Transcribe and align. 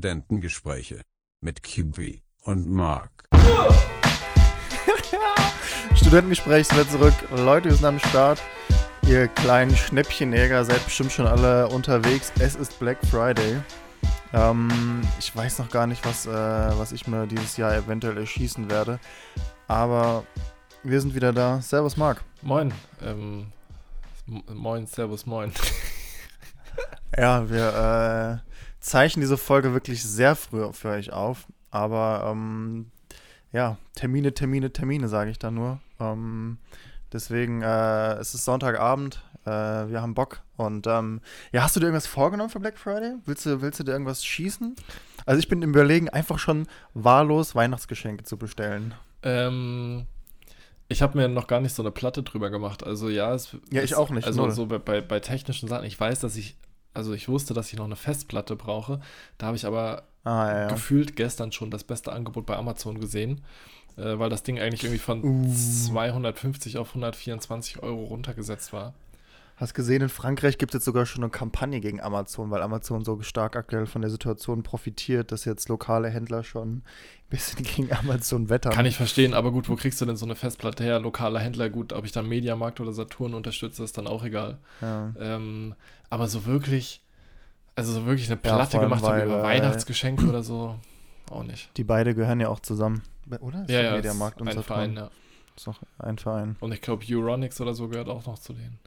Studentengespräche 0.00 1.02
mit 1.42 1.62
Kiwi 1.62 2.22
und 2.44 2.70
Mark. 2.70 3.28
Studentengespräch 5.94 6.68
sind 6.68 6.78
wir 6.78 6.88
zurück. 6.88 7.12
Leute, 7.36 7.68
wir 7.68 7.76
sind 7.76 7.84
am 7.84 7.98
Start. 7.98 8.40
Ihr 9.06 9.28
kleinen 9.28 9.76
Schnäppchenjäger 9.76 10.64
seid 10.64 10.82
bestimmt 10.86 11.12
schon 11.12 11.26
alle 11.26 11.68
unterwegs. 11.68 12.32
Es 12.38 12.56
ist 12.56 12.78
Black 12.78 12.96
Friday. 13.10 13.60
Ähm, 14.32 15.02
ich 15.18 15.36
weiß 15.36 15.58
noch 15.58 15.68
gar 15.68 15.86
nicht, 15.86 16.02
was, 16.06 16.24
äh, 16.24 16.30
was 16.30 16.92
ich 16.92 17.06
mir 17.06 17.26
dieses 17.26 17.58
Jahr 17.58 17.74
eventuell 17.74 18.16
erschießen 18.16 18.70
werde. 18.70 18.98
Aber 19.68 20.24
wir 20.82 21.02
sind 21.02 21.14
wieder 21.14 21.34
da. 21.34 21.60
Servus, 21.60 21.98
Marc. 21.98 22.24
Moin. 22.40 22.72
Ähm, 23.02 23.52
moin, 24.48 24.86
Servus, 24.86 25.26
moin. 25.26 25.52
ja, 27.18 27.50
wir 27.50 28.40
zeichnen 28.80 29.20
diese 29.20 29.36
Folge 29.36 29.72
wirklich 29.72 30.02
sehr 30.02 30.36
früh 30.36 30.72
für 30.72 30.90
euch 30.90 31.12
auf. 31.12 31.46
Aber 31.70 32.28
ähm, 32.30 32.90
ja, 33.52 33.76
Termine, 33.94 34.34
Termine, 34.34 34.72
Termine, 34.72 35.08
sage 35.08 35.30
ich 35.30 35.38
da 35.38 35.50
nur. 35.50 35.80
Ähm, 35.98 36.58
deswegen, 37.12 37.62
äh, 37.62 38.14
es 38.14 38.34
ist 38.34 38.44
Sonntagabend, 38.44 39.22
äh, 39.44 39.50
wir 39.50 40.02
haben 40.02 40.14
Bock. 40.14 40.42
Und 40.56 40.86
ähm, 40.86 41.20
ja, 41.52 41.62
hast 41.62 41.76
du 41.76 41.80
dir 41.80 41.86
irgendwas 41.86 42.06
vorgenommen 42.06 42.50
für 42.50 42.60
Black 42.60 42.78
Friday? 42.78 43.14
Willst 43.24 43.46
du, 43.46 43.60
willst 43.62 43.80
du 43.80 43.84
dir 43.84 43.92
irgendwas 43.92 44.24
schießen? 44.24 44.76
Also 45.26 45.38
ich 45.38 45.48
bin 45.48 45.62
im 45.62 45.70
Überlegen, 45.70 46.08
einfach 46.08 46.38
schon 46.38 46.66
wahllos 46.94 47.54
Weihnachtsgeschenke 47.54 48.24
zu 48.24 48.36
bestellen. 48.36 48.94
Ähm, 49.22 50.06
ich 50.88 51.02
habe 51.02 51.18
mir 51.18 51.28
noch 51.28 51.46
gar 51.46 51.60
nicht 51.60 51.74
so 51.74 51.82
eine 51.82 51.90
Platte 51.90 52.22
drüber 52.22 52.50
gemacht. 52.50 52.84
Also 52.84 53.08
ja, 53.08 53.32
es, 53.34 53.56
ja 53.70 53.82
ich 53.82 53.92
es, 53.92 53.96
auch 53.96 54.10
nicht. 54.10 54.26
Also 54.26 54.42
null. 54.42 54.50
so 54.50 54.66
bei, 54.66 55.00
bei 55.00 55.20
technischen 55.20 55.68
Sachen. 55.68 55.84
Ich 55.84 55.98
weiß, 55.98 56.20
dass 56.20 56.36
ich, 56.36 56.56
also 56.94 57.12
ich 57.12 57.28
wusste, 57.28 57.54
dass 57.54 57.72
ich 57.72 57.78
noch 57.78 57.84
eine 57.84 57.96
Festplatte 57.96 58.56
brauche. 58.56 59.00
Da 59.38 59.46
habe 59.46 59.56
ich 59.56 59.66
aber 59.66 60.04
ah, 60.24 60.46
ja, 60.46 60.60
ja. 60.62 60.68
gefühlt 60.68 61.16
gestern 61.16 61.52
schon 61.52 61.70
das 61.70 61.84
beste 61.84 62.12
Angebot 62.12 62.46
bei 62.46 62.56
Amazon 62.56 63.00
gesehen, 63.00 63.42
äh, 63.96 64.18
weil 64.18 64.30
das 64.30 64.42
Ding 64.42 64.58
eigentlich 64.58 64.84
irgendwie 64.84 64.98
von 64.98 65.24
uh. 65.24 65.54
250 65.54 66.78
auf 66.78 66.88
124 66.88 67.82
Euro 67.82 68.04
runtergesetzt 68.04 68.72
war. 68.72 68.94
Hast 69.60 69.74
gesehen, 69.74 70.00
in 70.00 70.08
Frankreich 70.08 70.56
gibt 70.56 70.72
es 70.72 70.78
jetzt 70.78 70.84
sogar 70.86 71.04
schon 71.04 71.22
eine 71.22 71.30
Kampagne 71.30 71.82
gegen 71.82 72.00
Amazon, 72.00 72.50
weil 72.50 72.62
Amazon 72.62 73.04
so 73.04 73.20
stark 73.20 73.56
aktuell 73.56 73.84
von 73.84 74.00
der 74.00 74.10
Situation 74.10 74.62
profitiert, 74.62 75.32
dass 75.32 75.44
jetzt 75.44 75.68
lokale 75.68 76.08
Händler 76.08 76.44
schon 76.44 76.78
ein 76.78 76.82
bisschen 77.28 77.62
gegen 77.76 77.92
Amazon 77.92 78.48
wettern. 78.48 78.72
Kann 78.72 78.86
ich 78.86 78.96
verstehen, 78.96 79.34
aber 79.34 79.52
gut, 79.52 79.68
wo 79.68 79.76
kriegst 79.76 80.00
du 80.00 80.06
denn 80.06 80.16
so 80.16 80.24
eine 80.24 80.34
Festplatte 80.34 80.82
her? 80.82 80.98
Lokaler 80.98 81.40
Händler, 81.40 81.68
gut, 81.68 81.92
ob 81.92 82.06
ich 82.06 82.12
dann 82.12 82.26
Mediamarkt 82.26 82.80
oder 82.80 82.94
Saturn 82.94 83.34
unterstütze, 83.34 83.84
ist 83.84 83.98
dann 83.98 84.06
auch 84.06 84.24
egal. 84.24 84.56
Ja. 84.80 85.12
Ähm, 85.20 85.74
aber 86.08 86.26
so 86.26 86.46
wirklich, 86.46 87.02
also 87.74 87.92
so 87.92 88.06
wirklich 88.06 88.28
eine 88.28 88.38
Platte 88.38 88.78
ja, 88.78 88.82
gemacht 88.82 89.02
weil, 89.02 89.26
über 89.26 89.40
äh, 89.40 89.42
Weihnachtsgeschenke 89.42 90.26
oder 90.26 90.42
so, 90.42 90.76
auch 91.30 91.44
nicht. 91.44 91.68
Die 91.76 91.84
beide 91.84 92.14
gehören 92.14 92.40
ja 92.40 92.48
auch 92.48 92.60
zusammen, 92.60 93.02
oder? 93.40 93.64
Ist 93.64 93.70
ja, 93.70 93.82
ja, 93.82 93.96
Mediamarkt 93.96 94.40
und 94.40 94.48
ein 94.48 94.56
Saturn. 94.56 94.64
Verein, 94.64 94.96
ja. 94.96 95.10
Ist 95.54 95.66
doch 95.66 95.78
ein 95.98 96.16
Verein. 96.16 96.56
Und 96.60 96.72
ich 96.72 96.80
glaube, 96.80 97.04
Euronics 97.06 97.60
oder 97.60 97.74
so 97.74 97.88
gehört 97.88 98.08
auch 98.08 98.24
noch 98.24 98.38
zu 98.38 98.54
denen. 98.54 98.78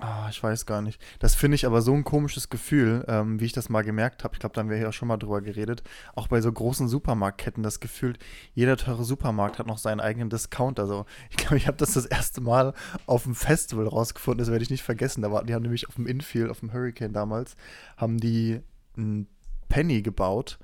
Ah, 0.00 0.26
ich 0.28 0.42
weiß 0.42 0.66
gar 0.66 0.82
nicht. 0.82 1.00
Das 1.20 1.36
finde 1.36 1.54
ich 1.54 1.66
aber 1.66 1.80
so 1.80 1.94
ein 1.94 2.02
komisches 2.02 2.48
Gefühl, 2.48 3.04
ähm, 3.06 3.38
wie 3.38 3.44
ich 3.44 3.52
das 3.52 3.68
mal 3.68 3.82
gemerkt 3.82 4.24
habe. 4.24 4.34
Ich 4.34 4.40
glaube, 4.40 4.52
da 4.52 4.60
haben 4.60 4.68
wir 4.68 4.76
ja 4.76 4.90
schon 4.90 5.06
mal 5.06 5.18
drüber 5.18 5.40
geredet. 5.40 5.84
Auch 6.16 6.26
bei 6.26 6.40
so 6.40 6.52
großen 6.52 6.88
Supermarktketten, 6.88 7.62
das 7.62 7.78
Gefühl, 7.78 8.14
jeder 8.54 8.76
teure 8.76 9.04
Supermarkt 9.04 9.60
hat 9.60 9.68
noch 9.68 9.78
seinen 9.78 10.00
eigenen 10.00 10.30
Discount. 10.30 10.80
Also, 10.80 11.06
ich 11.30 11.36
glaube, 11.36 11.58
ich 11.58 11.68
habe 11.68 11.76
das 11.76 11.92
das 11.94 12.06
erste 12.06 12.40
Mal 12.40 12.74
auf 13.06 13.22
dem 13.22 13.36
Festival 13.36 13.86
rausgefunden. 13.86 14.38
Das 14.38 14.50
werde 14.50 14.64
ich 14.64 14.70
nicht 14.70 14.82
vergessen. 14.82 15.22
Da 15.22 15.30
war, 15.30 15.44
die 15.44 15.54
haben 15.54 15.62
nämlich 15.62 15.88
auf 15.88 15.94
dem 15.94 16.08
Infield, 16.08 16.50
auf 16.50 16.58
dem 16.58 16.72
Hurricane 16.72 17.12
damals, 17.12 17.54
haben 17.96 18.18
die 18.18 18.62
einen 18.96 19.28
Penny 19.68 20.02
gebaut. 20.02 20.58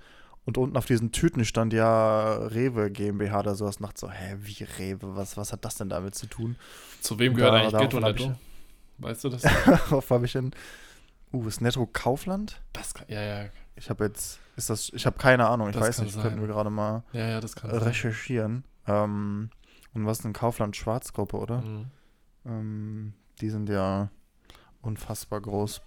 Und 0.45 0.59
unten 0.59 0.77
auf 0.77 0.87
diesen 0.87 1.13
Tüten 1.13 1.45
stand 1.45 1.73
ja 1.73 2.35
Rewe 2.35 2.91
GmbH 2.91 3.41
oder 3.41 3.55
sowas. 3.55 3.79
Nacht 3.79 3.97
so, 3.97 4.11
hä, 4.11 4.37
wie 4.41 4.65
Rewe? 4.79 5.15
Was, 5.15 5.37
was 5.37 5.53
hat 5.53 5.65
das 5.65 5.77
denn 5.77 5.89
damit 5.89 6.17
zu 6.17 6.27
tun? 6.27 6.57
Zu 7.01 7.21
wem 7.21 7.35
gehört 7.35 7.53
da, 7.53 7.59
eigentlich 7.59 7.81
Ghetto 7.81 8.01
Netto? 8.01 8.35
Weißt 9.01 9.25
du 9.25 9.29
das? 9.29 9.45
Auf 9.93 10.11
habe 10.11 10.27
ich 10.27 10.35
in. 10.35 10.53
Uh, 11.33 11.47
ist 11.47 11.61
Netto 11.61 11.87
Kaufland? 11.87 12.61
Das 12.73 12.93
kann, 12.93 13.07
ja, 13.09 13.23
ja. 13.23 13.45
Ich 13.77 13.89
habe 13.89 14.05
jetzt, 14.05 14.41
ist 14.57 14.69
das, 14.69 14.91
ich 14.93 15.07
habe 15.07 15.17
keine 15.17 15.49
Ahnung, 15.49 15.69
ich 15.69 15.75
das 15.75 15.87
weiß 15.87 16.01
nicht, 16.01 16.13
sein. 16.13 16.23
könnten 16.23 16.41
wir 16.41 16.49
gerade 16.49 16.71
mal 16.71 17.05
ja, 17.13 17.29
ja, 17.29 17.41
das 17.41 17.55
recherchieren. 17.65 18.65
Ähm, 18.87 19.51
und 19.95 20.07
was 20.07 20.19
ist 20.19 20.25
denn 20.25 20.33
Kaufland 20.33 20.77
Schwarzgruppe, 20.77 21.37
oder? 21.37 21.63
Mhm. 21.63 21.87
Ähm, 22.47 23.13
die 23.41 23.51
sind 23.51 23.69
ja 23.69 24.11
unfassbar 24.83 25.41
groß. 25.41 25.81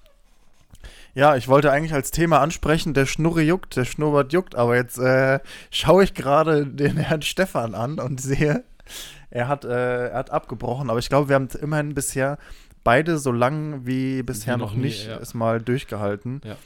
Ja, 1.13 1.35
ich 1.35 1.47
wollte 1.47 1.71
eigentlich 1.71 1.93
als 1.93 2.11
Thema 2.11 2.39
ansprechen, 2.39 2.93
der 2.93 3.05
Schnurre 3.05 3.41
juckt, 3.41 3.75
der 3.75 3.85
Schnurrbart 3.85 4.33
juckt, 4.33 4.55
aber 4.55 4.75
jetzt 4.75 4.97
äh, 4.97 5.39
schaue 5.69 6.03
ich 6.03 6.13
gerade 6.13 6.65
den 6.65 6.97
Herrn 6.97 7.21
Stefan 7.21 7.75
an 7.75 7.99
und 7.99 8.19
sehe, 8.19 8.63
er 9.29 9.47
hat, 9.47 9.65
äh, 9.65 10.09
er 10.09 10.17
hat 10.17 10.31
abgebrochen, 10.31 10.89
aber 10.89 10.99
ich 10.99 11.09
glaube, 11.09 11.29
wir 11.29 11.35
haben 11.35 11.47
immerhin 11.61 11.93
bisher 11.93 12.37
beide 12.83 13.17
so 13.17 13.31
lang 13.31 13.85
wie 13.85 14.23
bisher 14.23 14.55
wie 14.55 14.59
noch, 14.59 14.71
noch 14.71 14.77
nie, 14.77 14.83
nicht 14.83 15.07
ja. 15.07 15.17
ist 15.17 15.33
mal 15.33 15.61
durchgehalten. 15.61 16.41
Ja. 16.43 16.57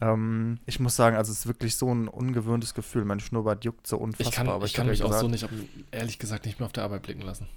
Ähm, 0.00 0.58
ich 0.66 0.78
muss 0.80 0.96
sagen, 0.96 1.16
also 1.16 1.32
es 1.32 1.40
ist 1.40 1.46
wirklich 1.46 1.76
so 1.76 1.92
ein 1.92 2.08
ungewöhntes 2.08 2.74
Gefühl. 2.74 3.04
Mein 3.04 3.20
Schnurrbart 3.20 3.64
juckt 3.64 3.86
so 3.86 3.96
unfassbar. 3.98 4.28
Ich 4.28 4.34
kann, 4.34 4.48
aber 4.48 4.64
ich, 4.64 4.72
ich 4.72 4.76
kann 4.76 4.86
mich 4.86 5.00
ja 5.00 5.06
auch 5.06 5.12
so 5.12 5.28
nicht, 5.28 5.48
ehrlich 5.90 6.18
gesagt, 6.18 6.46
nicht 6.46 6.60
mehr 6.60 6.66
auf 6.66 6.72
der 6.72 6.84
Arbeit 6.84 7.02
blicken 7.02 7.22
lassen. 7.22 7.48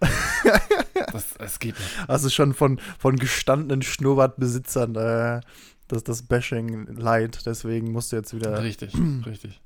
das, 1.12 1.34
das 1.38 1.58
geht 1.58 1.78
nicht. 1.78 2.08
Also 2.08 2.28
schon 2.28 2.54
von, 2.54 2.80
von 2.98 3.16
gestandenen 3.16 3.82
Schnurrbartbesitzern 3.82 4.96
äh, 4.96 5.40
das, 5.88 6.04
das 6.04 6.22
Bashing 6.22 6.86
leid. 6.96 7.40
Deswegen 7.46 7.92
musst 7.92 8.12
du 8.12 8.16
jetzt 8.16 8.34
wieder. 8.34 8.62
Richtig, 8.62 8.94
richtig. 9.26 9.60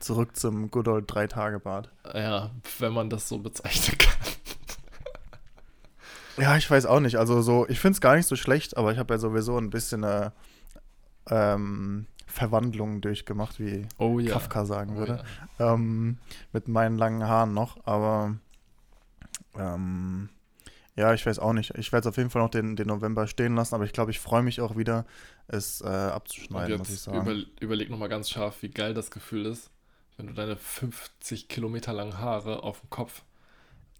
Zurück 0.00 0.36
zum 0.36 0.70
Good 0.70 0.88
Old 0.88 1.04
Drei-Tage-Bad. 1.06 1.88
Ja, 2.14 2.50
wenn 2.78 2.92
man 2.92 3.08
das 3.08 3.28
so 3.28 3.38
bezeichnen 3.38 3.98
kann. 3.98 4.16
Ja, 6.36 6.56
ich 6.56 6.70
weiß 6.70 6.86
auch 6.86 7.00
nicht. 7.00 7.16
Also 7.16 7.42
so, 7.42 7.66
ich 7.68 7.80
finde 7.80 7.94
es 7.94 8.00
gar 8.00 8.16
nicht 8.16 8.26
so 8.26 8.36
schlecht, 8.36 8.76
aber 8.76 8.92
ich 8.92 8.98
habe 8.98 9.14
ja 9.14 9.18
sowieso 9.18 9.58
ein 9.58 9.70
bisschen 9.70 10.04
eine 10.04 10.32
ähm, 11.28 12.06
Verwandlung 12.26 13.00
durchgemacht, 13.00 13.60
wie 13.60 13.86
oh, 13.98 14.18
ja. 14.18 14.32
Kafka 14.32 14.64
sagen 14.64 14.92
oh, 14.94 14.98
würde. 14.98 15.24
Ja. 15.58 15.74
Ähm, 15.74 16.18
mit 16.52 16.68
meinen 16.68 16.96
langen 16.96 17.26
Haaren 17.26 17.52
noch, 17.54 17.86
aber 17.86 18.36
ähm, 19.56 20.30
ja, 20.96 21.14
ich 21.14 21.24
weiß 21.24 21.38
auch 21.38 21.52
nicht. 21.52 21.74
Ich 21.78 21.92
werde 21.92 22.08
es 22.08 22.12
auf 22.12 22.16
jeden 22.16 22.30
Fall 22.30 22.42
noch 22.42 22.50
den, 22.50 22.76
den 22.76 22.88
November 22.88 23.26
stehen 23.26 23.54
lassen, 23.54 23.74
aber 23.74 23.84
ich 23.84 23.92
glaube, 23.92 24.10
ich 24.10 24.20
freue 24.20 24.42
mich 24.42 24.60
auch 24.60 24.76
wieder, 24.76 25.06
es 25.48 25.80
äh, 25.80 25.86
abzuschneiden, 25.86 26.78
muss 26.78 26.90
ich 26.90 27.00
sagen. 27.00 27.20
Über, 27.20 27.34
überleg 27.60 27.90
nochmal 27.90 28.08
ganz 28.08 28.28
scharf, 28.30 28.62
wie 28.62 28.70
geil 28.70 28.94
das 28.94 29.10
Gefühl 29.10 29.46
ist, 29.46 29.70
wenn 30.16 30.26
du 30.26 30.34
deine 30.34 30.56
50 30.56 31.48
Kilometer 31.48 31.92
langen 31.92 32.18
Haare 32.18 32.62
auf 32.62 32.80
dem 32.80 32.90
Kopf 32.90 33.22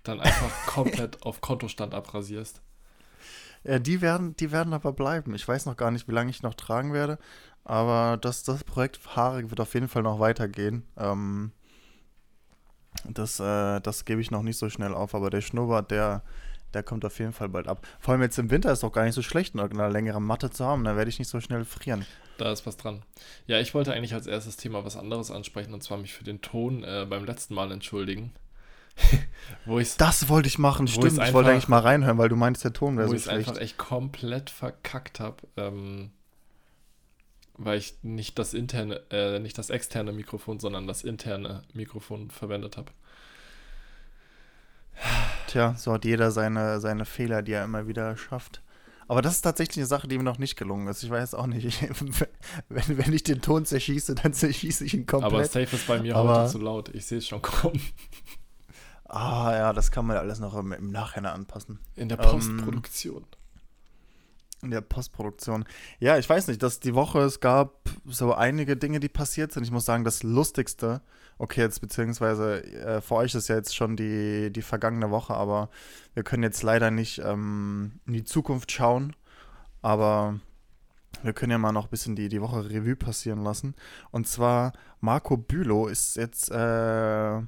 dann 0.02 0.20
einfach 0.20 0.50
komplett 0.66 1.22
auf 1.22 1.40
Kontostand 1.40 1.94
abrasierst. 1.94 2.60
Ja, 3.64 3.78
die 3.78 4.00
werden, 4.00 4.34
die 4.36 4.50
werden 4.50 4.72
aber 4.72 4.92
bleiben. 4.92 5.34
Ich 5.34 5.46
weiß 5.46 5.66
noch 5.66 5.76
gar 5.76 5.90
nicht, 5.90 6.08
wie 6.08 6.12
lange 6.12 6.30
ich 6.30 6.42
noch 6.42 6.54
tragen 6.54 6.92
werde, 6.92 7.18
aber 7.64 8.16
das, 8.16 8.42
das 8.42 8.64
Projekt 8.64 9.16
Haare 9.16 9.50
wird 9.50 9.60
auf 9.60 9.74
jeden 9.74 9.88
Fall 9.88 10.02
noch 10.02 10.18
weitergehen. 10.18 10.84
Ähm, 10.96 11.52
das, 13.04 13.38
äh, 13.40 13.80
das 13.80 14.04
gebe 14.04 14.20
ich 14.20 14.30
noch 14.30 14.42
nicht 14.42 14.58
so 14.58 14.68
schnell 14.68 14.94
auf, 14.94 15.14
aber 15.14 15.30
der 15.30 15.40
Schnurrbart, 15.40 15.90
der, 15.90 16.22
der 16.74 16.82
kommt 16.82 17.04
auf 17.04 17.18
jeden 17.18 17.32
Fall 17.32 17.48
bald 17.48 17.68
ab. 17.68 17.86
Vor 18.00 18.12
allem 18.12 18.22
jetzt 18.22 18.38
im 18.38 18.50
Winter 18.50 18.72
ist 18.72 18.82
doch 18.82 18.92
gar 18.92 19.04
nicht 19.04 19.14
so 19.14 19.22
schlecht, 19.22 19.54
eine 19.56 19.88
längere 19.88 20.20
Matte 20.20 20.50
zu 20.50 20.64
haben, 20.64 20.84
da 20.84 20.96
werde 20.96 21.08
ich 21.08 21.20
nicht 21.20 21.28
so 21.28 21.40
schnell 21.40 21.64
frieren. 21.64 22.04
Da 22.38 22.50
ist 22.50 22.66
was 22.66 22.76
dran. 22.76 23.02
Ja, 23.46 23.60
ich 23.60 23.74
wollte 23.74 23.92
eigentlich 23.92 24.14
als 24.14 24.26
erstes 24.26 24.56
Thema 24.56 24.84
was 24.84 24.96
anderes 24.96 25.30
ansprechen 25.30 25.72
und 25.72 25.82
zwar 25.82 25.98
mich 25.98 26.14
für 26.14 26.24
den 26.24 26.40
Ton 26.42 26.82
äh, 26.82 27.06
beim 27.08 27.24
letzten 27.24 27.54
Mal 27.54 27.70
entschuldigen. 27.70 28.32
wo 29.64 29.78
ich's, 29.78 29.96
das 29.96 30.28
wollte 30.28 30.48
ich 30.48 30.58
machen, 30.58 30.86
stimmt. 30.88 31.12
Einfach, 31.12 31.28
ich 31.28 31.34
wollte 31.34 31.50
eigentlich 31.50 31.68
mal 31.68 31.80
reinhören, 31.80 32.18
weil 32.18 32.28
du 32.28 32.36
meinst, 32.36 32.64
der 32.64 32.72
Ton 32.72 32.96
wäre 32.96 33.08
so 33.08 33.14
schlecht. 33.14 33.26
Wo 33.26 33.40
ich 33.40 33.48
einfach 33.48 33.60
echt 33.60 33.78
komplett 33.78 34.50
verkackt 34.50 35.20
habe, 35.20 35.36
ähm, 35.56 36.10
weil 37.54 37.78
ich 37.78 37.94
nicht 38.02 38.38
das 38.38 38.54
interne, 38.54 39.02
äh, 39.10 39.38
nicht 39.38 39.58
das 39.58 39.70
externe 39.70 40.12
Mikrofon, 40.12 40.58
sondern 40.60 40.86
das 40.86 41.02
interne 41.02 41.62
Mikrofon 41.72 42.30
verwendet 42.30 42.76
habe. 42.76 42.92
Tja, 45.46 45.74
so 45.76 45.92
hat 45.92 46.04
jeder 46.04 46.30
seine, 46.30 46.80
seine 46.80 47.04
Fehler, 47.04 47.42
die 47.42 47.52
er 47.52 47.64
immer 47.64 47.86
wieder 47.86 48.16
schafft. 48.16 48.62
Aber 49.08 49.20
das 49.20 49.34
ist 49.34 49.42
tatsächlich 49.42 49.78
eine 49.78 49.86
Sache, 49.86 50.08
die 50.08 50.16
mir 50.16 50.24
noch 50.24 50.38
nicht 50.38 50.56
gelungen 50.56 50.88
ist. 50.88 51.02
Ich 51.02 51.10
weiß 51.10 51.34
auch 51.34 51.46
nicht. 51.46 51.66
Ich, 51.66 51.82
wenn, 52.68 52.98
wenn 52.98 53.12
ich 53.12 53.22
den 53.22 53.42
Ton 53.42 53.66
zerschieße, 53.66 54.14
dann 54.14 54.32
zerschieße 54.32 54.84
ich 54.84 54.94
ihn 54.94 55.06
komplett. 55.06 55.32
Aber 55.32 55.44
safe 55.44 55.76
ist 55.76 55.86
bei 55.86 56.00
mir 56.00 56.16
Aber 56.16 56.42
heute 56.42 56.52
zu 56.52 56.58
laut. 56.58 56.88
Ich 56.94 57.06
sehe 57.06 57.18
es 57.18 57.26
schon 57.26 57.42
kommen. 57.42 57.80
Ah 59.12 59.52
ja, 59.52 59.72
das 59.74 59.90
kann 59.90 60.06
man 60.06 60.16
alles 60.16 60.40
noch 60.40 60.56
im, 60.56 60.72
im 60.72 60.90
Nachhinein 60.90 61.34
anpassen. 61.34 61.78
In 61.96 62.08
der 62.08 62.16
Postproduktion. 62.16 63.22
Ähm, 63.22 64.62
in 64.62 64.70
der 64.70 64.80
Postproduktion. 64.80 65.66
Ja, 65.98 66.16
ich 66.16 66.26
weiß 66.26 66.48
nicht, 66.48 66.62
dass 66.62 66.80
die 66.80 66.94
Woche, 66.94 67.18
es 67.20 67.40
gab 67.40 67.90
so 68.06 68.32
einige 68.32 68.74
Dinge, 68.74 69.00
die 69.00 69.10
passiert 69.10 69.52
sind. 69.52 69.64
Ich 69.64 69.70
muss 69.70 69.84
sagen, 69.84 70.04
das 70.04 70.22
Lustigste, 70.22 71.02
okay, 71.36 71.60
jetzt 71.60 71.82
beziehungsweise 71.82 72.64
äh, 72.64 73.00
für 73.02 73.16
euch 73.16 73.34
ist 73.34 73.48
ja 73.48 73.56
jetzt 73.56 73.76
schon 73.76 73.96
die, 73.96 74.50
die 74.50 74.62
vergangene 74.62 75.10
Woche, 75.10 75.34
aber 75.34 75.68
wir 76.14 76.22
können 76.22 76.42
jetzt 76.42 76.62
leider 76.62 76.90
nicht 76.90 77.18
ähm, 77.18 78.00
in 78.06 78.14
die 78.14 78.24
Zukunft 78.24 78.72
schauen. 78.72 79.14
Aber 79.82 80.40
wir 81.22 81.34
können 81.34 81.52
ja 81.52 81.58
mal 81.58 81.72
noch 81.72 81.84
ein 81.84 81.90
bisschen 81.90 82.16
die, 82.16 82.30
die 82.30 82.40
Woche 82.40 82.70
Revue 82.70 82.96
passieren 82.96 83.44
lassen. 83.44 83.74
Und 84.10 84.26
zwar, 84.26 84.72
Marco 85.00 85.36
Bülow 85.36 85.88
ist 85.88 86.16
jetzt 86.16 86.50
äh, 86.50 87.42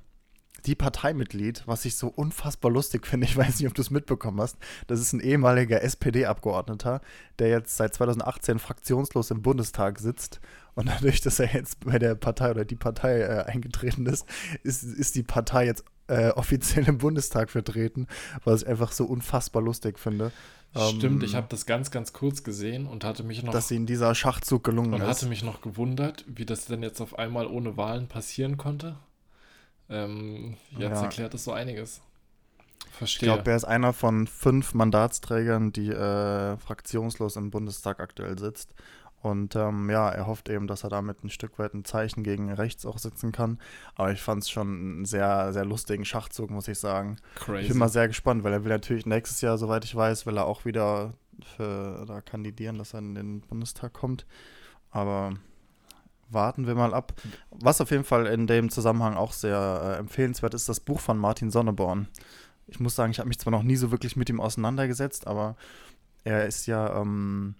die 0.67 0.75
Parteimitglied, 0.75 1.63
was 1.67 1.85
ich 1.85 1.97
so 1.97 2.09
unfassbar 2.09 2.71
lustig 2.71 3.07
finde. 3.07 3.27
Ich 3.35 3.37
weiß 3.37 3.59
nicht, 3.59 3.69
ob 3.69 3.75
du 3.75 3.83
es 3.83 3.91
mitbekommen 3.91 4.41
hast. 4.41 4.59
Das 4.87 5.01
ist 5.01 5.13
ein 5.13 5.21
ehemaliger 5.21 5.83
SPD-Abgeordneter, 5.83 7.01
der 7.39 7.49
jetzt 7.49 7.77
seit 7.77 7.95
2018 7.95 8.59
fraktionslos 8.59 9.31
im 9.31 9.43
Bundestag 9.43 9.99
sitzt. 9.99 10.41
Und 10.75 10.89
dadurch, 10.89 11.21
dass 11.21 11.41
er 11.41 11.53
jetzt 11.53 11.85
bei 11.85 11.99
der 11.99 12.15
Partei 12.15 12.51
oder 12.51 12.65
die 12.65 12.77
Partei 12.77 13.21
äh, 13.21 13.45
eingetreten 13.45 14.07
ist, 14.07 14.27
ist, 14.63 14.85
ist 14.85 15.15
die 15.15 15.23
Partei 15.23 15.67
jetzt 15.67 15.85
äh, 16.07 16.31
offiziell 16.31 16.87
im 16.89 16.99
Bundestag 16.99 17.51
vertreten, 17.51 18.07
was 18.45 18.63
ich 18.63 18.69
einfach 18.69 18.93
so 18.93 19.05
unfassbar 19.05 19.63
lustig 19.63 19.99
finde. 19.99 20.33
Stimmt, 20.77 21.23
ähm, 21.23 21.23
ich 21.23 21.37
habe 21.37 21.47
das 21.49 21.67
ganz, 21.67 21.91
ganz 21.91 22.13
kurz 22.13 22.43
gesehen 22.43 22.87
und 22.87 23.05
hatte 23.05 23.23
mich 23.23 23.43
noch. 23.43 23.53
Dass 23.53 23.71
ihnen 23.71 23.87
dieser 23.87 24.15
Schachzug 24.15 24.65
gelungen 24.65 24.93
und 24.93 25.01
ist. 25.01 25.03
Und 25.03 25.09
hatte 25.09 25.27
mich 25.27 25.45
noch 25.45 25.61
gewundert, 25.61 26.25
wie 26.27 26.45
das 26.45 26.67
denn 26.67 26.83
jetzt 26.83 27.01
auf 27.01 27.19
einmal 27.19 27.47
ohne 27.47 27.77
Wahlen 27.77 28.09
passieren 28.09 28.57
konnte. 28.57 28.97
Ähm, 29.89 30.57
jetzt 30.71 30.81
ja. 30.81 31.03
erklärt 31.03 31.35
das 31.35 31.45
so 31.45 31.53
einiges. 31.53 32.01
Verstehe. 32.91 33.29
Ich 33.29 33.35
glaube, 33.35 33.51
er 33.51 33.57
ist 33.57 33.65
einer 33.65 33.93
von 33.93 34.27
fünf 34.27 34.75
Mandatsträgern, 34.75 35.73
die 35.73 35.91
äh, 35.91 36.57
fraktionslos 36.59 37.37
im 37.37 37.51
Bundestag 37.51 38.01
aktuell 38.01 38.39
sitzt. 38.39 38.75
Und 39.21 39.57
ähm, 39.57 39.89
ja, 39.89 40.11
er 40.11 40.27
hofft 40.27 40.51
eben, 40.51 40.67
dass 40.67 40.85
er 40.85 40.91
damit 40.91 41.25
ein 41.25 41.31
Stück 41.31 41.59
weit 41.59 41.73
ein 41.73 41.87
Zeichen 41.87 42.23
gegen 42.25 42.53
rechts 42.53 42.85
auch 42.85 42.99
setzen 42.99 43.33
kann. 43.33 43.59
Aber 43.95 44.13
ich 44.13 44.21
fand 44.21 44.43
es 44.43 44.51
schon 44.51 44.69
einen 44.69 45.05
sehr, 45.07 45.53
sehr 45.55 45.65
lustigen 45.65 46.05
Schachzug, 46.05 46.51
muss 46.51 46.69
ich 46.69 46.79
sagen. 46.79 47.17
Crazy. 47.37 47.63
Ich 47.63 47.69
bin 47.69 47.79
mal 47.79 47.89
sehr 47.89 48.07
gespannt, 48.07 48.45
weil 48.45 48.53
er 48.53 48.65
will 48.65 48.71
natürlich 48.71 49.07
nächstes 49.07 49.41
Jahr, 49.41 49.57
soweit 49.57 49.87
ich 49.87 49.97
weiß, 49.97 50.27
will 50.27 50.37
er 50.37 50.45
auch 50.45 50.67
wieder 50.67 51.15
für, 51.57 52.05
da 52.07 52.21
kandidieren, 52.21 52.77
dass 52.77 52.93
er 52.93 52.99
in 52.99 53.15
den 53.15 53.41
Bundestag 53.41 53.95
kommt. 53.95 54.27
Aber 54.91 55.33
warten 56.31 56.67
wir 56.67 56.75
mal 56.75 56.95
ab. 56.95 57.15
Was 57.51 57.81
auf 57.81 57.91
jeden 57.91 58.05
Fall 58.05 58.27
in 58.27 58.47
dem 58.47 58.71
Zusammenhang 58.71 59.15
auch 59.15 59.33
sehr 59.33 59.81
äh, 59.83 59.99
empfehlenswert 59.99 60.55
ist, 60.55 60.69
das 60.69 60.81
Buch 60.81 61.01
von 61.01 61.19
Martin 61.19 61.51
Sonneborn. 61.51 62.09
Ich 62.67 62.81
muss 62.81 62.95
sagen, 62.95 63.11
ich 63.11 63.19
habe 63.19 63.29
mich 63.29 63.39
zwar 63.39 63.51
noch 63.51 63.63
nie 63.63 63.77
so 63.77 63.91
wirklich 63.91 64.17
mit 64.17 64.29
ihm 64.29 64.41
auseinandergesetzt, 64.41 65.27
aber 65.27 65.57
er 66.25 66.47
ist 66.47 66.67
ja 66.67 67.01
ähm, 67.01 67.55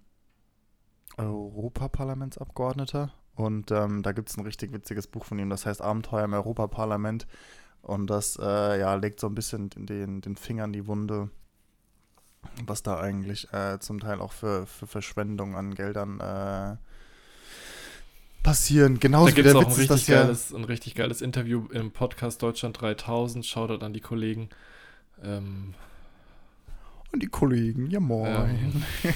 Europaparlamentsabgeordneter. 1.17 3.13
Und 3.35 3.71
ähm, 3.71 4.03
da 4.03 4.13
gibt 4.13 4.31
es 4.31 4.37
ein 4.37 4.45
richtig 4.45 4.73
witziges 4.73 5.07
Buch 5.07 5.25
von 5.25 5.39
ihm, 5.39 5.51
das 5.51 5.67
heißt 5.67 5.83
Abenteuer 5.83 6.25
im 6.25 6.33
Europaparlament. 6.35 7.27
Und 7.83 8.09
das 8.09 8.39
äh, 8.41 8.81
ja, 8.81 8.95
legt 8.95 9.21
so 9.21 9.27
ein 9.27 9.35
bisschen 9.35 9.71
den, 9.71 10.21
den 10.21 10.37
Finger 10.37 10.65
in 10.65 10.73
die 10.73 10.87
Wunde, 10.87 11.31
was 12.65 12.83
da 12.83 12.99
eigentlich 12.99 13.53
äh, 13.53 13.79
zum 13.81 14.01
Teil 14.01 14.21
auch 14.21 14.33
für, 14.33 14.67
für 14.67 14.87
Verschwendung 14.87 15.57
an 15.57 15.75
Geldern 15.75 16.21
äh, 16.21 16.77
passieren. 18.45 19.01
Genauso 19.01 19.31
da 19.31 19.33
gibt 19.33 19.49
es 19.49 19.55
auch 19.57 19.67
ein 19.67 19.73
richtig, 19.73 20.07
geiles, 20.07 20.51
ja 20.51 20.57
ein 20.57 20.65
richtig 20.65 20.95
geiles 20.95 21.21
Interview 21.21 21.67
im 21.73 21.91
Podcast 21.91 22.41
Deutschland 22.41 22.81
3000. 22.81 23.45
Shoutout 23.45 23.85
an 23.85 23.93
die 23.93 24.01
Kollegen. 24.01 24.51
Ähm, 25.25 25.75
an 27.13 27.19
die 27.19 27.27
Kollegen, 27.27 27.91
ja 27.91 27.99
moin. 27.99 28.85
Ähm, 29.03 29.13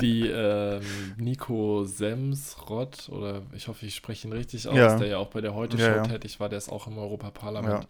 die 0.00 0.26
ähm, 0.26 0.82
Nico 1.16 1.84
Semsrott, 1.84 3.08
oder 3.08 3.42
ich 3.54 3.68
hoffe, 3.68 3.86
ich 3.86 3.94
spreche 3.94 4.28
ihn 4.28 4.32
richtig 4.32 4.68
aus, 4.68 4.76
ja. 4.76 4.98
der 4.98 5.06
ja 5.06 5.18
auch 5.18 5.28
bei 5.28 5.40
der 5.40 5.54
Heute-Show 5.54 5.82
ja, 5.82 5.96
ja. 5.96 6.02
tätig 6.02 6.40
war, 6.40 6.48
der 6.48 6.58
ist 6.58 6.68
auch 6.68 6.86
im 6.86 6.98
Europaparlament. 6.98 7.86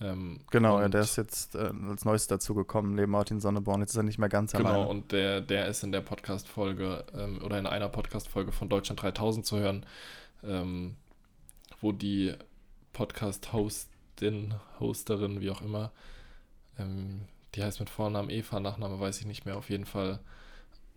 Ähm, 0.00 0.40
genau, 0.50 0.80
ja, 0.80 0.88
der 0.88 1.00
ist 1.00 1.16
jetzt 1.16 1.54
äh, 1.54 1.70
als 1.88 2.04
Neues 2.04 2.26
dazugekommen, 2.26 2.94
neben 2.94 3.12
Martin 3.12 3.40
Sonneborn. 3.40 3.80
Jetzt 3.80 3.92
ist 3.92 3.96
er 3.96 4.02
nicht 4.02 4.18
mehr 4.18 4.28
ganz 4.28 4.52
genau, 4.52 4.68
alleine. 4.68 4.82
Genau, 4.82 4.90
und 4.90 5.12
der, 5.12 5.40
der 5.40 5.66
ist 5.68 5.82
in 5.84 5.92
der 5.92 6.02
Podcast-Folge 6.02 7.04
ähm, 7.14 7.40
oder 7.42 7.58
in 7.58 7.66
einer 7.66 7.88
Podcast-Folge 7.88 8.52
von 8.52 8.68
Deutschland 8.68 9.00
3000 9.02 9.46
zu 9.46 9.58
hören, 9.58 9.86
ähm, 10.44 10.96
wo 11.80 11.92
die 11.92 12.34
Podcast-Hostin, 12.92 14.54
Hosterin, 14.80 15.40
wie 15.40 15.50
auch 15.50 15.62
immer, 15.62 15.92
ähm, 16.78 17.22
die 17.54 17.64
heißt 17.64 17.80
mit 17.80 17.88
Vornamen 17.88 18.28
Eva, 18.28 18.60
Nachname 18.60 19.00
weiß 19.00 19.20
ich 19.20 19.26
nicht 19.26 19.46
mehr, 19.46 19.56
auf 19.56 19.70
jeden 19.70 19.86
Fall 19.86 20.18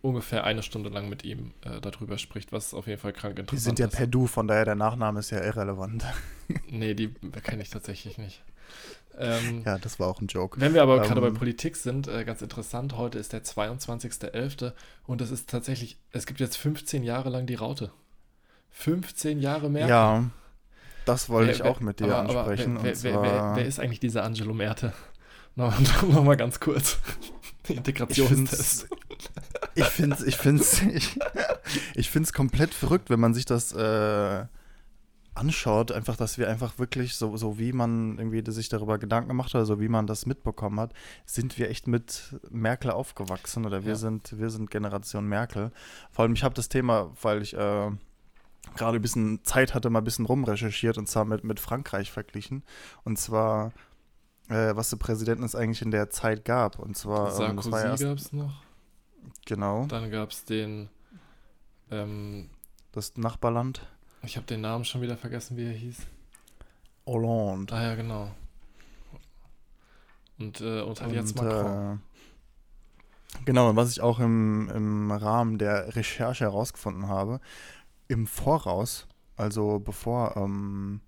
ungefähr 0.01 0.43
eine 0.43 0.63
Stunde 0.63 0.89
lang 0.89 1.07
mit 1.07 1.23
ihm 1.23 1.53
äh, 1.61 1.79
darüber 1.79 2.17
spricht, 2.17 2.51
was 2.51 2.73
auf 2.73 2.87
jeden 2.87 2.99
Fall 2.99 3.13
krank 3.13 3.39
interessant 3.39 3.53
ist. 3.57 3.77
Die 3.77 3.81
sind 3.83 3.93
ja 3.93 3.97
per 3.97 4.07
Du, 4.07 4.27
von 4.27 4.47
daher 4.47 4.65
der 4.65 4.75
Nachname 4.75 5.19
ist 5.19 5.29
ja 5.29 5.41
irrelevant. 5.41 6.05
nee, 6.69 6.93
die 6.93 7.09
kenne 7.43 7.61
ich 7.61 7.69
tatsächlich 7.69 8.17
nicht. 8.17 8.43
Ähm, 9.17 9.63
ja, 9.65 9.77
das 9.77 9.99
war 9.99 10.07
auch 10.07 10.21
ein 10.21 10.27
Joke. 10.27 10.59
Wenn 10.61 10.73
wir 10.73 10.81
aber 10.81 10.97
ähm, 10.97 11.03
gerade 11.03 11.21
bei 11.21 11.29
Politik 11.31 11.75
sind, 11.75 12.07
äh, 12.07 12.23
ganz 12.23 12.41
interessant, 12.41 12.95
heute 12.95 13.19
ist 13.19 13.33
der 13.33 13.43
22.11. 13.43 14.71
und 15.05 15.21
es 15.21 15.29
ist 15.29 15.49
tatsächlich, 15.49 15.97
es 16.11 16.25
gibt 16.25 16.39
jetzt 16.39 16.57
15 16.57 17.03
Jahre 17.03 17.29
lang 17.29 17.45
die 17.45 17.55
Raute. 17.55 17.91
15 18.71 19.39
Jahre 19.39 19.69
mehr. 19.69 19.87
Ja, 19.87 20.29
das 21.05 21.27
wollte 21.27 21.47
wer, 21.47 21.55
ich 21.55 21.63
auch 21.63 21.79
mit 21.81 21.99
dir 21.99 22.15
aber, 22.15 22.39
ansprechen. 22.39 22.77
Aber 22.77 22.85
wer, 22.85 23.03
wer, 23.03 23.53
wer, 23.55 23.65
ist 23.65 23.79
eigentlich 23.79 23.99
dieser 23.99 24.23
Angelo 24.23 24.53
Merte? 24.53 24.93
Nochmal 25.55 25.81
noch 26.13 26.23
mal 26.23 26.37
ganz 26.37 26.59
kurz. 26.59 26.99
Integrationstest. 27.67 28.87
Ich 29.75 29.85
finde 29.85 30.15
es 30.15 30.23
ich 30.23 30.37
find's, 30.37 30.81
ich, 30.81 31.19
ich 31.95 32.09
find's 32.09 32.31
komplett 32.31 32.73
verrückt, 32.73 33.09
wenn 33.09 33.19
man 33.19 33.33
sich 33.33 33.45
das 33.45 33.73
äh, 33.73 34.45
anschaut, 35.39 35.91
einfach, 35.91 36.17
dass 36.17 36.37
wir 36.37 36.49
einfach 36.49 36.77
wirklich, 36.77 37.15
so, 37.15 37.37
so 37.37 37.57
wie 37.57 37.71
man 37.71 38.17
irgendwie 38.17 38.43
sich 38.51 38.69
darüber 38.69 38.97
Gedanken 38.97 39.29
gemacht 39.29 39.53
hat, 39.53 39.65
so 39.65 39.79
wie 39.79 39.87
man 39.87 40.05
das 40.05 40.25
mitbekommen 40.25 40.79
hat, 40.79 40.93
sind 41.25 41.57
wir 41.57 41.69
echt 41.69 41.87
mit 41.87 42.35
Merkel 42.49 42.91
aufgewachsen 42.91 43.65
oder 43.65 43.83
wir 43.83 43.93
ja. 43.93 43.95
sind, 43.95 44.37
wir 44.37 44.49
sind 44.49 44.69
Generation 44.69 45.25
Merkel. 45.27 45.71
Vor 46.11 46.23
allem, 46.23 46.33
ich 46.33 46.43
habe 46.43 46.55
das 46.55 46.67
Thema, 46.67 47.11
weil 47.21 47.41
ich 47.41 47.53
äh, 47.53 47.91
gerade 48.75 48.97
ein 48.97 49.01
bisschen 49.01 49.43
Zeit 49.43 49.73
hatte, 49.73 49.89
mal 49.89 49.99
ein 49.99 50.05
bisschen 50.05 50.25
rumrecherchiert 50.25 50.97
und 50.97 51.07
zwar 51.07 51.25
mit, 51.25 51.43
mit 51.43 51.59
Frankreich 51.59 52.11
verglichen. 52.11 52.63
Und 53.03 53.17
zwar, 53.17 53.71
äh, 54.49 54.75
was 54.75 54.89
für 54.89 54.97
Präsidenten 54.97 55.43
es 55.43 55.55
eigentlich 55.55 55.81
in 55.81 55.91
der 55.91 56.09
Zeit 56.09 56.43
gab. 56.43 56.79
Und 56.79 56.97
zwar, 56.97 57.31
Sarkozy 57.31 57.69
ähm, 57.69 57.95
gab 57.97 58.17
es 58.17 58.33
noch. 58.33 58.61
Genau. 59.45 59.85
Dann 59.87 60.11
gab 60.11 60.31
es 60.31 60.45
den. 60.45 60.89
Ähm, 61.91 62.49
das 62.91 63.17
Nachbarland. 63.17 63.87
Ich 64.23 64.35
habe 64.35 64.45
den 64.45 64.61
Namen 64.61 64.85
schon 64.85 65.01
wieder 65.01 65.17
vergessen, 65.17 65.57
wie 65.57 65.65
er 65.65 65.73
hieß. 65.73 66.07
Hollande. 67.05 67.73
Ah 67.73 67.83
ja, 67.83 67.95
genau. 67.95 68.31
Und, 70.37 70.61
äh, 70.61 70.81
und 70.81 71.01
halt 71.01 71.13
jetzt 71.13 71.35
Macron. 71.35 71.99
Äh, 73.35 73.43
genau, 73.45 73.69
und 73.69 73.75
was 73.75 73.91
ich 73.91 74.01
auch 74.01 74.19
im, 74.19 74.69
im 74.69 75.11
Rahmen 75.11 75.57
der 75.57 75.95
Recherche 75.95 76.45
herausgefunden 76.45 77.07
habe, 77.07 77.39
im 78.07 78.25
Voraus, 78.27 79.07
also 79.35 79.79
bevor 79.79 80.37
ähm, 80.37 81.01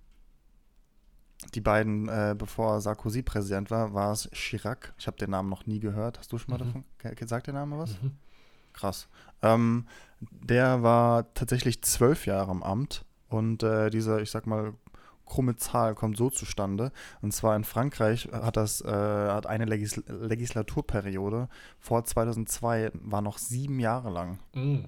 die 1.54 1.60
beiden, 1.60 2.08
äh, 2.08 2.34
bevor 2.36 2.80
Sarkozy 2.80 3.22
Präsident 3.22 3.70
war, 3.70 3.94
war 3.94 4.12
es 4.12 4.28
Chirac. 4.32 4.94
Ich 4.98 5.06
habe 5.06 5.16
den 5.16 5.30
Namen 5.30 5.48
noch 5.48 5.66
nie 5.66 5.80
gehört. 5.80 6.18
Hast 6.18 6.32
du 6.32 6.38
schon 6.38 6.52
mal 6.52 6.64
mhm. 6.64 6.84
davon? 7.02 7.28
Sagt 7.28 7.46
der 7.46 7.54
Name 7.54 7.78
was? 7.78 8.00
Mhm. 8.02 8.12
Krass. 8.72 9.08
Ähm, 9.42 9.86
der 10.30 10.82
war 10.82 11.32
tatsächlich 11.34 11.82
zwölf 11.82 12.26
Jahre 12.26 12.50
im 12.52 12.62
Amt 12.62 13.04
und 13.28 13.62
äh, 13.62 13.90
diese, 13.90 14.20
ich 14.20 14.30
sag 14.30 14.46
mal, 14.46 14.74
krumme 15.26 15.56
Zahl 15.56 15.94
kommt 15.94 16.16
so 16.16 16.30
zustande. 16.30 16.92
Und 17.22 17.32
zwar 17.32 17.56
in 17.56 17.64
Frankreich 17.64 18.28
hat 18.32 18.56
das 18.56 18.82
äh, 18.82 18.88
hat 18.88 19.46
eine 19.46 19.64
Legis 19.64 20.02
Legislaturperiode 20.06 21.48
vor 21.78 22.04
2002 22.04 22.90
war 22.94 23.22
noch 23.22 23.38
sieben 23.38 23.80
Jahre 23.80 24.10
lang. 24.10 24.38
Mhm. 24.54 24.86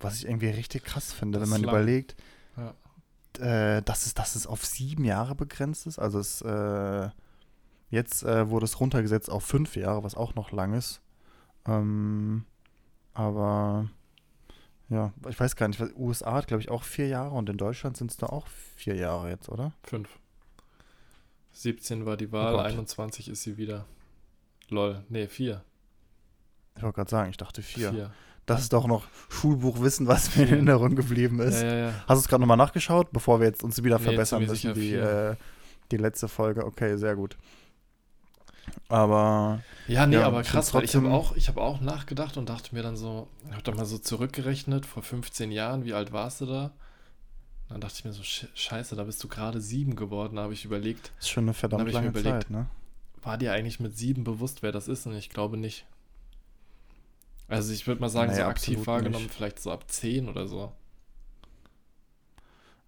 Was 0.00 0.16
ich 0.16 0.26
irgendwie 0.26 0.48
richtig 0.48 0.84
krass 0.84 1.12
finde, 1.12 1.38
das 1.38 1.48
wenn 1.48 1.60
man 1.60 1.70
überlegt, 1.70 2.16
ja. 2.56 3.76
äh, 3.76 3.82
dass, 3.82 4.06
es, 4.06 4.14
dass 4.14 4.34
es 4.34 4.46
auf 4.46 4.66
sieben 4.66 5.04
Jahre 5.04 5.34
begrenzt 5.34 5.86
ist. 5.86 5.98
Also 5.98 6.18
es 6.18 6.42
äh, 6.42 7.08
jetzt 7.88 8.24
äh, 8.24 8.50
wurde 8.50 8.64
es 8.64 8.80
runtergesetzt 8.80 9.30
auf 9.30 9.44
fünf 9.44 9.76
Jahre, 9.76 10.02
was 10.02 10.14
auch 10.16 10.34
noch 10.34 10.50
lang 10.50 10.74
ist. 10.74 11.00
Ähm, 11.66 12.44
aber 13.14 13.88
ja, 14.90 15.12
ich 15.28 15.38
weiß 15.38 15.56
gar 15.56 15.68
nicht, 15.68 15.80
USA 15.96 16.34
hat, 16.34 16.46
glaube 16.46 16.62
ich, 16.62 16.70
auch 16.70 16.82
vier 16.82 17.08
Jahre 17.08 17.34
und 17.34 17.48
in 17.48 17.56
Deutschland 17.56 17.96
sind 17.96 18.10
es 18.10 18.16
da 18.16 18.26
auch 18.26 18.46
vier 18.76 18.96
Jahre 18.96 19.30
jetzt, 19.30 19.48
oder? 19.48 19.72
Fünf. 19.82 20.08
17 21.52 22.04
war 22.04 22.16
die 22.16 22.32
Wahl, 22.32 22.54
oh 22.54 22.58
21 22.58 23.28
ist 23.28 23.42
sie 23.42 23.56
wieder. 23.56 23.86
Lol, 24.68 25.04
nee, 25.08 25.28
vier. 25.28 25.62
Ich 26.76 26.82
wollte 26.82 26.96
gerade 26.96 27.10
sagen, 27.10 27.30
ich 27.30 27.36
dachte 27.36 27.62
vier. 27.62 27.90
vier. 27.90 28.10
Das 28.46 28.60
ist 28.60 28.72
doch 28.74 28.86
noch 28.86 29.06
Schulbuchwissen, 29.30 30.06
was 30.06 30.36
mir 30.36 30.42
in 30.42 30.48
Erinnerung 30.50 30.96
geblieben 30.96 31.40
ist. 31.40 31.62
Ja, 31.62 31.68
ja, 31.68 31.76
ja. 31.76 31.94
Hast 32.06 32.18
du 32.18 32.24
es 32.24 32.28
gerade 32.28 32.42
nochmal 32.42 32.58
nachgeschaut, 32.58 33.10
bevor 33.10 33.40
wir 33.40 33.46
jetzt 33.46 33.62
uns 33.62 33.82
wieder 33.82 33.98
nee, 33.98 34.04
verbessern 34.04 34.44
müssen, 34.44 34.74
die, 34.74 34.92
äh, 34.92 35.34
die 35.90 35.96
letzte 35.96 36.28
Folge? 36.28 36.66
Okay, 36.66 36.96
sehr 36.96 37.16
gut. 37.16 37.38
Aber. 38.88 39.62
Ja, 39.86 40.06
nee, 40.06 40.16
ja, 40.16 40.26
aber 40.26 40.42
krass, 40.42 40.72
weil 40.74 40.84
ich 40.84 40.94
habe 40.94 41.10
auch, 41.10 41.36
hab 41.36 41.56
auch 41.56 41.80
nachgedacht 41.80 42.36
und 42.36 42.48
dachte 42.48 42.74
mir 42.74 42.82
dann 42.82 42.96
so, 42.96 43.28
ich 43.46 43.52
habe 43.52 43.62
da 43.62 43.72
mal 43.72 43.84
so 43.84 43.98
zurückgerechnet, 43.98 44.86
vor 44.86 45.02
15 45.02 45.50
Jahren, 45.52 45.84
wie 45.84 45.94
alt 45.94 46.12
warst 46.12 46.40
du 46.40 46.46
da? 46.46 46.72
Dann 47.68 47.80
dachte 47.80 47.94
ich 47.98 48.04
mir 48.04 48.12
so, 48.12 48.22
scheiße, 48.22 48.94
da 48.94 49.04
bist 49.04 49.22
du 49.24 49.28
gerade 49.28 49.60
sieben 49.60 49.96
geworden, 49.96 50.38
habe 50.38 50.52
ich 50.52 50.64
überlegt. 50.64 51.12
Das 51.16 51.26
ist 51.26 51.30
schon 51.30 51.44
eine 51.44 51.54
verdammt 51.54 51.90
lange 51.90 52.08
überlegt, 52.08 52.44
Zeit, 52.44 52.50
ne? 52.50 52.66
War 53.22 53.38
dir 53.38 53.52
eigentlich 53.52 53.80
mit 53.80 53.96
sieben 53.96 54.24
bewusst, 54.24 54.62
wer 54.62 54.72
das 54.72 54.86
ist? 54.86 55.06
Und 55.06 55.16
ich 55.16 55.30
glaube 55.30 55.56
nicht. 55.56 55.86
Also 57.48 57.72
ich 57.72 57.86
würde 57.86 58.00
mal 58.00 58.08
sagen, 58.08 58.32
naja, 58.32 58.44
so 58.44 58.50
aktiv 58.50 58.86
wahrgenommen, 58.86 59.24
nicht. 59.24 59.34
vielleicht 59.34 59.60
so 59.60 59.70
ab 59.70 59.84
10 59.90 60.28
oder 60.28 60.46
so. 60.46 60.72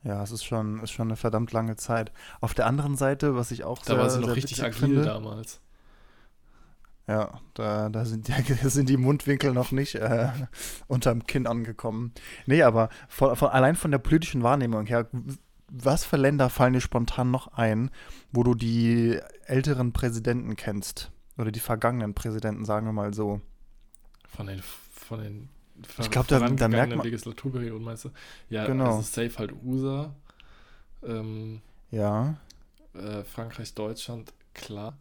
Ja, 0.03 0.23
es 0.23 0.31
ist 0.31 0.45
schon, 0.45 0.81
ist 0.81 0.93
schon 0.93 1.09
eine 1.09 1.17
verdammt 1.17 1.53
lange 1.53 1.77
Zeit. 1.77 2.13
Auf 2.41 2.55
der 2.55 2.67
anderen 2.67 2.97
Seite, 2.97 3.35
was 3.35 3.51
ich 3.51 3.65
auch 3.65 3.81
da 3.81 3.85
sehr, 3.85 3.99
war 3.99 4.11
sie 4.11 4.21
noch 4.21 4.37
richtig 4.37 4.63
agil 4.63 4.73
finde, 4.73 5.03
damals. 5.03 5.61
Ja, 7.09 7.41
da, 7.55 7.89
da, 7.89 8.05
sind, 8.05 8.29
da 8.63 8.69
sind 8.69 8.89
die 8.89 8.97
Mundwinkel 8.97 9.53
noch 9.53 9.73
nicht 9.73 9.95
äh, 9.95 10.29
unterm 10.89 11.27
Kinn 11.27 11.47
angekommen. 11.47 12.13
Nee, 12.47 12.63
aber 12.63 12.89
von, 13.09 13.37
von, 13.37 13.49
allein 13.49 13.77
von 13.77 13.91
der 13.91 13.99
politischen 13.99 14.43
Wahrnehmung 14.43 14.87
her, 14.87 15.09
was 15.69 16.05
für 16.05 16.17
Länder 16.17 16.51
fallen 16.51 16.73
dir 16.73 16.81
spontan 16.81 17.31
noch 17.31 17.49
ein, 17.49 17.91
wo 18.33 18.43
du 18.43 18.55
die 18.55 19.19
älteren 19.47 19.93
Präsidenten 19.93 20.57
kennst? 20.57 21.11
Oder 21.39 21.53
die 21.53 21.61
vergangenen 21.61 22.15
Präsidenten, 22.15 22.65
sagen 22.65 22.87
wir 22.87 22.93
mal 22.93 23.13
so. 23.13 23.41
Von 24.29 24.47
den, 24.47 24.63
von 24.91 25.21
den 25.21 25.49
ich 25.99 26.11
glaube, 26.11 26.29
da, 26.29 26.39
da 26.41 26.69
merkt 26.69 26.95
man. 26.97 27.05
Legislaturperiode 27.05 27.85
meinst 27.85 28.07
du? 28.07 28.11
Ja, 28.49 28.67
genau. 28.67 28.97
also 28.97 29.03
safe 29.03 29.39
halt 29.39 29.53
USA. 29.63 30.15
Ähm, 31.03 31.61
ja. 31.91 32.37
Äh, 32.95 33.25
Frankreich, 33.25 33.75
Deutschland, 33.75 34.33
klar. 34.55 34.97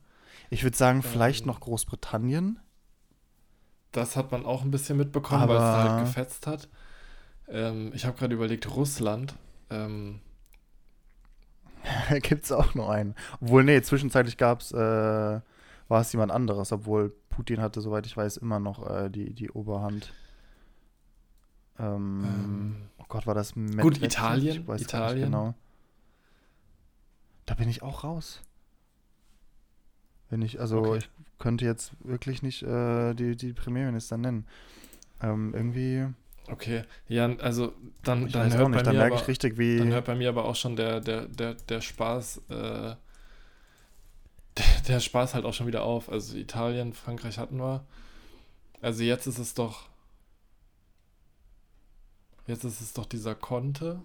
Ich 0.50 0.64
würde 0.64 0.78
sagen, 0.78 1.02
vielleicht 1.02 1.42
ähm, 1.42 1.48
noch 1.48 1.60
Großbritannien. 1.60 2.60
Das 3.92 4.16
hat 4.16 4.32
man 4.32 4.46
auch 4.46 4.64
ein 4.64 4.72
bisschen 4.72 4.98
mitbekommen, 4.98 5.48
weil 5.48 5.58
es 5.58 5.64
halt 5.64 6.06
gefetzt 6.06 6.48
hat. 6.48 6.70
Ähm, 7.48 7.92
ich 7.94 8.06
habe 8.06 8.18
gerade 8.18 8.34
überlegt, 8.34 8.76
Russland. 8.76 9.36
Ähm, 9.70 10.20
Gibt 12.22 12.46
es 12.46 12.52
auch 12.52 12.76
noch 12.76 12.90
einen. 12.90 13.16
Obwohl, 13.42 13.64
nee, 13.64 13.82
zwischenzeitlich 13.82 14.38
gab 14.38 14.62
es, 14.62 14.72
äh, 14.72 14.78
war 14.78 16.02
es 16.02 16.12
jemand 16.12 16.32
anderes, 16.32 16.72
obwohl 16.72 17.16
Putin 17.30 17.62
hatte, 17.62 17.82
soweit 17.82 18.06
ich 18.06 18.18
weiß, 18.18 18.38
immer 18.38 18.60
noch 18.60 18.90
äh, 18.90 19.10
die, 19.10 19.34
die 19.34 19.52
Oberhand. 19.52 20.14
Ähm, 21.78 22.24
ähm, 22.26 22.76
oh 22.98 23.06
Gott, 23.08 23.28
war 23.28 23.36
das 23.36 23.56
Medvedev? 23.56 23.84
Gut, 23.84 24.02
Italien. 24.02 24.62
Ich 24.62 24.68
weiß 24.68 24.82
Italien. 24.82 25.26
genau. 25.26 25.54
Da 27.46 27.54
bin 27.54 27.70
ich 27.70 27.84
auch 27.84 28.04
raus. 28.04 28.42
Wenn 30.36 30.42
ich, 30.42 30.60
also 30.60 30.80
okay. 30.80 30.98
ich 30.98 31.10
könnte 31.40 31.64
jetzt 31.64 31.94
wirklich 32.04 32.44
nicht 32.44 32.62
äh, 32.62 33.14
die, 33.14 33.38
die 33.38 33.54
Premierminister 33.54 34.18
nennen. 34.18 34.46
Ähm, 35.24 35.54
irgendwie. 35.56 36.08
Okay, 36.52 36.84
ja, 37.08 37.34
also 37.38 37.72
dann, 38.04 38.28
dann 38.28 38.52
hört 38.54 38.68
nicht, 38.68 38.78
bei 38.78 38.84
dann 38.84 38.96
mir 38.96 39.00
merke 39.00 39.14
aber, 39.14 39.22
ich 39.22 39.30
richtig, 39.30 39.58
wie. 39.58 39.78
Dann 39.78 39.94
hört 39.94 40.04
bei 40.04 40.16
mir 40.16 40.28
aber 40.28 40.44
auch 40.44 40.58
schon 40.58 40.76
der, 40.76 41.00
der, 41.00 41.30
der, 41.30 41.54
der 41.54 41.80
Spaß, 41.80 42.42
äh, 42.50 42.52
der, 42.52 42.98
der 44.90 45.00
Spaß 45.00 45.36
halt 45.36 45.46
auch 45.46 45.54
schon 45.54 45.68
wieder 45.68 45.84
auf. 45.84 46.10
Also 46.10 46.36
Italien, 46.36 46.92
Frankreich 46.92 47.38
hatten 47.38 47.56
wir. 47.58 47.86
Also 48.82 49.04
jetzt 49.04 49.26
ist 49.26 49.40
es 49.40 49.54
doch 49.54 49.88
Jetzt 52.46 52.66
ist 52.66 52.82
es 52.82 52.92
doch 52.92 53.06
dieser 53.06 53.36
Conte. 53.36 54.02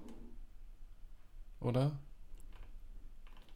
Oder? 1.58 1.98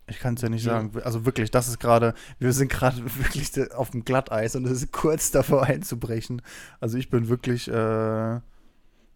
Ich 0.06 0.18
kann 0.18 0.34
es 0.34 0.42
ja 0.42 0.48
nicht 0.48 0.64
ja. 0.64 0.72
sagen. 0.72 0.92
Also 1.02 1.24
wirklich, 1.24 1.50
das 1.50 1.68
ist 1.68 1.80
gerade, 1.80 2.14
wir 2.38 2.52
sind 2.52 2.70
gerade 2.70 2.98
wirklich 3.18 3.72
auf 3.72 3.90
dem 3.90 4.04
Glatteis 4.04 4.54
und 4.54 4.66
es 4.66 4.82
ist 4.82 4.92
kurz 4.92 5.30
davor 5.30 5.64
einzubrechen. 5.64 6.42
Also 6.80 6.98
ich 6.98 7.08
bin 7.08 7.28
wirklich, 7.28 7.68
äh, 7.68 8.36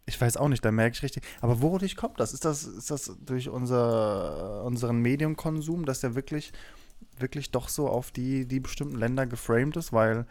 ich 0.05 0.19
weiß 0.19 0.37
auch 0.37 0.47
nicht, 0.47 0.65
da 0.65 0.71
merke 0.71 0.95
ich 0.95 1.03
richtig. 1.03 1.23
Aber 1.41 1.61
wodurch 1.61 1.95
kommt 1.95 2.19
das? 2.19 2.33
Ist 2.33 2.45
das, 2.45 2.63
ist 2.63 2.89
das 2.89 3.15
durch 3.23 3.49
unser, 3.49 4.63
unseren 4.63 4.97
Mediumkonsum, 4.99 5.85
dass 5.85 6.01
der 6.01 6.15
wirklich, 6.15 6.51
wirklich 7.19 7.51
doch 7.51 7.69
so 7.69 7.87
auf 7.87 8.09
die, 8.11 8.47
die 8.47 8.59
bestimmten 8.59 8.97
Länder 8.97 9.27
geframed 9.27 9.77
ist? 9.77 9.93
Weil 9.93 10.25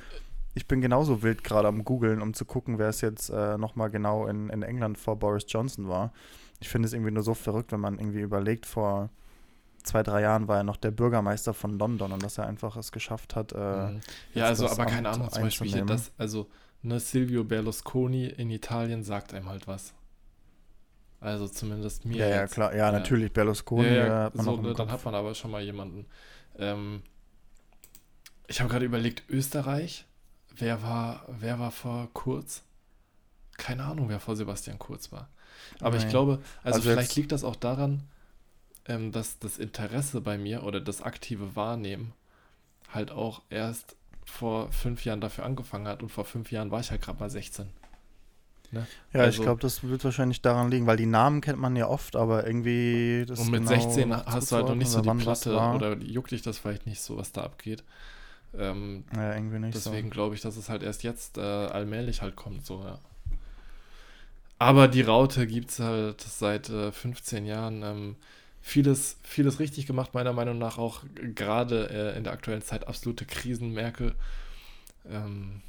ich 0.54 0.66
bin 0.66 0.80
genauso 0.80 1.22
wild 1.22 1.44
gerade 1.44 1.68
am 1.68 1.84
googeln, 1.84 2.20
um 2.20 2.34
zu 2.34 2.44
gucken, 2.44 2.78
wer 2.78 2.88
es 2.88 3.00
jetzt 3.00 3.30
äh, 3.30 3.56
nochmal 3.58 3.90
genau 3.90 4.26
in, 4.26 4.50
in 4.50 4.62
England 4.62 4.98
vor 4.98 5.16
Boris 5.16 5.44
Johnson 5.46 5.88
war. 5.88 6.12
Ich 6.58 6.68
finde 6.68 6.86
es 6.86 6.92
irgendwie 6.92 7.12
nur 7.12 7.22
so 7.22 7.34
verrückt, 7.34 7.70
wenn 7.70 7.78
man 7.78 8.00
irgendwie 8.00 8.20
überlegt, 8.20 8.66
vor 8.66 9.10
zwei, 9.88 10.02
drei 10.02 10.22
Jahren 10.22 10.48
war 10.48 10.58
er 10.58 10.64
noch 10.64 10.76
der 10.76 10.90
Bürgermeister 10.90 11.54
von 11.54 11.78
London 11.78 12.12
und 12.12 12.22
dass 12.22 12.38
er 12.38 12.46
einfach 12.46 12.76
es 12.76 12.92
geschafft 12.92 13.34
hat. 13.34 13.52
Äh, 13.52 13.56
mhm. 13.56 14.00
ja, 14.34 14.46
also 14.46 14.68
aber 14.68 14.86
keine 14.86 15.08
Ahnung, 15.08 15.30
zum 15.30 15.42
Beispiel 15.42 15.84
das, 15.84 16.12
also 16.16 16.48
ne, 16.82 17.00
Silvio 17.00 17.44
Berlusconi 17.44 18.26
in 18.26 18.50
Italien 18.50 19.02
sagt 19.02 19.34
einem 19.34 19.48
halt 19.48 19.66
was. 19.66 19.94
Also 21.20 21.48
zumindest 21.48 22.04
mir. 22.04 22.18
Ja, 22.18 22.28
ja, 22.28 22.46
klar, 22.46 22.72
ja, 22.72 22.86
ja. 22.86 22.92
natürlich, 22.92 23.32
Berlusconi 23.32 23.88
ja, 23.88 24.06
ja, 24.06 24.22
hat 24.24 24.36
man 24.36 24.44
so, 24.44 24.56
ne, 24.56 24.74
Dann 24.74 24.90
hat 24.90 25.04
man 25.04 25.14
aber 25.14 25.34
schon 25.34 25.50
mal 25.50 25.62
jemanden. 25.62 26.06
Ähm, 26.56 27.02
ich 28.46 28.60
habe 28.60 28.70
gerade 28.70 28.84
überlegt, 28.84 29.24
Österreich 29.28 30.06
Wer 30.58 30.82
war, 30.82 31.24
wer 31.28 31.58
war 31.58 31.70
vor 31.70 32.08
Kurz? 32.12 32.62
Keine 33.56 33.84
Ahnung, 33.84 34.08
wer 34.08 34.18
vor 34.18 34.34
Sebastian 34.34 34.78
Kurz 34.78 35.12
war. 35.12 35.28
Aber 35.80 35.96
Nein. 35.96 36.06
ich 36.06 36.10
glaube, 36.10 36.40
also, 36.62 36.78
also 36.78 36.90
vielleicht 36.90 37.14
liegt 37.16 37.32
das 37.32 37.44
auch 37.44 37.56
daran, 37.56 38.02
ähm, 38.88 39.12
dass 39.12 39.38
das 39.38 39.58
Interesse 39.58 40.20
bei 40.20 40.38
mir 40.38 40.64
oder 40.64 40.80
das 40.80 41.02
aktive 41.02 41.54
Wahrnehmen 41.54 42.12
halt 42.92 43.10
auch 43.10 43.42
erst 43.50 43.96
vor 44.24 44.70
fünf 44.72 45.04
Jahren 45.04 45.20
dafür 45.20 45.44
angefangen 45.44 45.86
hat 45.86 46.02
und 46.02 46.10
vor 46.10 46.24
fünf 46.24 46.50
Jahren 46.50 46.70
war 46.70 46.80
ich 46.80 46.90
halt 46.90 47.02
gerade 47.02 47.18
mal 47.18 47.30
16. 47.30 47.68
Ne? 48.70 48.86
Ja, 49.14 49.20
also, 49.20 49.38
ich 49.38 49.42
glaube, 49.42 49.60
das 49.62 49.82
wird 49.82 50.04
wahrscheinlich 50.04 50.42
daran 50.42 50.70
liegen, 50.70 50.86
weil 50.86 50.98
die 50.98 51.06
Namen 51.06 51.40
kennt 51.40 51.58
man 51.58 51.74
ja 51.74 51.88
oft, 51.88 52.16
aber 52.16 52.46
irgendwie. 52.46 53.24
und 53.28 53.50
mit 53.50 53.66
genau 53.66 53.68
16 53.70 54.14
hast 54.14 54.52
du 54.52 54.56
halt 54.56 54.66
noch 54.66 54.74
nicht 54.74 54.90
so 54.90 55.00
die 55.00 55.10
Platte 55.10 55.56
oder 55.56 55.96
juckt 55.96 56.30
dich 56.30 56.42
das 56.42 56.58
vielleicht 56.58 56.86
nicht 56.86 57.00
so, 57.00 57.16
was 57.16 57.32
da 57.32 57.44
abgeht. 57.44 57.82
Ähm, 58.56 59.04
ja, 59.14 59.34
irgendwie 59.34 59.58
nicht. 59.58 59.74
Deswegen 59.74 60.08
so. 60.08 60.12
glaube 60.12 60.34
ich, 60.34 60.42
dass 60.42 60.56
es 60.56 60.68
halt 60.68 60.82
erst 60.82 61.02
jetzt 61.02 61.38
äh, 61.38 61.40
allmählich 61.40 62.20
halt 62.20 62.36
kommt, 62.36 62.64
so, 62.66 62.82
ja. 62.82 62.98
Aber 64.58 64.88
die 64.88 65.02
Raute 65.02 65.46
gibt 65.46 65.70
es 65.70 65.78
halt 65.78 66.20
seit 66.20 66.68
äh, 66.68 66.90
15 66.90 67.46
Jahren. 67.46 67.82
Ähm, 67.82 68.16
vieles, 68.60 69.18
vieles 69.22 69.60
richtig 69.60 69.86
gemacht, 69.86 70.14
meiner 70.14 70.32
Meinung 70.32 70.58
nach 70.58 70.78
auch 70.78 71.02
gerade 71.34 71.90
äh, 71.90 72.16
in 72.16 72.24
der 72.24 72.32
aktuellen 72.32 72.62
Zeit 72.62 72.86
absolute 72.86 73.24
Krisen. 73.24 73.72
Merkel. 73.72 74.14
Ähm, 75.08 75.62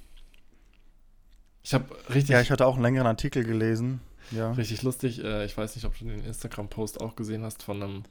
ich 1.63 1.73
habe 1.73 1.85
richtig. 2.09 2.29
Ja, 2.29 2.41
ich 2.41 2.51
hatte 2.51 2.65
auch 2.65 2.75
einen 2.75 2.83
längeren 2.83 3.07
Artikel 3.07 3.43
gelesen. 3.43 4.01
Ja. 4.31 4.51
Richtig 4.51 4.81
lustig. 4.83 5.23
Äh, 5.23 5.45
ich 5.45 5.57
weiß 5.57 5.75
nicht, 5.75 5.85
ob 5.85 5.97
du 5.97 6.05
den 6.05 6.23
Instagram-Post 6.23 7.01
auch 7.01 7.15
gesehen 7.15 7.43
hast 7.43 7.63
von 7.63 7.81
einem 7.81 8.03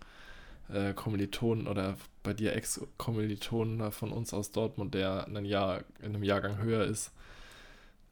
äh, 0.73 0.93
Kommilitonen 0.93 1.67
oder 1.67 1.97
bei 2.23 2.35
dir 2.35 2.55
Ex-Kommilitonen 2.55 3.91
von 3.93 4.13
uns 4.13 4.35
aus 4.35 4.51
Dortmund, 4.51 4.95
der 4.95 5.27
ein 5.27 5.45
Jahr, 5.45 5.85
in 6.01 6.15
einem 6.15 6.23
Jahrgang 6.23 6.59
höher 6.59 6.85
ist, 6.85 7.13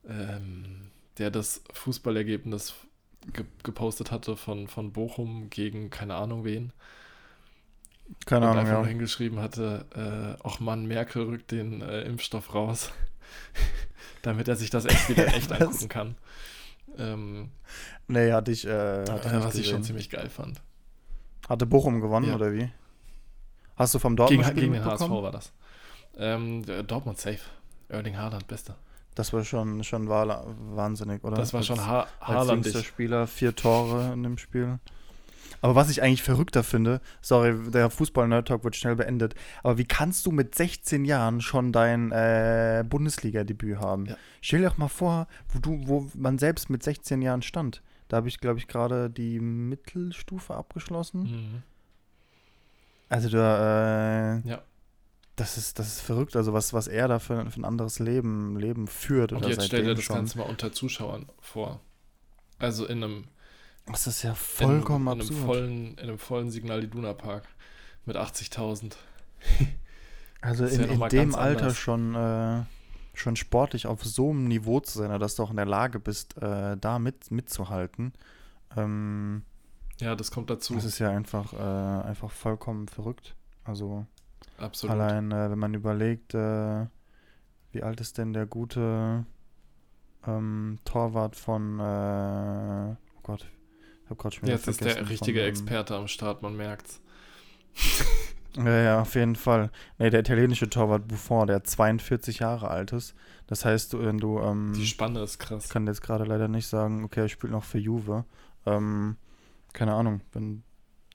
ähm, 0.08 0.90
der 1.18 1.30
das 1.30 1.62
Fußballergebnis 1.72 2.74
ge 3.32 3.44
gepostet 3.62 4.10
hatte 4.10 4.36
von, 4.36 4.68
von 4.68 4.92
Bochum 4.92 5.50
gegen 5.50 5.90
keine 5.90 6.14
Ahnung 6.14 6.44
wen. 6.44 6.72
Keine 8.24 8.46
und 8.46 8.52
Ahnung, 8.52 8.66
einfach 8.66 8.82
ja. 8.82 8.86
hingeschrieben 8.86 9.40
hatte, 9.40 9.84
äh, 9.94 10.42
auch 10.44 10.60
Mann, 10.60 10.86
Merkel 10.86 11.22
rückt 11.24 11.50
den 11.50 11.82
äh, 11.82 12.02
Impfstoff 12.02 12.54
raus, 12.54 12.92
damit 14.22 14.46
er 14.46 14.54
sich 14.54 14.70
das 14.70 14.84
echt 14.84 15.08
wieder 15.08 15.26
echt 15.26 15.50
angucken 15.60 15.88
kann. 15.88 16.16
Ähm, 16.98 17.50
nee, 18.06 18.32
hatte 18.32 18.52
ich, 18.52 18.64
äh, 18.64 19.04
hatte 19.08 19.28
äh, 19.28 19.44
was 19.44 19.56
ich 19.56 19.68
schon 19.68 19.82
ziemlich 19.82 20.08
geil 20.08 20.30
fand. 20.30 20.60
Hatte 21.48 21.66
Bochum 21.66 22.00
gewonnen, 22.00 22.28
ja. 22.28 22.36
oder 22.36 22.52
wie? 22.52 22.70
Hast 23.76 23.94
du 23.94 23.98
vom 23.98 24.16
Dortmund 24.16 24.44
Gegen, 24.46 24.60
gegen 24.60 24.72
den 24.72 24.84
HSV 24.84 25.10
war 25.10 25.32
das. 25.32 25.52
Ähm, 26.16 26.64
Dortmund 26.86 27.18
safe. 27.18 27.40
Erling 27.88 28.16
Haaland, 28.16 28.46
beste. 28.46 28.74
Das 29.16 29.32
war 29.32 29.44
schon, 29.44 29.82
schon 29.82 30.08
wahnsinnig, 30.08 31.24
oder? 31.24 31.36
Das 31.36 31.54
war 31.54 31.62
schon 31.62 31.84
ha 31.84 32.06
Haaland. 32.20 32.66
Als 32.66 32.84
Spieler, 32.84 33.26
vier 33.26 33.56
Tore 33.56 34.12
in 34.12 34.22
dem 34.22 34.36
Spiel. 34.36 34.78
Aber 35.62 35.74
was 35.74 35.88
ich 35.88 36.02
eigentlich 36.02 36.22
verrückter 36.22 36.62
finde, 36.62 37.00
sorry, 37.22 37.54
der 37.70 37.88
Fußball-Nerd-Talk 37.88 38.62
wird 38.62 38.76
schnell 38.76 38.94
beendet, 38.94 39.34
aber 39.62 39.78
wie 39.78 39.86
kannst 39.86 40.26
du 40.26 40.32
mit 40.32 40.54
16 40.54 41.06
Jahren 41.06 41.40
schon 41.40 41.72
dein 41.72 42.12
äh, 42.12 42.84
Bundesliga-Debüt 42.86 43.78
haben? 43.78 44.04
Ja. 44.04 44.16
Stell 44.42 44.60
dir 44.60 44.68
doch 44.68 44.76
mal 44.76 44.88
vor, 44.88 45.28
wo, 45.48 45.60
du, 45.60 45.80
wo 45.86 46.10
man 46.14 46.36
selbst 46.36 46.68
mit 46.68 46.82
16 46.82 47.22
Jahren 47.22 47.40
stand. 47.40 47.82
Da 48.08 48.18
habe 48.18 48.28
ich, 48.28 48.38
glaube 48.38 48.58
ich, 48.58 48.68
gerade 48.68 49.08
die 49.08 49.40
Mittelstufe 49.40 50.54
abgeschlossen. 50.54 51.22
Mhm. 51.22 51.62
Also 53.08 53.30
da, 53.30 54.36
äh, 54.36 54.48
ja. 54.48 54.62
Das 55.36 55.58
ist, 55.58 55.78
das 55.78 55.88
ist 55.88 56.00
verrückt, 56.00 56.34
also 56.34 56.54
was, 56.54 56.72
was 56.72 56.88
er 56.88 57.08
da 57.08 57.18
für, 57.18 57.50
für 57.50 57.60
ein 57.60 57.66
anderes 57.66 57.98
Leben, 57.98 58.56
Leben 58.58 58.86
führt. 58.88 59.32
Und 59.32 59.46
jetzt 59.46 59.66
stell 59.66 59.84
dir 59.84 59.94
das 59.94 60.04
schon. 60.04 60.16
Ganze 60.16 60.38
mal 60.38 60.44
unter 60.44 60.72
Zuschauern 60.72 61.26
vor. 61.40 61.80
Also 62.58 62.86
in 62.86 63.04
einem. 63.04 63.24
Das 63.86 64.06
ist 64.06 64.22
ja 64.22 64.34
vollkommen 64.34 65.06
in, 65.06 65.12
in 65.12 65.20
absurd. 65.20 65.38
Einem 65.38 65.46
vollen, 65.46 65.94
in 65.94 65.98
einem 65.98 66.18
vollen 66.18 66.50
Signal 66.50 66.82
Iduna 66.82 67.12
Park 67.12 67.46
mit 68.06 68.16
80.000. 68.16 68.94
also 70.40 70.64
in, 70.64 70.80
ja 70.80 70.86
in 70.86 71.08
dem 71.10 71.34
Alter 71.34 71.60
anders. 71.62 71.76
schon. 71.76 72.14
Äh, 72.14 72.62
schon 73.18 73.36
sportlich 73.36 73.86
auf 73.86 74.04
so 74.04 74.30
einem 74.30 74.46
Niveau 74.46 74.80
zu 74.80 74.98
sein, 74.98 75.18
dass 75.18 75.36
du 75.36 75.42
auch 75.42 75.50
in 75.50 75.56
der 75.56 75.64
Lage 75.64 75.98
bist, 75.98 76.36
äh, 76.36 76.76
da 76.76 76.98
mit, 76.98 77.30
mitzuhalten. 77.30 78.12
Ähm, 78.76 79.42
ja, 80.00 80.14
das 80.14 80.30
kommt 80.30 80.50
dazu. 80.50 80.74
Das 80.74 80.84
ist 80.84 80.98
ja 80.98 81.10
einfach, 81.10 81.52
äh, 81.54 82.08
einfach 82.08 82.30
vollkommen 82.30 82.88
verrückt. 82.88 83.34
Also 83.64 84.06
Absolut. 84.58 84.94
allein, 84.94 85.30
äh, 85.32 85.50
wenn 85.50 85.58
man 85.58 85.74
überlegt, 85.74 86.34
äh, 86.34 86.86
wie 87.72 87.82
alt 87.82 88.00
ist 88.00 88.18
denn 88.18 88.32
der 88.32 88.46
gute 88.46 89.26
ähm, 90.26 90.78
Torwart 90.84 91.36
von, 91.36 91.78
äh, 91.78 92.96
oh 93.16 93.20
Gott, 93.22 93.46
ich 94.04 94.10
habe 94.10 94.16
gerade 94.16 94.34
schon 94.34 94.42
wieder 94.44 94.54
Jetzt 94.54 94.68
ist 94.68 94.84
der 94.84 95.08
richtige 95.08 95.40
von, 95.40 95.48
Experte 95.48 95.96
am 95.96 96.08
Start, 96.08 96.42
man 96.42 96.56
merkt's. 96.56 97.00
ja, 98.56 98.82
ja, 98.82 99.00
auf 99.00 99.14
jeden 99.14 99.36
Fall. 99.36 99.70
Nee, 99.98 100.10
der 100.10 100.20
italienische 100.20 100.70
Torwart 100.70 101.08
Buffon, 101.08 101.46
der 101.46 101.64
42 101.64 102.38
Jahre 102.38 102.68
alt 102.68 102.92
ist. 102.92 103.14
Das 103.46 103.64
heißt, 103.64 103.98
wenn 103.98 104.18
du. 104.18 104.40
Ähm, 104.40 104.72
Die 104.74 104.86
Spanne 104.86 105.22
ist 105.22 105.38
krass. 105.38 105.66
Ich 105.66 105.70
kann 105.70 105.86
jetzt 105.86 106.02
gerade 106.02 106.24
leider 106.24 106.48
nicht 106.48 106.66
sagen, 106.66 107.04
okay, 107.04 107.20
er 107.20 107.28
spielt 107.28 107.52
noch 107.52 107.64
für 107.64 107.78
Juve. 107.78 108.24
Ähm, 108.64 109.16
keine 109.72 109.94
Ahnung, 109.94 110.20
wenn. 110.32 110.62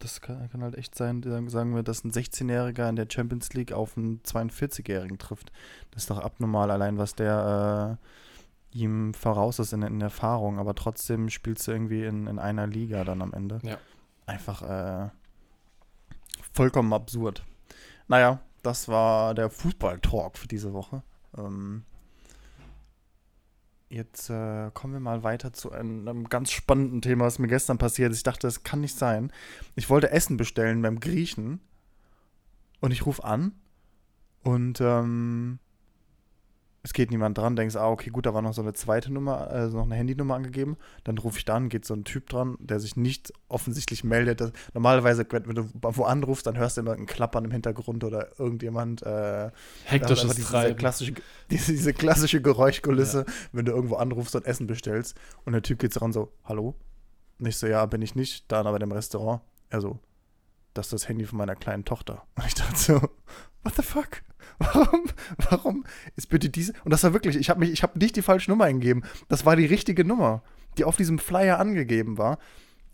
Das 0.01 0.19
kann, 0.19 0.49
kann 0.49 0.63
halt 0.63 0.75
echt 0.75 0.95
sein, 0.95 1.21
sagen 1.47 1.75
wir, 1.75 1.83
dass 1.83 2.03
ein 2.03 2.11
16-Jähriger 2.11 2.89
in 2.89 2.95
der 2.95 3.07
Champions 3.07 3.53
League 3.53 3.71
auf 3.71 3.95
einen 3.97 4.19
42-Jährigen 4.23 5.19
trifft. 5.19 5.51
Das 5.91 6.03
ist 6.03 6.09
doch 6.09 6.17
abnormal, 6.17 6.71
allein 6.71 6.97
was 6.97 7.13
der 7.13 7.99
äh, 8.73 8.77
ihm 8.77 9.13
voraus 9.13 9.59
ist 9.59 9.73
in, 9.73 9.83
in 9.83 10.01
Erfahrung. 10.01 10.57
Aber 10.57 10.73
trotzdem 10.73 11.29
spielst 11.29 11.67
du 11.67 11.71
irgendwie 11.71 12.03
in, 12.03 12.25
in 12.25 12.39
einer 12.39 12.65
Liga 12.65 13.03
dann 13.03 13.21
am 13.21 13.31
Ende. 13.31 13.59
Ja. 13.61 13.77
Einfach 14.25 14.63
äh, 14.63 15.09
vollkommen 16.51 16.93
absurd. 16.93 17.43
Naja, 18.07 18.39
das 18.63 18.87
war 18.87 19.35
der 19.35 19.51
Fußball-Talk 19.51 20.37
für 20.37 20.47
diese 20.47 20.73
Woche. 20.73 21.03
Ähm, 21.37 21.83
Jetzt 23.91 24.29
äh, 24.29 24.71
kommen 24.73 24.93
wir 24.93 25.01
mal 25.01 25.21
weiter 25.23 25.51
zu 25.51 25.73
einem, 25.73 26.07
einem, 26.07 26.29
ganz 26.29 26.49
spannenden 26.49 27.01
Thema, 27.01 27.25
was 27.25 27.39
mir 27.39 27.49
gestern 27.49 27.77
passiert 27.77 28.13
ist. 28.13 28.19
Ich 28.19 28.23
dachte, 28.23 28.47
das 28.47 28.63
kann 28.63 28.79
nicht 28.79 28.97
sein. 28.97 29.33
Ich 29.75 29.89
wollte 29.89 30.11
Essen 30.11 30.37
bestellen 30.37 30.81
beim 30.81 31.01
Griechen 31.01 31.59
und 32.79 32.91
ich 32.91 33.05
rufe 33.05 33.25
an 33.25 33.51
und 34.43 34.79
ähm, 34.79 35.59
es 36.83 36.93
geht 36.93 37.11
niemand 37.11 37.37
dran, 37.37 37.55
denkst, 37.55 37.75
ah, 37.75 37.89
okay, 37.89 38.09
gut, 38.09 38.25
da 38.25 38.33
war 38.33 38.41
noch 38.41 38.53
so 38.53 38.61
eine 38.61 38.73
zweite 38.73 39.13
Nummer, 39.13 39.47
also 39.49 39.77
noch 39.77 39.85
eine 39.85 39.95
Handynummer 39.95 40.33
angegeben. 40.33 40.77
Dann 41.03 41.17
rufe 41.19 41.37
ich 41.37 41.45
da 41.45 41.55
an, 41.55 41.69
geht 41.69 41.85
so 41.85 41.93
ein 41.93 42.05
Typ 42.05 42.27
dran, 42.27 42.57
der 42.59 42.79
sich 42.79 42.95
nicht 42.95 43.31
offensichtlich 43.49 44.03
meldet. 44.03 44.41
Das, 44.41 44.51
normalerweise, 44.73 45.25
wenn 45.29 45.55
du 45.55 45.69
wo 45.73 46.03
anrufst, 46.03 46.47
dann 46.47 46.57
hörst 46.57 46.77
du 46.77 46.81
immer 46.81 46.93
ein 46.93 47.05
Klappern 47.05 47.45
im 47.45 47.51
Hintergrund 47.51 48.03
oder 48.03 48.29
irgendjemand. 48.39 49.03
Äh, 49.03 49.51
Hektisches 49.85 50.35
diese, 50.35 50.59
diese, 50.59 50.75
klassische, 50.75 51.13
diese, 51.51 51.71
diese, 51.71 51.93
klassische 51.93 52.41
Geräuschkulisse, 52.41 53.25
ja. 53.27 53.33
wenn 53.51 53.65
du 53.65 53.73
irgendwo 53.73 53.95
anrufst 53.97 54.35
und 54.35 54.45
Essen 54.45 54.65
bestellst. 54.65 55.15
Und 55.45 55.53
der 55.53 55.61
Typ 55.61 55.77
geht 55.77 55.99
dran 55.99 56.11
so, 56.11 56.33
hallo? 56.45 56.75
Nicht 57.37 57.59
so, 57.59 57.67
ja, 57.67 57.85
bin 57.85 58.01
ich 58.01 58.15
nicht, 58.15 58.51
dann 58.51 58.65
aber 58.65 58.81
im 58.81 58.91
Restaurant. 58.91 59.41
Er 59.69 59.81
so, 59.81 59.99
das 60.73 60.87
ist 60.87 60.93
das 60.93 61.09
Handy 61.09 61.25
von 61.25 61.37
meiner 61.37 61.55
kleinen 61.55 61.85
Tochter. 61.85 62.23
Und 62.35 62.47
ich 62.47 62.55
dachte 62.55 62.75
so, 62.75 63.09
what 63.63 63.75
the 63.75 63.81
fuck? 63.81 64.21
Warum, 64.59 65.05
warum 65.49 65.85
ist 66.15 66.29
bitte 66.29 66.49
diese? 66.49 66.73
Und 66.83 66.91
das 66.91 67.03
war 67.03 67.13
wirklich, 67.13 67.35
ich 67.35 67.49
habe 67.49 67.59
mich, 67.61 67.71
ich 67.71 67.81
habe 67.81 67.97
nicht 67.97 68.15
die 68.15 68.21
falsche 68.21 68.51
Nummer 68.51 68.65
eingegeben. 68.65 69.03
Das 69.27 69.43
war 69.43 69.55
die 69.55 69.65
richtige 69.65 70.05
Nummer, 70.05 70.43
die 70.77 70.83
auf 70.83 70.97
diesem 70.97 71.17
Flyer 71.17 71.57
angegeben 71.59 72.19
war. 72.19 72.37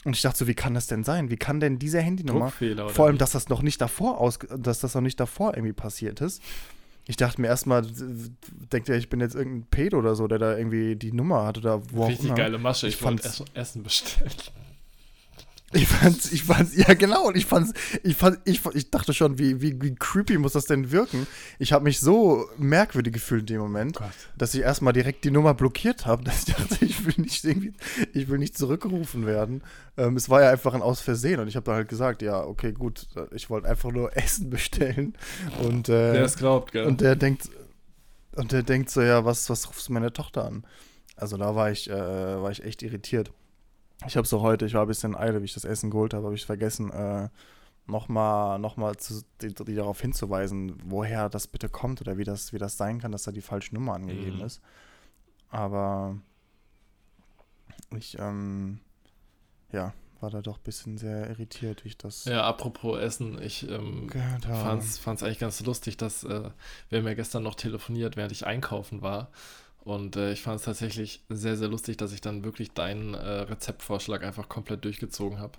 Und 0.05 0.15
ich 0.15 0.21
dachte 0.21 0.37
so, 0.37 0.47
wie 0.47 0.53
kann 0.53 0.73
das 0.73 0.87
denn 0.87 1.03
sein? 1.03 1.29
Wie 1.29 1.35
kann 1.35 1.59
denn 1.59 1.77
diese 1.79 1.99
Handynummer, 1.99 2.53
vor 2.87 3.07
allem, 3.07 3.17
dass 3.17 3.31
das 3.31 3.49
noch 3.49 3.61
nicht 3.61 3.81
davor 3.81 4.19
aus, 4.21 4.39
dass 4.57 4.79
das 4.79 4.95
noch 4.95 5.01
nicht 5.01 5.19
davor 5.19 5.55
irgendwie 5.55 5.73
passiert 5.73 6.21
ist. 6.21 6.41
Ich 7.05 7.17
dachte 7.17 7.41
mir 7.41 7.47
erstmal, 7.47 7.85
denkt 7.85 8.87
ihr, 8.87 8.95
ich 8.95 9.09
bin 9.09 9.19
jetzt 9.19 9.35
irgendein 9.35 9.67
Pedo 9.69 9.97
oder 9.99 10.15
so, 10.15 10.27
der 10.27 10.39
da 10.39 10.57
irgendwie 10.57 10.95
die 10.95 11.11
Nummer 11.11 11.45
hat 11.45 11.57
oder 11.57 11.81
wo 11.91 12.05
Richtig 12.05 12.27
auch 12.27 12.35
immer. 12.35 12.35
geile 12.35 12.57
Masche, 12.59 12.87
ich, 12.87 12.95
ich 12.95 13.03
wollte 13.03 13.29
Essen 13.53 13.83
bestellen. 13.83 14.31
Ich 15.73 15.85
fand's, 15.85 16.31
ich 16.31 16.43
fand's, 16.43 16.77
ja 16.77 16.93
genau, 16.93 17.27
und 17.27 17.35
ich 17.35 17.45
fand's, 17.45 17.73
ich 18.01 18.15
fand, 18.15 18.39
ich, 18.45 18.65
ich 18.73 18.89
dachte 18.89 19.13
schon, 19.13 19.37
wie, 19.37 19.61
wie, 19.61 19.81
wie 19.81 19.93
creepy 19.95 20.37
muss 20.37 20.53
das 20.53 20.65
denn 20.65 20.91
wirken? 20.91 21.27
Ich 21.59 21.73
habe 21.73 21.83
mich 21.83 21.99
so 21.99 22.45
merkwürdig 22.57 23.13
gefühlt 23.13 23.41
in 23.41 23.47
dem 23.47 23.61
Moment, 23.61 23.99
oh 23.99 24.05
dass 24.37 24.53
ich 24.53 24.61
erstmal 24.61 24.93
direkt 24.93 25.25
die 25.25 25.31
Nummer 25.31 25.53
blockiert 25.53 26.05
habe, 26.05 26.23
dass 26.25 26.47
ich 26.47 26.55
dachte, 26.55 26.85
ich 26.85 27.05
will 27.05 27.15
nicht 27.17 27.43
irgendwie, 27.43 27.73
ich 28.13 28.29
will 28.29 28.37
nicht 28.37 28.57
zurückgerufen 28.57 29.25
werden. 29.25 29.61
Ähm, 29.97 30.15
es 30.15 30.29
war 30.29 30.41
ja 30.41 30.51
einfach 30.51 30.73
ein 30.73 30.81
Aus 30.81 31.01
Versehen 31.01 31.41
und 31.41 31.49
ich 31.49 31.57
habe 31.57 31.65
dann 31.65 31.75
halt 31.75 31.89
gesagt, 31.89 32.21
ja, 32.21 32.41
okay, 32.45 32.71
gut, 32.71 33.07
ich 33.31 33.49
wollte 33.49 33.67
einfach 33.67 33.91
nur 33.91 34.15
Essen 34.17 34.49
bestellen 34.49 35.17
und 35.61 35.89
äh, 35.89 36.13
der 36.13 36.23
es 36.23 36.37
glaubt, 36.37 36.71
gell? 36.71 36.85
Und 36.85 37.01
der 37.01 37.17
denkt, 37.17 37.49
und 38.37 38.53
der 38.53 38.63
denkt 38.63 38.89
so, 38.89 39.01
ja, 39.01 39.25
was, 39.25 39.49
was 39.49 39.67
rufst 39.67 39.89
du 39.89 39.93
meine 39.93 40.13
Tochter 40.13 40.45
an? 40.45 40.65
Also 41.17 41.35
da 41.35 41.55
war 41.55 41.71
ich, 41.71 41.89
äh, 41.89 41.93
war 41.93 42.51
ich 42.51 42.63
echt 42.63 42.83
irritiert. 42.83 43.31
Ich 44.05 44.15
habe 44.15 44.27
so 44.27 44.41
heute, 44.41 44.65
ich 44.65 44.73
war 44.73 44.83
ein 44.83 44.87
bisschen 44.87 45.15
eile, 45.15 45.41
wie 45.41 45.45
ich 45.45 45.53
das 45.53 45.65
Essen 45.65 45.89
geholt 45.89 46.13
habe, 46.13 46.25
habe 46.25 46.35
ich 46.35 46.45
vergessen, 46.45 46.91
äh, 46.91 47.29
nochmal 47.87 48.59
noch 48.59 48.77
mal 48.77 48.95
die, 49.41 49.53
die, 49.53 49.75
darauf 49.75 50.01
hinzuweisen, 50.01 50.75
woher 50.85 51.29
das 51.29 51.47
bitte 51.47 51.69
kommt 51.69 52.01
oder 52.01 52.17
wie 52.17 52.23
das, 52.23 52.53
wie 52.53 52.57
das 52.57 52.77
sein 52.77 52.99
kann, 52.99 53.11
dass 53.11 53.23
da 53.23 53.31
die 53.31 53.41
falsche 53.41 53.73
Nummer 53.73 53.95
angegeben 53.95 54.37
mhm. 54.37 54.45
ist. 54.45 54.61
Aber 55.49 56.17
ich, 57.95 58.19
ähm, 58.19 58.79
ja, 59.71 59.93
war 60.19 60.29
da 60.29 60.41
doch 60.41 60.57
ein 60.57 60.63
bisschen 60.63 60.97
sehr 60.97 61.29
irritiert, 61.29 61.83
wie 61.83 61.89
ich 61.89 61.97
das. 61.97 62.25
Ja, 62.25 62.43
apropos 62.43 62.99
Essen, 62.99 63.41
ich 63.41 63.69
ähm, 63.69 64.09
fand 64.09 64.83
es 64.83 65.23
eigentlich 65.23 65.39
ganz 65.39 65.61
lustig, 65.61 65.97
dass 65.97 66.23
äh, 66.23 66.49
wir 66.89 66.99
haben 66.99 67.07
ja 67.07 67.13
gestern 67.13 67.43
noch 67.43 67.55
telefoniert, 67.55 68.17
während 68.17 68.31
ich 68.31 68.45
einkaufen 68.45 69.01
war. 69.01 69.29
Und 69.87 70.17
äh, 70.17 70.33
ich 70.33 70.41
fand 70.41 70.59
es 70.59 70.65
tatsächlich 70.65 71.23
sehr, 71.29 71.55
sehr 71.55 71.69
lustig, 71.69 71.95
dass 71.95 72.11
ich 72.11 72.19
dann 72.19 72.43
wirklich 72.43 72.73
deinen 72.73 73.13
äh, 73.13 73.19
Rezeptvorschlag 73.19 74.21
einfach 74.21 74.49
komplett 74.49 74.83
durchgezogen 74.83 75.39
habe. 75.39 75.53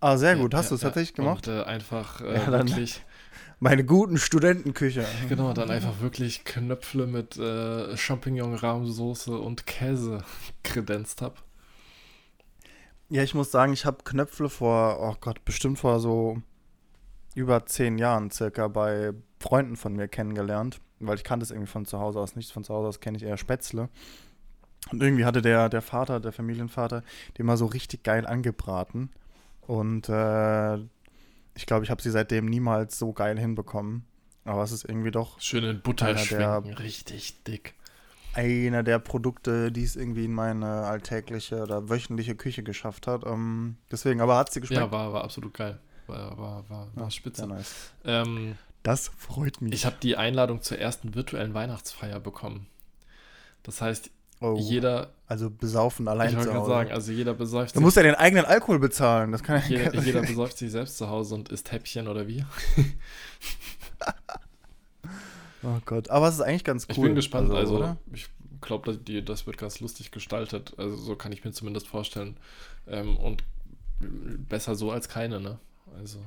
Ah, 0.00 0.18
sehr 0.18 0.36
gut. 0.36 0.52
Hast 0.52 0.66
ja, 0.66 0.68
du 0.68 0.74
es 0.74 0.82
ja, 0.82 0.88
tatsächlich 0.88 1.14
gemacht? 1.14 1.48
Und 1.48 1.54
äh, 1.54 1.62
einfach 1.62 2.20
äh, 2.20 2.46
wirklich. 2.46 3.02
Meine 3.58 3.86
guten 3.86 4.18
Studentenküche. 4.18 5.06
Genau, 5.30 5.54
dann 5.54 5.70
einfach 5.70 6.00
wirklich 6.00 6.44
Knöpfle 6.44 7.06
mit 7.06 7.38
äh, 7.38 7.96
Champignon-Rahmsoße 7.96 9.34
und 9.34 9.66
Käse 9.66 10.22
kredenzt 10.62 11.22
habe. 11.22 11.36
Ja, 13.08 13.22
ich 13.22 13.32
muss 13.32 13.50
sagen, 13.50 13.72
ich 13.72 13.86
habe 13.86 14.04
Knöpfle 14.04 14.50
vor, 14.50 14.98
oh 15.00 15.16
Gott, 15.22 15.42
bestimmt 15.46 15.78
vor 15.78 16.00
so 16.00 16.42
über 17.34 17.64
zehn 17.64 17.96
Jahren 17.96 18.30
circa 18.30 18.68
bei 18.68 19.14
Freunden 19.40 19.76
von 19.76 19.94
mir 19.96 20.06
kennengelernt 20.06 20.82
weil 21.00 21.16
ich 21.16 21.24
kannte 21.24 21.44
es 21.44 21.50
irgendwie 21.50 21.70
von 21.70 21.84
zu 21.84 21.98
Hause 21.98 22.20
aus 22.20 22.36
nicht. 22.36 22.52
Von 22.52 22.64
zu 22.64 22.74
Hause 22.74 22.88
aus 22.88 23.00
kenne 23.00 23.16
ich 23.16 23.22
eher 23.22 23.36
Spätzle. 23.36 23.88
Und 24.90 25.02
irgendwie 25.02 25.24
hatte 25.24 25.42
der, 25.42 25.68
der 25.68 25.82
Vater, 25.82 26.20
der 26.20 26.32
Familienvater, 26.32 27.02
den 27.38 27.46
mal 27.46 27.56
so 27.56 27.66
richtig 27.66 28.02
geil 28.02 28.26
angebraten. 28.26 29.10
Und 29.62 30.08
äh, 30.08 30.76
ich 31.54 31.66
glaube, 31.66 31.84
ich 31.84 31.90
habe 31.90 32.02
sie 32.02 32.10
seitdem 32.10 32.46
niemals 32.46 32.98
so 32.98 33.12
geil 33.12 33.38
hinbekommen. 33.38 34.04
Aber 34.44 34.62
es 34.62 34.72
ist 34.72 34.84
irgendwie 34.84 35.10
doch. 35.10 35.40
Schön 35.40 35.64
in 35.64 35.80
Butter 35.80 36.16
schwenken, 36.18 36.68
der, 36.68 36.78
richtig 36.78 37.42
dick. 37.44 37.74
Einer 38.34 38.82
der 38.82 38.98
Produkte, 38.98 39.72
die 39.72 39.84
es 39.84 39.96
irgendwie 39.96 40.26
in 40.26 40.34
meine 40.34 40.66
alltägliche 40.66 41.62
oder 41.62 41.88
wöchentliche 41.88 42.34
Küche 42.34 42.62
geschafft 42.62 43.06
hat. 43.06 43.24
Ähm, 43.24 43.76
deswegen, 43.90 44.20
aber 44.20 44.36
hat 44.36 44.52
sie 44.52 44.60
geschmeckt? 44.60 44.82
Ja, 44.82 44.90
war, 44.90 45.12
war 45.12 45.24
absolut 45.24 45.54
geil. 45.54 45.78
War, 46.08 46.36
war, 46.36 46.68
war, 46.68 46.88
war 46.94 47.04
ja, 47.04 47.10
spitze. 47.10 47.46
Nice. 47.46 47.92
Ähm, 48.04 48.58
das 48.84 49.08
freut 49.16 49.62
mich. 49.62 49.72
Ich 49.72 49.86
habe 49.86 49.96
die 50.00 50.16
Einladung 50.16 50.60
zur 50.60 50.78
ersten 50.78 51.14
virtuellen 51.14 51.54
Weihnachtsfeier 51.54 52.20
bekommen. 52.20 52.66
Das 53.62 53.80
heißt, 53.80 54.10
oh, 54.42 54.56
jeder. 54.60 55.14
Also 55.26 55.48
besaufen 55.48 56.06
allein 56.06 56.36
ich 56.36 56.44
zu 56.44 56.52
Hause. 56.52 56.68
sagen, 56.68 56.92
also 56.92 57.10
jeder 57.10 57.32
besäuft 57.32 57.70
sich. 57.70 57.74
Du 57.74 57.80
musst 57.80 57.96
ja 57.96 58.02
den 58.02 58.14
eigenen 58.14 58.44
Alkohol 58.44 58.78
bezahlen. 58.78 59.32
Das 59.32 59.42
kann 59.42 59.62
ja 59.62 59.66
jeder, 59.68 60.00
jeder 60.02 60.20
besäuft 60.20 60.58
sich 60.58 60.70
selbst 60.70 60.98
zu 60.98 61.08
Hause 61.08 61.34
und 61.34 61.48
isst 61.48 61.72
Häppchen 61.72 62.08
oder 62.08 62.28
wie? 62.28 62.44
oh 65.62 65.78
Gott. 65.86 66.10
Aber 66.10 66.28
es 66.28 66.34
ist 66.34 66.42
eigentlich 66.42 66.64
ganz 66.64 66.84
cool. 66.84 66.94
Ich 66.94 67.00
bin 67.00 67.14
gespannt. 67.14 67.50
Also, 67.52 67.76
also 67.82 67.96
ich 68.12 68.28
glaube, 68.60 68.98
das 69.22 69.46
wird 69.46 69.56
ganz 69.56 69.80
lustig 69.80 70.10
gestaltet. 70.10 70.74
Also 70.76 70.96
so 70.96 71.16
kann 71.16 71.32
ich 71.32 71.42
mir 71.42 71.52
zumindest 71.52 71.88
vorstellen. 71.88 72.36
Ähm, 72.86 73.16
und 73.16 73.44
besser 73.98 74.74
so 74.74 74.90
als 74.90 75.08
keine, 75.08 75.40
ne? 75.40 75.58
Also. 75.98 76.18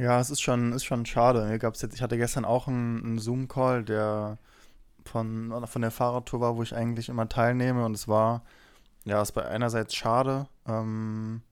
Ja, 0.00 0.18
es 0.18 0.30
ist 0.30 0.40
schon, 0.40 0.72
ist 0.72 0.84
schon 0.84 1.04
schade. 1.04 1.44
Mir 1.44 1.58
gab's 1.58 1.82
jetzt, 1.82 1.94
ich 1.94 2.00
hatte 2.00 2.16
gestern 2.16 2.46
auch 2.46 2.68
einen, 2.68 3.04
einen 3.04 3.18
Zoom-Call, 3.18 3.84
der 3.84 4.38
von, 5.04 5.66
von 5.66 5.82
der 5.82 5.90
Fahrradtour 5.90 6.40
war, 6.40 6.56
wo 6.56 6.62
ich 6.62 6.74
eigentlich 6.74 7.10
immer 7.10 7.28
teilnehme. 7.28 7.84
Und 7.84 7.92
es 7.92 8.08
war, 8.08 8.42
ja, 9.04 9.20
es 9.20 9.36
war 9.36 9.46
einerseits 9.46 9.94
schade, 9.94 10.48
ähm, 10.66 11.42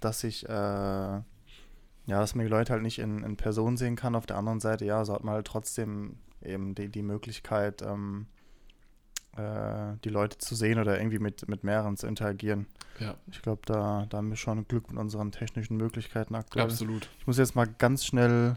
dass 0.00 0.22
ich, 0.22 0.46
äh, 0.46 0.52
ja, 0.52 1.22
dass 2.06 2.34
man 2.34 2.44
die 2.44 2.50
Leute 2.50 2.74
halt 2.74 2.82
nicht 2.82 2.98
in, 2.98 3.22
in 3.22 3.38
Person 3.38 3.78
sehen 3.78 3.96
kann. 3.96 4.16
Auf 4.16 4.26
der 4.26 4.36
anderen 4.36 4.60
Seite, 4.60 4.84
ja, 4.84 5.02
so 5.06 5.14
hat 5.14 5.24
man 5.24 5.36
halt 5.36 5.46
trotzdem 5.46 6.18
eben 6.42 6.74
die, 6.74 6.90
die 6.90 7.02
Möglichkeit, 7.02 7.80
ähm, 7.80 8.26
äh, 9.36 9.96
die 10.04 10.08
Leute 10.08 10.38
zu 10.38 10.54
sehen 10.54 10.78
oder 10.78 10.98
irgendwie 10.98 11.18
mit, 11.18 11.48
mit 11.48 11.64
mehreren 11.64 11.96
zu 11.96 12.06
interagieren. 12.06 12.66
Ja. 12.98 13.14
Ich 13.30 13.42
glaube, 13.42 13.62
da, 13.66 14.06
da 14.08 14.18
haben 14.18 14.30
wir 14.30 14.36
schon 14.36 14.66
Glück 14.68 14.90
mit 14.90 14.98
unseren 14.98 15.32
technischen 15.32 15.76
Möglichkeiten 15.76 16.34
aktuell. 16.34 16.64
Absolut. 16.64 17.08
Ich 17.18 17.26
muss 17.26 17.38
jetzt 17.38 17.54
mal 17.54 17.66
ganz 17.66 18.04
schnell 18.04 18.56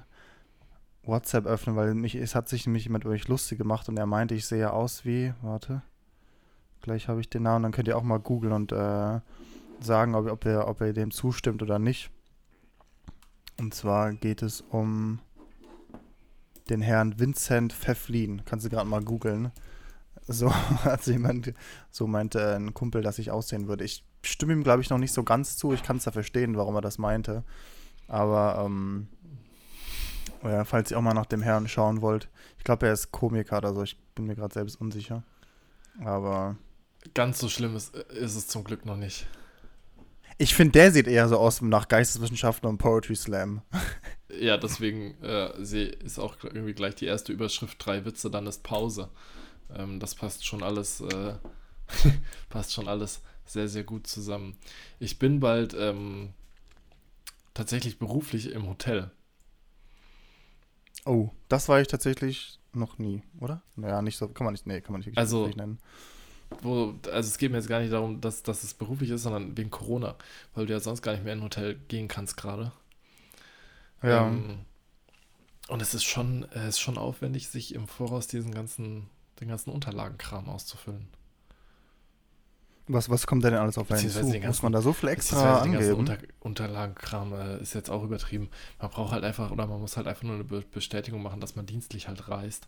WhatsApp 1.04 1.46
öffnen, 1.46 1.76
weil 1.76 1.94
mich, 1.96 2.15
es 2.15 2.36
hat 2.36 2.50
sich 2.50 2.65
nämlich 2.65 2.86
jemand 2.86 3.04
über 3.04 3.13
mich 3.13 3.28
lustig 3.28 3.58
gemacht 3.58 3.89
und 3.89 3.98
er 3.98 4.06
meinte, 4.06 4.36
ich 4.36 4.46
sehe 4.46 4.72
aus 4.72 5.06
wie, 5.06 5.34
warte, 5.42 5.82
gleich 6.82 7.08
habe 7.08 7.22
ich 7.22 7.30
den 7.30 7.44
Namen, 7.44 7.63
dann 7.63 7.72
könnt 7.72 7.88
ihr 7.88 7.98
auch 7.98 8.04
mal 8.04 8.20
googeln 8.20 8.54
und 8.54 8.72
äh, 8.72 9.20
sagen, 9.82 10.15
ob, 10.15 10.30
ob, 10.30 10.46
ihr, 10.46 10.68
ob 10.68 10.82
ihr 10.82 10.94
dem 10.94 11.12
zustimmt 11.12 11.62
oder 11.62 11.80
nicht. 11.80 12.12
Und 13.60 13.74
zwar 13.74 14.13
geht 14.13 14.42
es 14.42 14.62
um 14.62 15.20
den 16.70 16.82
Herrn 16.82 17.20
Vincent 17.20 17.74
Pfefflin. 17.74 18.44
Kannst 18.46 18.65
du 18.65 18.70
gerade 18.70 18.88
mal 18.88 19.04
googeln. 19.04 19.52
So 20.32 20.54
hat 20.84 21.06
jemand, 21.08 21.54
so 21.89 22.06
meinte 22.06 22.56
ein 22.56 22.76
Kumpel, 22.76 23.02
dass 23.02 23.18
ich 23.18 23.32
aussehen 23.32 23.68
würde. 23.68 23.84
Ich 23.84 24.06
stimme 24.22 24.54
ihm, 24.54 24.63
glaube 24.63 24.82
ich, 24.82 24.89
noch 24.92 25.00
nicht 25.00 25.12
so 25.12 25.24
ganz 25.24 25.58
zu. 25.58 25.74
Ich 25.74 25.82
kann 25.82 25.98
es 25.98 26.04
da 26.04 26.12
verstehen, 26.12 26.56
warum 26.56 26.76
er 26.76 26.82
das 26.82 27.00
meinte. 27.00 27.44
Aber, 28.08 28.63
ähm, 28.63 29.08
ja, 30.44 30.63
falls 30.65 30.92
ihr 30.92 31.00
auch 31.00 31.02
mal 31.02 31.15
nach 31.15 31.26
dem 31.26 31.42
Herrn 31.42 31.68
schauen 31.68 32.02
wollt. 32.02 32.30
Ich 32.60 32.63
glaube, 32.63 32.86
er 32.86 32.94
ist 32.94 33.12
Komiker 33.12 33.58
oder 33.58 33.74
so. 33.74 33.82
Ich 33.82 33.98
bin 34.13 34.26
mir 34.26 34.36
gerade 34.36 34.54
selbst 34.54 34.80
unsicher. 34.80 35.24
Aber. 36.06 36.58
Ganz 37.15 37.39
so 37.39 37.50
schlimm 37.50 37.76
ist, 37.76 37.96
ist 37.96 38.36
es 38.36 38.48
zum 38.48 38.63
Glück 38.63 38.86
noch 38.86 38.98
nicht. 38.98 39.26
Ich 40.38 40.54
finde, 40.54 40.74
der 40.74 40.92
sieht 40.92 41.08
eher 41.08 41.28
so 41.28 41.38
aus 41.38 41.62
nach 41.62 41.88
Geisteswissenschaften 41.88 42.70
und 42.70 42.78
Poetry 42.78 43.15
Slam. 43.15 43.62
Ja, 44.39 44.58
deswegen 44.58 45.15
äh, 45.24 45.60
ist 45.60 46.20
auch 46.20 46.36
irgendwie 46.44 46.74
gleich 46.74 46.96
die 46.96 47.08
erste 47.08 47.34
Überschrift 47.34 47.84
drei 47.84 48.06
Witze, 48.06 48.30
dann 48.30 48.46
ist 48.46 48.62
Pause. 48.62 49.10
Ähm, 49.75 49.99
das 49.99 50.15
passt 50.15 50.45
schon 50.45 50.63
alles, 50.63 51.01
äh, 51.01 51.34
passt 52.49 52.73
schon 52.73 52.88
alles 52.88 53.21
sehr, 53.45 53.67
sehr 53.67 53.84
gut 53.84 54.08
zusammen. 54.08 54.58
Ich 54.99 55.19
bin 55.19 55.39
bald 55.39 55.73
ähm, 55.77 56.34
tatsächlich 57.53 57.99
beruflich 57.99 58.51
im 58.51 58.67
Hotel. 58.67 59.12
Oh, 61.05 61.29
das 61.47 61.69
war 61.69 61.82
ich 61.82 61.88
tatsächlich 61.88 62.60
noch 62.73 62.97
nie, 62.97 63.23
oder? 63.39 63.62
Naja, 63.75 64.01
nicht 64.01 64.17
so, 64.17 64.27
kann 64.27 64.45
man 64.45 64.53
nicht, 64.53 64.67
nee, 64.67 64.82
kann 64.82 64.93
man 64.93 65.01
nicht 65.01 65.17
also, 65.17 65.47
nennen. 65.47 65.79
Wo, 66.62 66.95
also 67.12 67.27
es 67.27 67.38
geht 67.38 67.51
mir 67.51 67.58
jetzt 67.58 67.69
gar 67.69 67.79
nicht 67.79 67.93
darum, 67.93 68.21
dass, 68.21 68.43
dass 68.43 68.63
es 68.63 68.73
beruflich 68.73 69.10
ist, 69.12 69.23
sondern 69.23 69.58
wegen 69.58 69.69
Corona, 69.69 70.15
weil 70.53 70.65
du 70.65 70.73
ja 70.73 70.79
sonst 70.79 71.01
gar 71.01 71.13
nicht 71.13 71.23
mehr 71.23 71.34
in 71.34 71.39
ein 71.39 71.43
Hotel 71.43 71.75
gehen 71.88 72.08
kannst 72.08 72.38
gerade. 72.38 72.71
Ja. 74.01 74.27
Ähm, 74.27 74.60
und 75.67 75.82
es 75.82 75.93
ist 75.93 76.03
schon, 76.03 76.47
es 76.51 76.69
ist 76.69 76.79
schon 76.79 76.97
aufwendig, 76.97 77.47
sich 77.49 77.75
im 77.75 77.88
Voraus 77.88 78.27
diesen 78.27 78.51
ganzen, 78.51 79.08
den 79.39 79.49
ganzen 79.49 79.71
Unterlagenkram 79.71 80.49
auszufüllen. 80.49 81.08
Was, 82.91 83.08
was 83.08 83.28
kommt 83.28 83.43
denn 83.43 83.54
alles 83.54 83.78
auf 83.78 83.91
einen 83.91 84.10
zu? 84.10 84.25
Muss 84.25 84.63
man 84.63 84.71
da 84.71 84.82
so 84.82 84.93
viel 84.93 85.10
extra 85.10 85.60
angeben? 85.60 85.93
Unter, 85.93 86.17
Unterlagenkram 86.39 87.34
äh, 87.34 87.62
ist 87.62 87.75
jetzt 87.75 87.91
auch 87.91 88.04
übertrieben. 88.04 88.49
Man 88.82 88.89
braucht 88.89 89.12
halt 89.12 89.23
einfach, 89.23 89.52
oder 89.52 89.67
man 89.67 89.80
muss 89.80 89.95
halt 89.95 90.08
einfach 90.08 90.23
nur 90.23 90.34
eine 90.34 90.43
Be 90.43 90.63
Bestätigung 90.73 91.21
machen, 91.21 91.39
dass 91.39 91.56
man 91.56 91.67
dienstlich 91.67 92.08
halt 92.08 92.28
reist. 92.30 92.67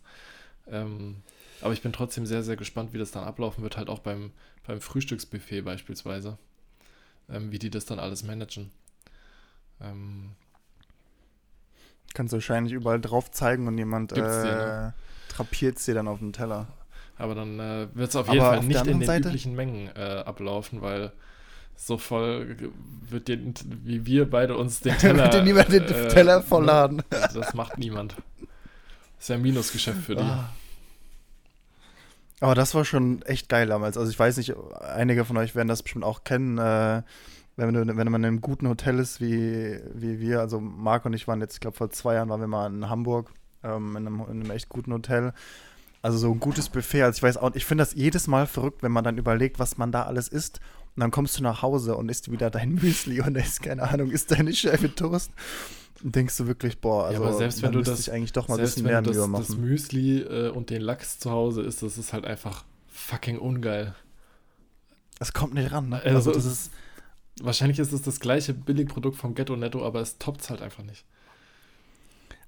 Ähm, 0.68 1.16
aber 1.60 1.72
ich 1.72 1.82
bin 1.82 1.92
trotzdem 1.92 2.24
sehr, 2.24 2.44
sehr 2.44 2.54
gespannt, 2.54 2.92
wie 2.92 2.98
das 2.98 3.10
dann 3.10 3.24
ablaufen 3.24 3.64
wird, 3.64 3.76
halt 3.76 3.88
auch 3.88 3.98
beim, 3.98 4.30
beim 4.64 4.80
Frühstücksbuffet 4.80 5.62
beispielsweise. 5.62 6.38
Ähm, 7.28 7.50
wie 7.50 7.58
die 7.58 7.70
das 7.70 7.84
dann 7.84 7.98
alles 7.98 8.22
managen. 8.22 8.70
Ähm, 9.80 10.30
Kannst 12.14 12.32
du 12.32 12.36
wahrscheinlich 12.36 12.74
überall 12.74 13.00
drauf 13.00 13.32
zeigen 13.32 13.66
und 13.66 13.76
jemand 13.76 14.12
äh, 14.12 14.20
ne? 14.20 14.94
Trapiert 15.32 15.78
es 15.78 15.84
dir 15.84 15.94
dann 15.94 16.08
auf 16.08 16.18
den 16.18 16.32
Teller. 16.32 16.66
Aber 17.18 17.34
dann 17.34 17.58
äh, 17.60 17.88
wird 17.94 18.10
es 18.10 18.16
auf 18.16 18.28
jeden 18.28 18.40
Aber 18.40 18.56
Fall 18.56 18.64
nicht 18.64 18.86
in 18.86 18.98
den 19.00 19.06
Seite? 19.06 19.28
üblichen 19.28 19.54
Mengen 19.54 19.88
äh, 19.94 20.22
ablaufen, 20.24 20.80
weil 20.82 21.12
so 21.76 21.98
voll 21.98 22.56
wird 23.08 23.28
dir, 23.28 23.38
wie 23.82 24.06
wir 24.06 24.28
beide 24.28 24.56
uns 24.56 24.80
den 24.80 24.94
Teller. 24.98 25.24
wird 25.24 25.34
dir 25.34 25.42
niemand 25.42 25.72
den 25.72 25.82
äh, 25.84 26.08
Teller 26.08 26.42
vollladen. 26.42 27.02
das 27.10 27.54
macht 27.54 27.78
niemand. 27.78 28.16
Das 28.16 28.48
ist 29.20 29.28
ja 29.28 29.36
ein 29.36 29.42
Minusgeschäft 29.42 30.02
für 30.02 30.16
dich. 30.16 30.24
Ah. 30.24 30.48
Aber 32.40 32.56
das 32.56 32.74
war 32.74 32.84
schon 32.84 33.22
echt 33.22 33.48
geil 33.48 33.68
damals. 33.68 33.96
Also 33.96 34.10
ich 34.10 34.18
weiß 34.18 34.36
nicht, 34.38 34.54
einige 34.80 35.24
von 35.24 35.36
euch 35.36 35.54
werden 35.54 35.68
das 35.68 35.82
bestimmt 35.84 36.04
auch 36.04 36.24
kennen. 36.24 36.58
Äh, 36.58 37.02
wenn, 37.56 37.74
du, 37.74 37.86
wenn 37.86 38.10
man 38.10 38.22
in 38.22 38.26
einem 38.26 38.40
guten 38.40 38.66
Hotel 38.68 38.98
ist, 38.98 39.20
wie, 39.20 39.78
wie 39.94 40.18
wir, 40.18 40.40
also 40.40 40.58
Marc 40.60 41.04
und 41.04 41.12
ich 41.12 41.28
waren 41.28 41.40
jetzt, 41.40 41.54
ich 41.54 41.60
glaube 41.60 41.76
vor 41.76 41.90
zwei 41.90 42.14
Jahren 42.14 42.28
waren 42.30 42.40
wir 42.40 42.48
mal 42.48 42.66
in 42.66 42.88
Hamburg, 42.88 43.30
ähm, 43.62 43.96
in, 43.96 44.06
einem, 44.06 44.20
in 44.20 44.40
einem 44.40 44.50
echt 44.50 44.68
guten 44.68 44.92
Hotel. 44.92 45.32
Also 46.02 46.18
so 46.18 46.32
ein 46.32 46.40
gutes 46.40 46.68
Buffet. 46.68 47.02
Also 47.02 47.18
ich 47.18 47.22
weiß 47.22 47.36
auch, 47.36 47.54
ich 47.54 47.64
finde 47.64 47.82
das 47.82 47.94
jedes 47.94 48.26
Mal 48.26 48.46
verrückt, 48.46 48.82
wenn 48.82 48.92
man 48.92 49.04
dann 49.04 49.18
überlegt, 49.18 49.58
was 49.58 49.78
man 49.78 49.92
da 49.92 50.02
alles 50.02 50.28
isst. 50.28 50.60
Und 50.94 51.00
dann 51.00 51.10
kommst 51.10 51.38
du 51.38 51.42
nach 51.42 51.62
Hause 51.62 51.96
und 51.96 52.10
isst 52.10 52.30
wieder 52.30 52.50
dein 52.50 52.74
Müsli 52.82 53.20
und 53.20 53.36
ist, 53.36 53.62
keine 53.62 53.82
Ahnung, 53.84 54.10
isst 54.10 54.30
deine 54.30 54.52
Scheibe 54.52 54.94
Toast. 54.94 55.30
Und 56.02 56.16
denkst 56.16 56.36
du 56.36 56.46
wirklich, 56.48 56.80
boah, 56.80 57.06
also 57.06 57.22
ja, 57.22 57.28
aber 57.28 57.38
selbst 57.38 57.62
wenn 57.62 57.72
du 57.72 57.82
das 57.82 58.08
eigentlich 58.08 58.32
doch 58.32 58.48
mal 58.48 58.56
ein 58.56 58.62
bisschen 58.62 58.84
mehr 58.84 59.00
das, 59.00 59.16
machen. 59.28 59.44
das 59.46 59.56
Müsli 59.56 60.20
äh, 60.20 60.48
und 60.48 60.70
den 60.70 60.82
Lachs 60.82 61.20
zu 61.20 61.30
Hause 61.30 61.62
isst, 61.62 61.82
das 61.82 61.96
ist 61.96 62.12
halt 62.12 62.24
einfach 62.24 62.64
fucking 62.88 63.38
ungeil. 63.38 63.94
Es 65.20 65.32
kommt 65.32 65.54
nicht 65.54 65.70
ran, 65.70 65.90
ne? 65.90 66.02
Also, 66.02 66.30
also 66.30 66.32
das 66.32 66.44
ist 66.46 66.70
wahrscheinlich 67.40 67.78
ist 67.78 67.92
es 67.92 68.02
das 68.02 68.20
gleiche 68.20 68.54
Billigprodukt 68.54 69.16
vom 69.16 69.34
Ghetto 69.34 69.56
Netto, 69.56 69.84
aber 69.84 70.00
es 70.00 70.18
toppt 70.18 70.48
halt 70.50 70.62
einfach 70.62 70.82
nicht. 70.82 71.04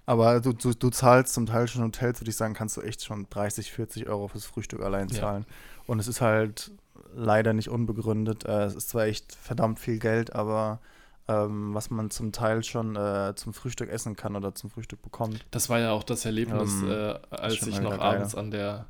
Aber 0.07 0.41
du, 0.41 0.53
du, 0.53 0.75
du, 0.75 0.91
zahlst 0.91 1.33
zum 1.33 1.47
Teil 1.47 1.67
schon 1.67 1.83
Hotels, 1.83 2.21
würde 2.21 2.31
ich 2.31 2.37
sagen, 2.37 2.55
kannst 2.55 2.77
du 2.77 2.83
echt 2.83 3.03
schon 3.05 3.27
30, 3.31 3.73
40 3.73 4.09
Euro 4.09 4.29
fürs 4.29 4.45
Frühstück 4.45 4.83
allein 4.83 5.09
zahlen. 5.09 5.47
Ja. 5.49 5.55
Und 5.87 5.99
es 5.99 6.09
ist 6.09 6.21
halt 6.21 6.73
leider 7.15 7.53
nicht 7.53 7.69
unbegründet. 7.69 8.45
Äh, 8.45 8.65
es 8.65 8.75
ist 8.75 8.91
zwar 8.91 9.05
echt 9.05 9.35
verdammt 9.35 9.79
viel 9.79 9.99
Geld, 9.99 10.35
aber 10.35 10.81
ähm, 11.27 11.73
was 11.75 11.91
man 11.91 12.11
zum 12.11 12.33
Teil 12.33 12.63
schon 12.65 12.97
äh, 12.97 13.33
zum 13.35 13.55
Frühstück 13.55 13.89
essen 13.89 14.15
kann 14.15 14.37
oder 14.37 14.55
zum 14.55 14.71
Frühstück 14.71 15.01
bekommt. 15.01 15.45
Das 15.51 15.71
war 15.71 15.79
ja 15.79 15.93
auch 15.93 16.03
das 16.03 16.25
Erlebnis, 16.27 16.83
ähm, 16.83 16.91
äh, 16.91 17.15
als 17.31 17.67
ich 17.67 17.81
noch 17.81 17.99
abends 17.99 18.35
an 18.35 18.51
der, 18.51 18.87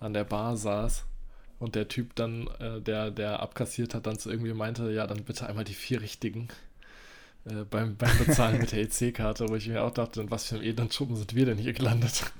an 0.00 0.14
der 0.14 0.24
Bar 0.24 0.56
saß 0.56 1.04
und 1.58 1.74
der 1.74 1.88
Typ 1.88 2.14
dann, 2.14 2.48
äh, 2.60 2.80
der, 2.80 3.10
der 3.10 3.40
abkassiert 3.40 3.94
hat, 3.94 4.06
dann 4.06 4.18
zu 4.18 4.30
irgendwie 4.30 4.54
meinte, 4.54 4.90
ja, 4.90 5.06
dann 5.06 5.24
bitte 5.24 5.46
einmal 5.46 5.64
die 5.64 5.74
vier 5.74 6.00
richtigen 6.00 6.48
äh, 7.48 7.64
beim, 7.64 7.96
beim 7.96 8.18
Bezahlen 8.18 8.58
mit 8.58 8.72
der 8.72 8.80
EC-Karte, 8.80 9.48
wo 9.48 9.54
ich 9.54 9.68
mir 9.68 9.84
auch 9.84 9.92
dachte, 9.92 10.20
in 10.20 10.30
was 10.30 10.46
für 10.46 10.56
einem 10.56 10.64
edlen 10.64 10.90
Schuppen 10.90 11.16
sind 11.16 11.34
wir 11.34 11.46
denn 11.46 11.58
hier 11.58 11.72
gelandet? 11.72 12.32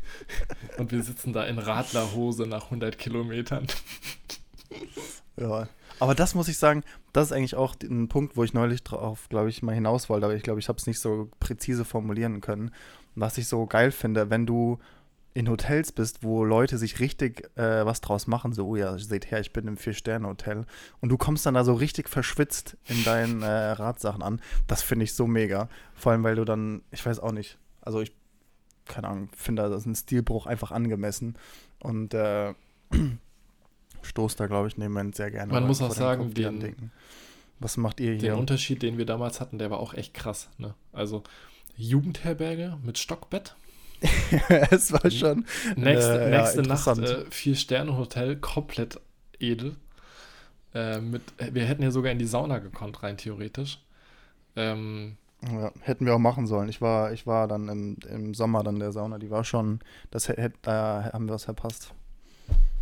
und 0.78 0.92
wir 0.92 1.02
sitzen 1.02 1.32
da 1.32 1.44
in 1.44 1.58
Radlerhose 1.58 2.46
nach 2.46 2.64
100 2.64 2.98
Kilometern. 2.98 3.66
ja, 5.36 5.68
aber 5.98 6.14
das 6.14 6.34
muss 6.34 6.48
ich 6.48 6.58
sagen, 6.58 6.84
das 7.12 7.28
ist 7.28 7.32
eigentlich 7.32 7.56
auch 7.56 7.74
ein 7.82 8.08
Punkt, 8.08 8.36
wo 8.36 8.44
ich 8.44 8.54
neulich 8.54 8.82
drauf, 8.82 9.28
glaube 9.28 9.48
ich, 9.48 9.62
mal 9.62 9.74
hinaus 9.74 10.08
wollte, 10.08 10.26
aber 10.26 10.34
ich 10.34 10.42
glaube, 10.42 10.60
ich 10.60 10.68
habe 10.68 10.78
es 10.78 10.86
nicht 10.86 11.00
so 11.00 11.30
präzise 11.40 11.84
formulieren 11.84 12.40
können. 12.40 12.70
Was 13.14 13.38
ich 13.38 13.48
so 13.48 13.66
geil 13.66 13.90
finde, 13.90 14.28
wenn 14.30 14.46
du 14.46 14.78
in 15.36 15.50
Hotels 15.50 15.92
bist, 15.92 16.22
wo 16.22 16.44
Leute 16.44 16.78
sich 16.78 16.98
richtig 16.98 17.50
äh, 17.58 17.84
was 17.84 18.00
draus 18.00 18.26
machen, 18.26 18.54
so, 18.54 18.66
oh 18.68 18.76
ja, 18.76 18.96
seht 18.96 19.30
her, 19.30 19.38
ich 19.38 19.52
bin 19.52 19.68
im 19.68 19.76
Vier-Sterne-Hotel 19.76 20.64
und 21.00 21.10
du 21.10 21.18
kommst 21.18 21.44
dann 21.44 21.52
da 21.52 21.62
so 21.62 21.74
richtig 21.74 22.08
verschwitzt 22.08 22.78
in 22.86 23.04
deinen 23.04 23.42
äh, 23.42 23.46
Radsachen 23.46 24.22
an, 24.22 24.40
das 24.66 24.80
finde 24.80 25.04
ich 25.04 25.12
so 25.12 25.26
mega. 25.26 25.68
Vor 25.94 26.12
allem, 26.12 26.24
weil 26.24 26.36
du 26.36 26.46
dann, 26.46 26.80
ich 26.90 27.04
weiß 27.04 27.20
auch 27.20 27.32
nicht, 27.32 27.58
also 27.82 28.00
ich, 28.00 28.12
keine 28.86 29.08
Ahnung, 29.08 29.28
finde 29.36 29.68
das 29.68 29.82
ist 29.82 29.86
ein 29.86 29.94
Stilbruch 29.94 30.46
einfach 30.46 30.72
angemessen 30.72 31.36
und 31.80 32.14
äh, 32.14 32.54
stoß 34.02 34.36
da, 34.36 34.46
glaube 34.46 34.68
ich, 34.68 34.78
neben 34.78 35.12
sehr 35.12 35.30
gerne. 35.30 35.52
Man 35.52 35.66
muss 35.66 35.82
auch 35.82 35.92
sagen, 35.92 36.32
den, 36.32 36.90
was 37.58 37.76
macht 37.76 38.00
ihr 38.00 38.12
hier? 38.12 38.20
Der 38.20 38.38
Unterschied, 38.38 38.82
den 38.82 38.96
wir 38.96 39.04
damals 39.04 39.42
hatten, 39.42 39.58
der 39.58 39.70
war 39.70 39.80
auch 39.80 39.92
echt 39.92 40.14
krass. 40.14 40.48
Ne? 40.56 40.74
Also 40.94 41.24
Jugendherberge 41.76 42.78
mit 42.82 42.96
Stockbett 42.96 43.54
es 44.70 44.92
war 44.92 45.10
schon. 45.10 45.46
Nächste, 45.76 46.20
äh, 46.24 46.30
nächste 46.30 46.62
ja, 46.62 46.68
Nacht 46.68 46.98
äh, 46.98 47.24
Vier-Sterne-Hotel, 47.30 48.36
komplett 48.36 49.00
edel. 49.38 49.76
Äh, 50.74 51.00
mit, 51.00 51.22
wir 51.38 51.64
hätten 51.64 51.82
ja 51.82 51.90
sogar 51.90 52.12
in 52.12 52.18
die 52.18 52.26
Sauna 52.26 52.58
gekonnt, 52.58 53.02
rein 53.02 53.16
theoretisch. 53.16 53.78
Ähm, 54.56 55.16
ja, 55.42 55.70
hätten 55.80 56.06
wir 56.06 56.14
auch 56.14 56.18
machen 56.18 56.46
sollen. 56.46 56.68
Ich 56.68 56.80
war, 56.80 57.12
ich 57.12 57.26
war 57.26 57.48
dann 57.48 57.68
im, 57.68 57.96
im 58.08 58.34
Sommer 58.34 58.62
dann 58.62 58.78
der 58.78 58.92
Sauna, 58.92 59.18
die 59.18 59.30
war 59.30 59.44
schon, 59.44 59.80
das 60.10 60.28
hätte, 60.28 60.52
da 60.62 61.10
haben 61.12 61.26
wir 61.26 61.34
was 61.34 61.44
verpasst. 61.44 61.92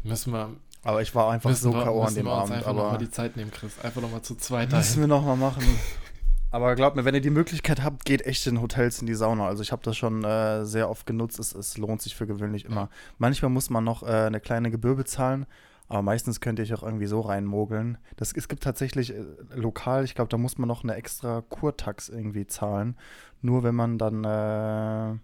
Müssen 0.03 0.33
wir. 0.33 0.51
Aber 0.83 1.01
ich 1.01 1.15
war 1.15 1.31
einfach 1.31 1.55
so 1.55 1.73
K.O. 1.73 2.03
an 2.03 2.15
dem 2.15 2.29
Abend. 2.29 2.53
Einfach 2.53 2.75
nochmal 2.75 2.99
die 2.99 3.11
Zeit 3.11 3.37
nehmen, 3.37 3.51
Chris. 3.51 3.79
Einfach 3.83 4.03
nochmal 4.03 4.23
zu 4.23 4.35
zweit. 4.37 4.71
Müssen 4.73 5.01
wir 5.01 5.07
nochmal 5.07 5.37
machen. 5.37 5.63
Aber 6.55 6.77
glaubt 6.77 6.95
mir, 6.95 7.05
wenn 7.05 7.17
ihr 7.17 7.21
die 7.21 7.31
Möglichkeit 7.31 7.83
habt, 7.83 8.05
geht 8.05 8.25
echt 8.27 8.47
in 8.47 8.63
Hotels 8.63 9.01
in 9.01 9.09
die 9.09 9.15
Sauna. 9.15 9.49
Also 9.49 9.65
ich 9.65 9.73
habe 9.73 9.83
das 9.83 9.97
schon 9.97 10.23
äh, 10.23 10.65
sehr 10.65 10.89
oft 10.89 11.05
genutzt. 11.05 11.41
Es, 11.41 11.53
es, 11.53 11.77
lohnt 11.79 12.01
sich 12.01 12.15
für 12.15 12.29
gewöhnlich 12.29 12.65
immer. 12.65 12.91
Manchmal 13.19 13.51
muss 13.51 13.71
man 13.71 13.83
noch 13.83 14.05
äh, 14.05 14.07
eine 14.07 14.39
kleine 14.39 14.71
Gebühr 14.71 14.95
bezahlen, 14.95 15.47
aber 15.89 16.03
meistens 16.03 16.41
könnt 16.41 16.61
ihr 16.61 16.63
euch 16.63 16.73
auch 16.73 16.85
irgendwie 16.85 17.07
so 17.07 17.23
reinmogeln. 17.23 17.99
Das, 18.15 18.31
es 18.37 18.47
gibt 18.47 18.63
tatsächlich 18.63 19.13
äh, 19.13 19.25
lokal, 19.53 20.05
ich 20.05 20.15
glaube, 20.15 20.29
da 20.29 20.39
muss 20.39 20.57
man 20.57 20.69
noch 20.69 20.85
eine 20.85 20.95
extra 20.95 21.41
Kurtax 21.41 22.09
irgendwie 22.09 22.47
zahlen. 22.47 22.97
Nur 23.43 23.65
wenn 23.65 23.75
man 23.75 23.99
dann 23.99 24.23
äh, 24.23 25.19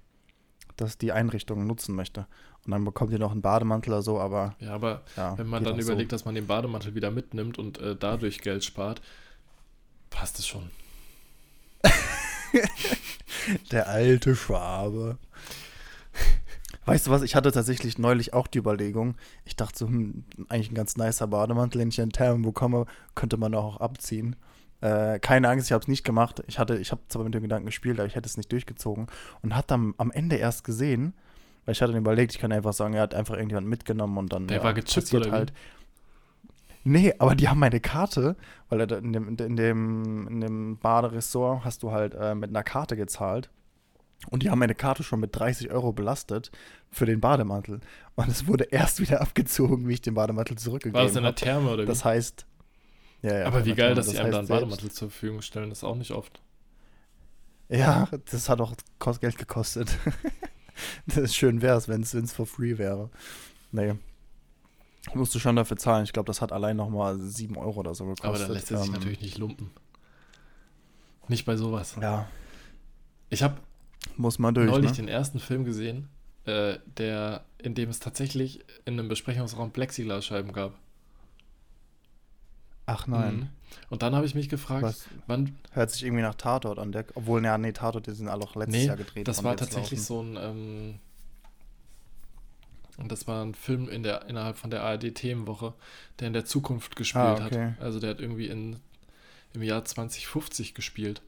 das, 0.75 0.99
die 0.99 1.13
Einrichtung 1.13 1.65
nutzen 1.65 1.95
möchte. 1.95 2.27
Und 2.67 2.73
dann 2.73 2.85
bekommt 2.85 3.13
ihr 3.13 3.21
noch 3.21 3.31
einen 3.31 3.43
Bademantel 3.43 3.93
oder 3.93 4.03
so, 4.03 4.19
aber. 4.19 4.57
Ja, 4.59 4.75
aber 4.75 5.03
ja, 5.17 5.39
wenn 5.39 5.47
man 5.47 5.63
dann 5.63 5.79
überlegt, 5.79 6.11
so. 6.11 6.17
dass 6.17 6.25
man 6.25 6.35
den 6.35 6.49
Bademantel 6.49 6.97
wieder 6.97 7.13
mitnimmt 7.13 7.57
und 7.57 7.79
äh, 7.79 7.95
dadurch 7.95 8.41
Geld 8.41 8.65
spart, 8.65 9.01
passt 10.11 10.41
es 10.41 10.49
schon. 10.49 10.71
Der 13.73 13.89
alte 13.89 14.37
Schwabe. 14.37 15.19
Weißt 16.85 17.07
du 17.07 17.11
was, 17.11 17.23
ich 17.23 17.37
hatte 17.37 17.53
tatsächlich 17.53 17.99
neulich 17.99 18.33
auch 18.33 18.47
die 18.47 18.59
Überlegung, 18.59 19.17
ich 19.45 19.55
dachte 19.55 19.79
so, 19.79 19.87
hm, 19.87 20.25
eigentlich 20.49 20.71
ein 20.71 20.75
ganz 20.75 20.97
nicer 20.97 21.27
Bademantel, 21.27 21.79
den 21.79 21.89
ich 21.89 21.99
in 21.99 22.11
Thermen 22.11 22.43
bekomme, 22.43 22.87
könnte 23.15 23.37
man 23.37 23.55
auch 23.55 23.79
abziehen. 23.79 24.37
Äh, 24.81 25.19
keine 25.21 25.49
Angst, 25.49 25.69
ich 25.69 25.73
habe 25.73 25.83
es 25.83 25.89
nicht 25.89 26.05
gemacht. 26.05 26.43
Ich 26.47 26.59
hatte, 26.59 26.77
ich 26.79 26.91
habe 26.91 27.03
zwar 27.09 27.25
mit 27.25 27.35
dem 27.35 27.43
Gedanken 27.43 27.67
gespielt, 27.67 27.99
aber 27.99 28.07
ich 28.07 28.15
hätte 28.15 28.29
es 28.29 28.37
nicht 28.37 28.51
durchgezogen. 28.51 29.09
Und 29.43 29.55
hat 29.55 29.71
dann 29.71 29.95
am 29.99 30.11
Ende 30.11 30.37
erst 30.37 30.65
gesehen, 30.65 31.15
weil 31.65 31.73
ich 31.73 31.83
hatte 31.83 31.93
dann 31.93 32.01
überlegt, 32.01 32.33
ich 32.33 32.41
kann 32.41 32.51
einfach 32.51 32.73
sagen, 32.73 32.95
er 32.95 33.03
hat 33.03 33.15
einfach 33.15 33.35
irgendjemand 33.35 33.69
mitgenommen 33.69 34.17
und 34.17 34.33
dann. 34.33 34.49
Der 34.49 34.59
ja, 34.59 34.65
war 34.65 34.73
gechippt 34.73 35.13
oder 35.13 35.31
halt. 35.31 35.53
Nee, 36.83 37.15
aber 37.19 37.35
die 37.35 37.49
haben 37.49 37.59
meine 37.59 37.81
Karte, 37.81 38.37
weil 38.69 38.81
in 38.81 39.13
dem, 39.13 39.37
in 39.37 39.57
dem, 39.57 40.29
in 40.29 40.41
dem 40.41 40.79
Baderessort 40.79 41.65
hast 41.65 41.83
du 41.83 41.93
halt 41.93 42.15
äh, 42.15 42.35
mit 42.35 42.51
einer 42.51 42.63
Karte 42.63 42.97
gezahlt. 42.97 43.51
Und 44.29 44.43
die 44.43 44.51
haben 44.51 44.59
meine 44.59 44.75
Karte 44.75 45.03
schon 45.03 45.21
mit 45.21 45.35
30 45.35 45.71
Euro 45.71 45.93
belastet 45.93 46.51
für 46.91 47.07
den 47.07 47.21
Bademantel. 47.21 47.81
Und 48.17 48.29
es 48.29 48.47
wurde 48.47 48.65
erst 48.65 49.01
wieder 49.01 49.21
abgezogen, 49.21 49.89
wie 49.89 49.95
ich 49.95 50.03
den 50.03 50.15
Bademantel 50.15 50.59
zurückgegeben 50.59 50.99
habe. 50.99 51.07
War 51.07 51.09
das 51.09 51.17
in 51.17 51.23
der 51.23 51.35
Therme 51.35 51.71
oder 51.71 51.83
wie? 51.85 51.87
Das 51.87 52.05
heißt. 52.05 52.47
Ja, 53.23 53.39
ja, 53.39 53.47
Aber 53.47 53.65
wie 53.67 53.75
geil, 53.75 53.95
dass 53.95 54.07
das 54.07 54.15
sie 54.15 54.21
einem 54.21 54.33
dann 54.33 54.47
Bademantel 54.47 54.91
zur 54.91 55.11
Verfügung 55.11 55.43
stellen, 55.43 55.69
das 55.69 55.79
ist 55.79 55.85
auch 55.85 55.97
nicht 55.97 56.13
oft. 56.13 56.41
Ja, 57.69 58.09
das 58.31 58.49
hat 58.49 58.61
auch 58.61 58.75
Geld 59.21 59.39
gekostet. 59.39 59.97
das 61.07 61.19
ist 61.19 61.37
schön 61.37 61.63
wäre 61.63 61.77
es, 61.77 61.89
wenn 61.89 62.03
es 62.03 62.33
for 62.33 62.47
free 62.47 62.79
wäre. 62.79 63.11
Nee. 63.73 63.95
Musst 65.15 65.35
du 65.35 65.39
schon 65.39 65.57
dafür 65.57 65.77
zahlen. 65.77 66.05
Ich 66.05 66.13
glaube, 66.13 66.27
das 66.27 66.41
hat 66.41 66.53
allein 66.53 66.77
nochmal 66.77 67.19
7 67.19 67.57
Euro 67.57 67.81
oder 67.81 67.95
so 67.95 68.05
gekostet. 68.05 68.27
Aber 68.27 68.39
da 68.39 68.47
lässt 68.47 68.71
es 68.71 68.81
sich 68.81 68.89
ähm, 68.89 68.95
natürlich 68.95 69.21
nicht 69.21 69.39
lumpen. 69.39 69.71
Nicht 71.29 71.45
bei 71.45 71.57
sowas. 71.57 71.97
Ja. 72.01 72.27
Ich 73.29 73.43
habe 73.43 73.57
muss 74.17 74.39
man 74.39 74.55
durch. 74.55 74.69
Neulich 74.69 74.91
ne? 74.93 74.97
den 74.97 75.09
ersten 75.09 75.39
Film 75.39 75.65
gesehen, 75.65 76.09
äh, 76.45 76.79
der, 76.97 77.45
in 77.59 77.75
dem 77.75 77.91
es 77.91 78.01
tatsächlich 78.01 78.61
in 78.85 78.99
einem 78.99 79.09
Besprechungsraum 79.09 79.71
Plexiglasscheiben 79.71 80.53
gab. 80.53 80.75
Ach 82.87 83.07
nein. 83.07 83.37
Mhm. 83.37 83.49
Und 83.89 84.03
dann 84.03 84.15
habe 84.15 84.27
ich 84.27 84.35
mich 84.35 84.49
gefragt, 84.49 84.83
Was? 84.83 85.07
wann. 85.27 85.57
Hört 85.73 85.91
sich 85.91 86.03
irgendwie 86.03 86.23
nach 86.23 86.35
Tatort 86.35 86.79
an, 86.79 86.91
der, 86.91 87.05
obwohl, 87.15 87.45
ja, 87.45 87.57
nee, 87.57 87.73
Tatort, 87.73 88.09
die 88.09 88.13
sind 88.13 88.29
alle 88.29 88.43
auch 88.43 88.57
letztes 88.57 88.77
nee, 88.81 88.87
Jahr 88.87 88.97
gedreht. 88.97 89.29
Das 89.29 89.45
war 89.45 89.57
tatsächlich 89.57 90.01
laufen. 90.01 90.05
so 90.07 90.23
ein. 90.23 90.37
Ähm, 90.37 90.99
und 93.01 93.11
das 93.11 93.27
war 93.27 93.45
ein 93.45 93.55
Film 93.55 93.89
in 93.89 94.03
der, 94.03 94.27
innerhalb 94.27 94.57
von 94.57 94.71
der 94.71 94.83
ARD-Themenwoche, 94.83 95.75
der 96.19 96.27
in 96.27 96.33
der 96.33 96.45
Zukunft 96.45 96.97
gespielt 96.97 97.41
ah, 97.41 97.47
okay. 97.47 97.73
hat. 97.73 97.81
Also 97.81 97.99
der 97.99 98.11
hat 98.11 98.21
irgendwie 98.21 98.47
in, 98.47 98.77
im 99.55 99.63
Jahr 99.63 99.85
2050 99.85 100.75
gespielt. 100.75 101.23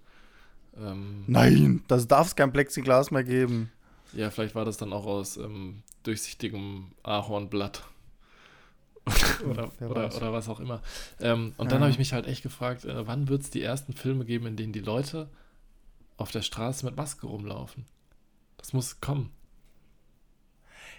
Ähm, 0.76 1.24
Nein, 1.26 1.82
das 1.88 2.06
darf 2.08 2.28
es 2.28 2.36
kein 2.36 2.52
Plexiglas 2.52 3.10
mehr 3.10 3.24
geben. 3.24 3.70
Ja, 4.12 4.30
vielleicht 4.30 4.54
war 4.54 4.64
das 4.64 4.76
dann 4.76 4.92
auch 4.92 5.06
aus 5.06 5.36
ähm, 5.36 5.82
durchsichtigem 6.02 6.92
Ahornblatt. 7.02 7.84
oder, 9.50 9.72
oder, 9.80 10.14
oder, 10.14 10.32
was 10.32 10.48
auch 10.48 10.60
immer. 10.60 10.80
Ähm, 11.20 11.54
und 11.56 11.66
ja. 11.66 11.70
dann 11.72 11.80
habe 11.80 11.90
ich 11.90 11.98
mich 11.98 12.12
halt 12.12 12.26
echt 12.26 12.42
gefragt, 12.42 12.84
äh, 12.84 13.06
wann 13.06 13.28
wird 13.28 13.42
es 13.42 13.50
die 13.50 13.62
ersten 13.62 13.94
Filme 13.94 14.24
geben, 14.24 14.46
in 14.46 14.56
denen 14.56 14.72
die 14.72 14.80
Leute 14.80 15.28
auf 16.18 16.30
der 16.30 16.42
Straße 16.42 16.84
mit 16.84 16.96
Maske 16.96 17.26
rumlaufen? 17.26 17.84
Das 18.58 18.72
muss 18.72 19.00
kommen. 19.00 19.30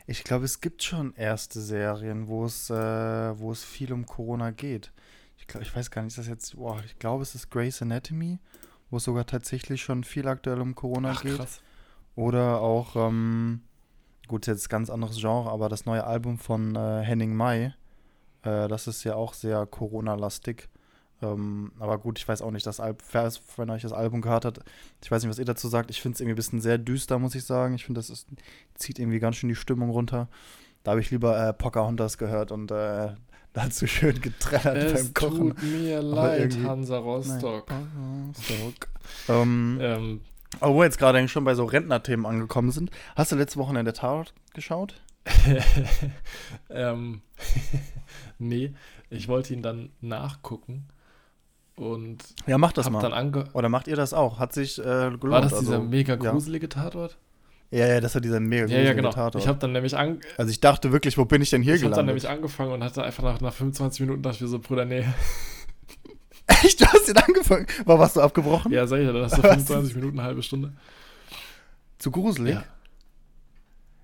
Ich 0.06 0.24
glaube, 0.24 0.46
es 0.46 0.60
gibt 0.62 0.84
schon 0.84 1.16
erste 1.16 1.62
Serien, 1.62 2.28
wo 2.28 2.46
es, 2.46 2.70
äh, 2.70 3.40
wo 3.40 3.52
es 3.52 3.64
viel 3.64 3.94
um 3.94 4.06
Corona 4.06 4.52
geht. 4.52 4.92
Ich, 5.38 5.48
glaub, 5.48 5.64
ich 5.64 5.76
weiß 5.76 5.92
gar 5.92 6.02
nicht, 6.02 6.12
ist 6.12 6.18
das 6.18 6.28
jetzt, 6.28 6.56
boah, 6.56 6.82
ich 6.86 7.00
glaube, 7.00 7.24
es 7.24 7.36
ist 7.36 7.50
Grey's 7.50 7.82
Anatomy 7.82 8.40
wo 8.94 8.98
es 8.98 9.06
sogar 9.06 9.26
tatsächlich 9.26 9.82
schon 9.82 10.04
viel 10.04 10.28
aktuell 10.28 10.62
um 10.62 10.76
Corona 10.76 11.14
Ach, 11.16 11.24
geht. 11.24 11.38
Krass. 11.38 11.62
Oder 12.16 12.62
auch, 12.62 12.96
ähm, 12.96 13.62
gut, 14.28 14.46
jetzt 14.46 14.70
ganz 14.70 14.92
anderes 14.92 15.18
Genre, 15.20 15.50
aber 15.50 15.68
das 15.68 15.86
neue 15.86 16.04
Album 16.04 16.38
von 16.38 16.76
äh, 16.76 17.02
Henning 17.02 17.36
Mai, 17.36 17.74
äh, 18.44 18.68
das 18.68 18.86
ist 18.86 19.04
ja 19.04 19.16
auch 19.16 19.34
sehr 19.34 19.66
Corona-lastig. 19.66 20.70
Ähm, 21.24 21.72
aber 21.80 21.98
gut, 21.98 22.20
ich 22.20 22.28
weiß 22.28 22.42
auch 22.42 22.52
nicht, 22.52 22.66
das 22.66 22.80
Al 22.80 22.96
wenn 23.58 23.70
euch 23.70 23.82
das 23.82 23.94
Album 23.94 24.22
gehört 24.22 24.46
hat, 24.46 24.60
ich 25.02 25.10
weiß 25.10 25.24
nicht, 25.24 25.30
was 25.30 25.40
ihr 25.40 25.46
dazu 25.46 25.68
sagt. 25.68 25.90
Ich 25.90 26.02
finde 26.02 26.16
es 26.16 26.20
irgendwie 26.20 26.34
ein 26.34 26.36
bisschen 26.36 26.62
sehr 26.62 26.78
düster, 26.78 27.18
muss 27.20 27.36
ich 27.36 27.46
sagen. 27.46 27.76
Ich 27.76 27.86
finde, 27.86 28.00
das 28.00 28.10
ist, 28.10 28.28
zieht 28.76 29.00
irgendwie 29.00 29.20
ganz 29.20 29.38
schön 29.38 29.50
die 29.50 29.56
Stimmung 29.56 29.90
runter. 29.90 30.28
Da 30.84 30.92
habe 30.92 31.02
ich 31.02 31.12
lieber 31.12 31.48
äh, 31.48 31.54
Pocahontas 31.54 32.18
gehört 32.18 32.52
und 32.52 32.72
äh, 32.72 33.14
dazu 33.54 33.88
schön 33.88 34.20
getrennert 34.20 34.78
es 34.78 34.94
beim 34.94 35.14
Kochen. 35.14 35.50
Tut 35.56 35.64
mir 35.64 36.02
leid, 36.02 36.58
Hansa 36.64 36.98
Rostock. 36.98 37.70
Nein, 37.70 38.34
Rostock. 38.36 38.88
ähm, 39.30 39.78
ähm, 39.82 40.22
aber 40.60 40.74
wo 40.74 40.80
wir 40.80 40.86
jetzt 40.86 40.98
gerade 40.98 41.18
eigentlich 41.18 41.32
schon 41.32 41.46
bei 41.46 41.56
so 41.56 41.66
Rentnerthemen 41.66 42.26
angekommen 42.26 42.72
sind, 42.72 42.92
hast 43.16 43.32
du 43.32 43.36
letzte 43.36 43.60
Woche 43.60 43.78
in 43.78 43.86
der 43.86 43.94
Tat 43.94 44.34
geschaut? 44.54 45.02
ähm, 46.70 47.22
nee, 48.40 48.74
ich 49.10 49.28
wollte 49.28 49.54
ihn 49.54 49.62
dann 49.62 49.90
nachgucken 50.02 50.88
und 51.76 52.20
ja, 52.46 52.58
mach 52.58 52.72
das 52.72 52.90
mal. 52.90 53.44
Oder 53.54 53.70
macht 53.70 53.88
ihr 53.88 53.96
das 53.96 54.14
auch? 54.14 54.40
Hat 54.40 54.54
sich 54.54 54.78
äh, 54.80 54.84
gelohnt. 54.84 55.24
War 55.24 55.42
das 55.42 55.60
dieser 55.60 55.76
also, 55.76 55.88
mega 55.88 56.16
gruselige 56.16 56.68
ja. 56.68 56.70
Tatort? 56.70 57.18
Ja, 57.72 57.88
ja, 57.88 58.00
das 58.00 58.14
war 58.14 58.22
dieser 58.22 58.40
mega 58.40 58.68
ja, 58.68 58.82
ja, 58.82 58.94
genau. 58.94 59.10
Tatort. 59.10 59.44
Ich 59.44 59.48
habe 59.48 59.58
dann 59.58 59.72
nämlich 59.72 59.98
an 59.98 60.20
Also 60.38 60.52
ich 60.52 60.60
dachte 60.60 60.92
wirklich, 60.92 61.18
wo 61.18 61.26
bin 61.26 61.42
ich 61.42 61.50
denn 61.50 61.64
hier 61.64 61.74
ich 61.74 61.82
gelandet? 61.82 61.96
Ich 61.96 61.98
habe 61.98 62.06
dann 62.06 62.06
nämlich 62.06 62.30
angefangen 62.30 62.72
und 62.72 62.84
hatte 62.84 63.04
einfach 63.04 63.24
nach, 63.24 63.42
nach 63.42 63.54
25 63.54 64.02
Minuten 64.02 64.22
dachte 64.22 64.36
ich 64.36 64.42
mir 64.42 64.48
so, 64.48 64.60
Bruder, 64.60 64.86
nee. 64.86 65.04
Echt? 66.48 66.80
Du 66.80 66.86
hast 66.86 67.10
ihn 67.10 67.18
angefangen? 67.18 67.66
War 67.86 67.98
warst 67.98 68.16
du 68.16 68.22
abgebrochen? 68.22 68.72
Ja, 68.72 68.86
sag 68.86 69.00
ich 69.00 69.08
ja, 69.08 69.14
dann 69.14 69.24
hast 69.24 69.38
du 69.38 69.42
25 69.48 69.96
Minuten, 69.96 70.20
eine 70.20 70.28
halbe 70.28 70.44
Stunde. 70.44 70.74
Zu 71.98 72.12
gruselig? 72.12 72.54
Ja. 72.54 72.64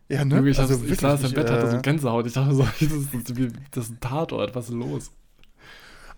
Ja, 0.08 0.26
ne? 0.26 0.50
Ich, 0.50 0.58
also 0.58 0.84
ich 0.84 1.00
saß 1.00 1.24
im 1.26 1.34
Bett, 1.34 1.50
äh, 1.50 1.54
hatte 1.54 1.70
so 1.70 1.82
Gänsehaut. 1.82 2.26
Ich 2.26 2.34
dachte 2.34 2.56
so, 2.56 2.64
das 2.80 2.82
ist, 2.82 3.14
das 3.72 3.84
ist 3.84 3.92
ein 3.92 4.00
Tatort, 4.00 4.56
was 4.56 4.70
ist 4.70 4.74
los? 4.74 5.12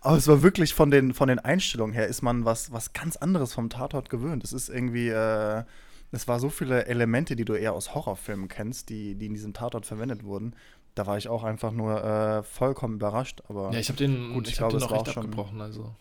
Aber 0.02 0.18
es 0.18 0.28
war 0.28 0.42
wirklich 0.42 0.74
von 0.74 0.90
den, 0.90 1.14
von 1.14 1.28
den 1.28 1.40
Einstellungen 1.40 1.94
her, 1.94 2.08
ist 2.08 2.24
man 2.24 2.44
was, 2.44 2.72
was 2.72 2.92
ganz 2.94 3.18
anderes 3.18 3.54
vom 3.54 3.70
Tatort 3.70 4.10
gewöhnt. 4.10 4.44
Es 4.44 4.52
ist 4.52 4.68
irgendwie, 4.68 5.10
äh, 5.10 5.64
es 6.12 6.28
war 6.28 6.40
so 6.40 6.50
viele 6.50 6.88
Elemente, 6.88 7.36
die 7.36 7.46
du 7.46 7.54
eher 7.54 7.74
aus 7.74 7.94
Horrorfilmen 7.94 8.48
kennst, 8.48 8.90
die, 8.90 9.14
die 9.16 9.28
in 9.28 9.34
diesem 9.34 9.54
Tatort 9.54 9.86
verwendet 9.86 10.24
wurden. 10.24 10.56
Da 10.96 11.06
war 11.06 11.18
ich 11.18 11.30
auch 11.30 11.44
einfach 11.44 11.72
nur 11.72 12.04
äh, 12.04 12.44
vollkommen 12.44 12.96
überrascht. 12.96 13.44
Aber 13.48 13.72
ja, 13.72 13.80
ich 13.80 13.90
habe 13.90 13.98
den, 13.98 14.34
gut, 14.34 14.48
ich, 14.48 14.54
ich 14.54 14.58
glaube, 14.58 14.78
den 14.78 14.84
auch 14.84 14.92
recht 14.92 15.16
abgebrochen. 15.16 15.62
Also. 15.62 15.96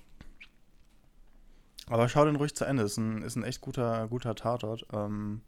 Aber 1.87 2.09
schau 2.09 2.25
den 2.25 2.37
ruhig 2.37 2.55
zu 2.55 2.65
Ende. 2.65 2.85
Ist 2.85 2.97
ein, 2.97 3.23
ist 3.23 3.37
ein 3.37 3.45
echt 3.45 3.61
guter, 3.61 4.09
guter 4.09 4.35
Tatort. 4.35 4.87
Ähm, 4.93 5.43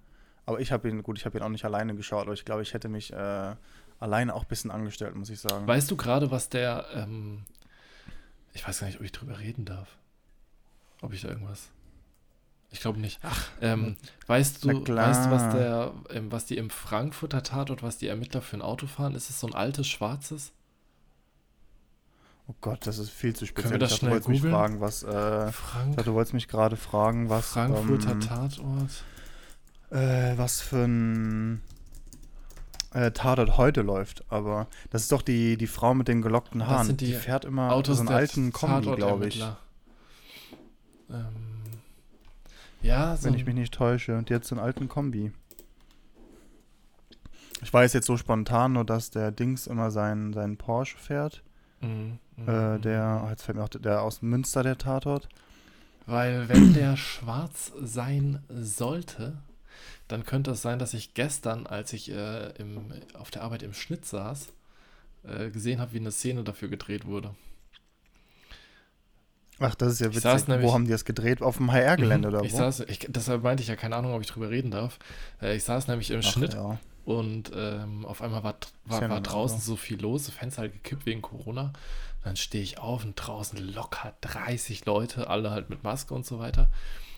aber 0.44 0.60
ich 0.60 0.72
habe 0.72 0.88
ihn, 0.88 1.02
gut, 1.02 1.18
ich 1.18 1.24
habe 1.24 1.38
ihn 1.38 1.42
auch 1.42 1.48
nicht 1.48 1.64
alleine 1.64 1.94
geschaut, 1.94 2.24
aber 2.24 2.34
ich 2.34 2.44
glaube, 2.44 2.62
ich 2.62 2.74
hätte 2.74 2.88
mich 2.88 3.12
äh, 3.12 3.54
alleine 3.98 4.34
auch 4.34 4.42
ein 4.42 4.48
bisschen 4.48 4.70
angestellt, 4.70 5.14
muss 5.16 5.30
ich 5.30 5.40
sagen. 5.40 5.66
Weißt 5.66 5.90
du 5.90 5.96
gerade, 5.96 6.30
was 6.30 6.48
der, 6.48 6.84
ähm, 6.94 7.44
ich 8.52 8.66
weiß 8.66 8.80
gar 8.80 8.86
nicht, 8.86 8.98
ob 8.98 9.04
ich 9.04 9.12
drüber 9.12 9.38
reden 9.38 9.64
darf. 9.64 9.96
Ob 11.00 11.12
ich 11.12 11.22
da 11.22 11.28
irgendwas. 11.28 11.70
Ich 12.70 12.80
glaube 12.80 12.98
nicht. 12.98 13.20
Ach, 13.22 13.48
ähm, 13.60 13.96
weißt 14.26 14.64
du, 14.64 14.68
weißt 14.68 15.26
du, 15.26 15.30
was 15.30 15.54
der, 15.54 15.92
ähm, 16.10 16.32
was 16.32 16.46
die 16.46 16.56
im 16.56 16.70
Frankfurter 16.70 17.42
Tatort, 17.42 17.82
was 17.82 17.98
die 17.98 18.08
Ermittler 18.08 18.40
für 18.40 18.56
ein 18.56 18.62
Auto 18.62 18.86
fahren? 18.86 19.14
Ist 19.14 19.28
es 19.28 19.40
so 19.40 19.46
ein 19.46 19.54
altes 19.54 19.86
schwarzes? 19.86 20.52
Oh 22.48 22.54
Gott, 22.60 22.86
das 22.86 22.98
ist 22.98 23.10
viel 23.10 23.36
zu 23.36 23.46
speziell. 23.46 23.70
Können 23.70 23.80
wir 23.80 23.86
das 23.86 23.96
schnell 23.96 24.12
dachte, 24.12 24.22
du 24.22 24.28
wolltest 24.28 24.44
mich 24.44 24.52
fragen, 24.52 24.80
was. 24.80 25.02
Äh, 25.02 25.52
Frank 25.52 25.96
dachte, 25.96 26.10
du 26.10 26.14
wolltest 26.14 26.34
mich 26.34 26.48
gerade 26.48 26.76
fragen, 26.76 27.28
was. 27.28 27.52
Frankfurter 27.52 28.12
ähm, 28.12 28.20
Tatort. 28.20 29.04
Äh, 29.90 30.38
was 30.38 30.62
für 30.62 30.84
ein 30.84 31.62
äh, 32.94 33.10
Tatort 33.12 33.56
heute 33.56 33.82
läuft. 33.82 34.24
Aber 34.30 34.66
das 34.90 35.02
ist 35.02 35.12
doch 35.12 35.22
die, 35.22 35.56
die 35.56 35.66
Frau 35.66 35.94
mit 35.94 36.08
den 36.08 36.22
gelockten 36.22 36.66
Haaren. 36.66 36.96
Die, 36.96 37.06
die, 37.06 37.12
fährt 37.14 37.44
immer 37.44 37.72
Autos 37.72 37.98
so 37.98 38.02
einen 38.02 38.10
alten 38.10 38.52
Kombi, 38.52 38.94
glaube 38.94 39.28
ich. 39.28 39.44
Ähm, 41.10 41.24
ja, 42.82 43.16
so 43.16 43.24
Wenn 43.24 43.34
ich 43.34 43.46
mich 43.46 43.54
nicht 43.54 43.74
täusche. 43.74 44.16
Und 44.16 44.30
jetzt 44.30 44.52
einen 44.52 44.60
alten 44.60 44.88
Kombi. 44.88 45.32
Ich 47.62 47.72
weiß 47.72 47.92
jetzt 47.92 48.06
so 48.06 48.16
spontan 48.16 48.72
nur, 48.72 48.84
dass 48.84 49.10
der 49.10 49.30
Dings 49.30 49.66
immer 49.68 49.90
seinen, 49.90 50.32
seinen 50.32 50.56
Porsche 50.56 50.98
fährt. 50.98 51.42
Mhm, 51.80 52.18
äh, 52.46 52.78
der, 52.78 53.22
oh, 53.24 53.30
jetzt 53.30 53.42
fällt 53.44 53.56
mir 53.56 53.64
auch 53.64 53.68
der 53.68 54.02
aus 54.02 54.20
Münster, 54.22 54.62
der 54.62 54.78
Tatort. 54.78 55.28
Weil 56.06 56.48
wenn 56.48 56.74
der 56.74 56.96
schwarz 56.96 57.72
sein 57.80 58.42
sollte, 58.48 59.38
dann 60.12 60.24
könnte 60.26 60.50
es 60.50 60.60
sein, 60.60 60.78
dass 60.78 60.92
ich 60.92 61.14
gestern, 61.14 61.66
als 61.66 61.92
ich 61.94 62.10
äh, 62.10 62.50
im, 62.58 62.92
auf 63.14 63.30
der 63.30 63.42
Arbeit 63.42 63.62
im 63.62 63.72
Schnitt 63.72 64.04
saß, 64.04 64.52
äh, 65.24 65.50
gesehen 65.50 65.80
habe, 65.80 65.92
wie 65.92 66.00
eine 66.00 66.12
Szene 66.12 66.44
dafür 66.44 66.68
gedreht 66.68 67.06
wurde. 67.06 67.34
Ach, 69.58 69.74
das 69.74 69.94
ist 69.94 70.00
ja 70.00 70.14
witzig. 70.14 70.48
Nämlich, 70.48 70.66
wo 70.66 70.74
haben 70.74 70.84
die 70.84 70.90
das 70.90 71.04
gedreht? 71.04 71.40
Auf 71.40 71.56
dem 71.56 71.72
HR-Gelände 71.72 72.28
mhm, 72.28 72.34
oder 72.34 72.44
ich 72.44 72.52
wo? 72.52 72.58
Saß, 72.58 72.80
ich, 72.80 73.06
deshalb 73.08 73.42
meinte 73.42 73.62
ich 73.62 73.68
ja 73.68 73.76
keine 73.76 73.96
Ahnung, 73.96 74.12
ob 74.12 74.20
ich 74.20 74.26
drüber 74.26 74.50
reden 74.50 74.70
darf. 74.70 74.98
Äh, 75.40 75.56
ich 75.56 75.64
saß 75.64 75.88
nämlich 75.88 76.10
im 76.10 76.20
Ach, 76.22 76.30
Schnitt 76.30 76.54
ja. 76.54 76.78
und 77.06 77.50
ähm, 77.54 78.04
auf 78.04 78.20
einmal 78.20 78.44
war, 78.44 78.56
war, 78.84 79.08
war 79.08 79.20
draußen 79.20 79.60
so 79.60 79.76
viel 79.76 80.00
los, 80.00 80.28
Fenster 80.28 80.62
halt 80.62 80.74
gekippt 80.74 81.06
wegen 81.06 81.22
Corona. 81.22 81.72
Dann 82.22 82.36
stehe 82.36 82.62
ich 82.62 82.78
auf 82.78 83.04
und 83.04 83.14
draußen 83.14 83.58
locker 83.58 84.12
30 84.20 84.84
Leute, 84.84 85.28
alle 85.28 85.50
halt 85.50 85.70
mit 85.70 85.84
Maske 85.84 86.12
und 86.12 86.26
so 86.26 86.38
weiter. 86.38 86.70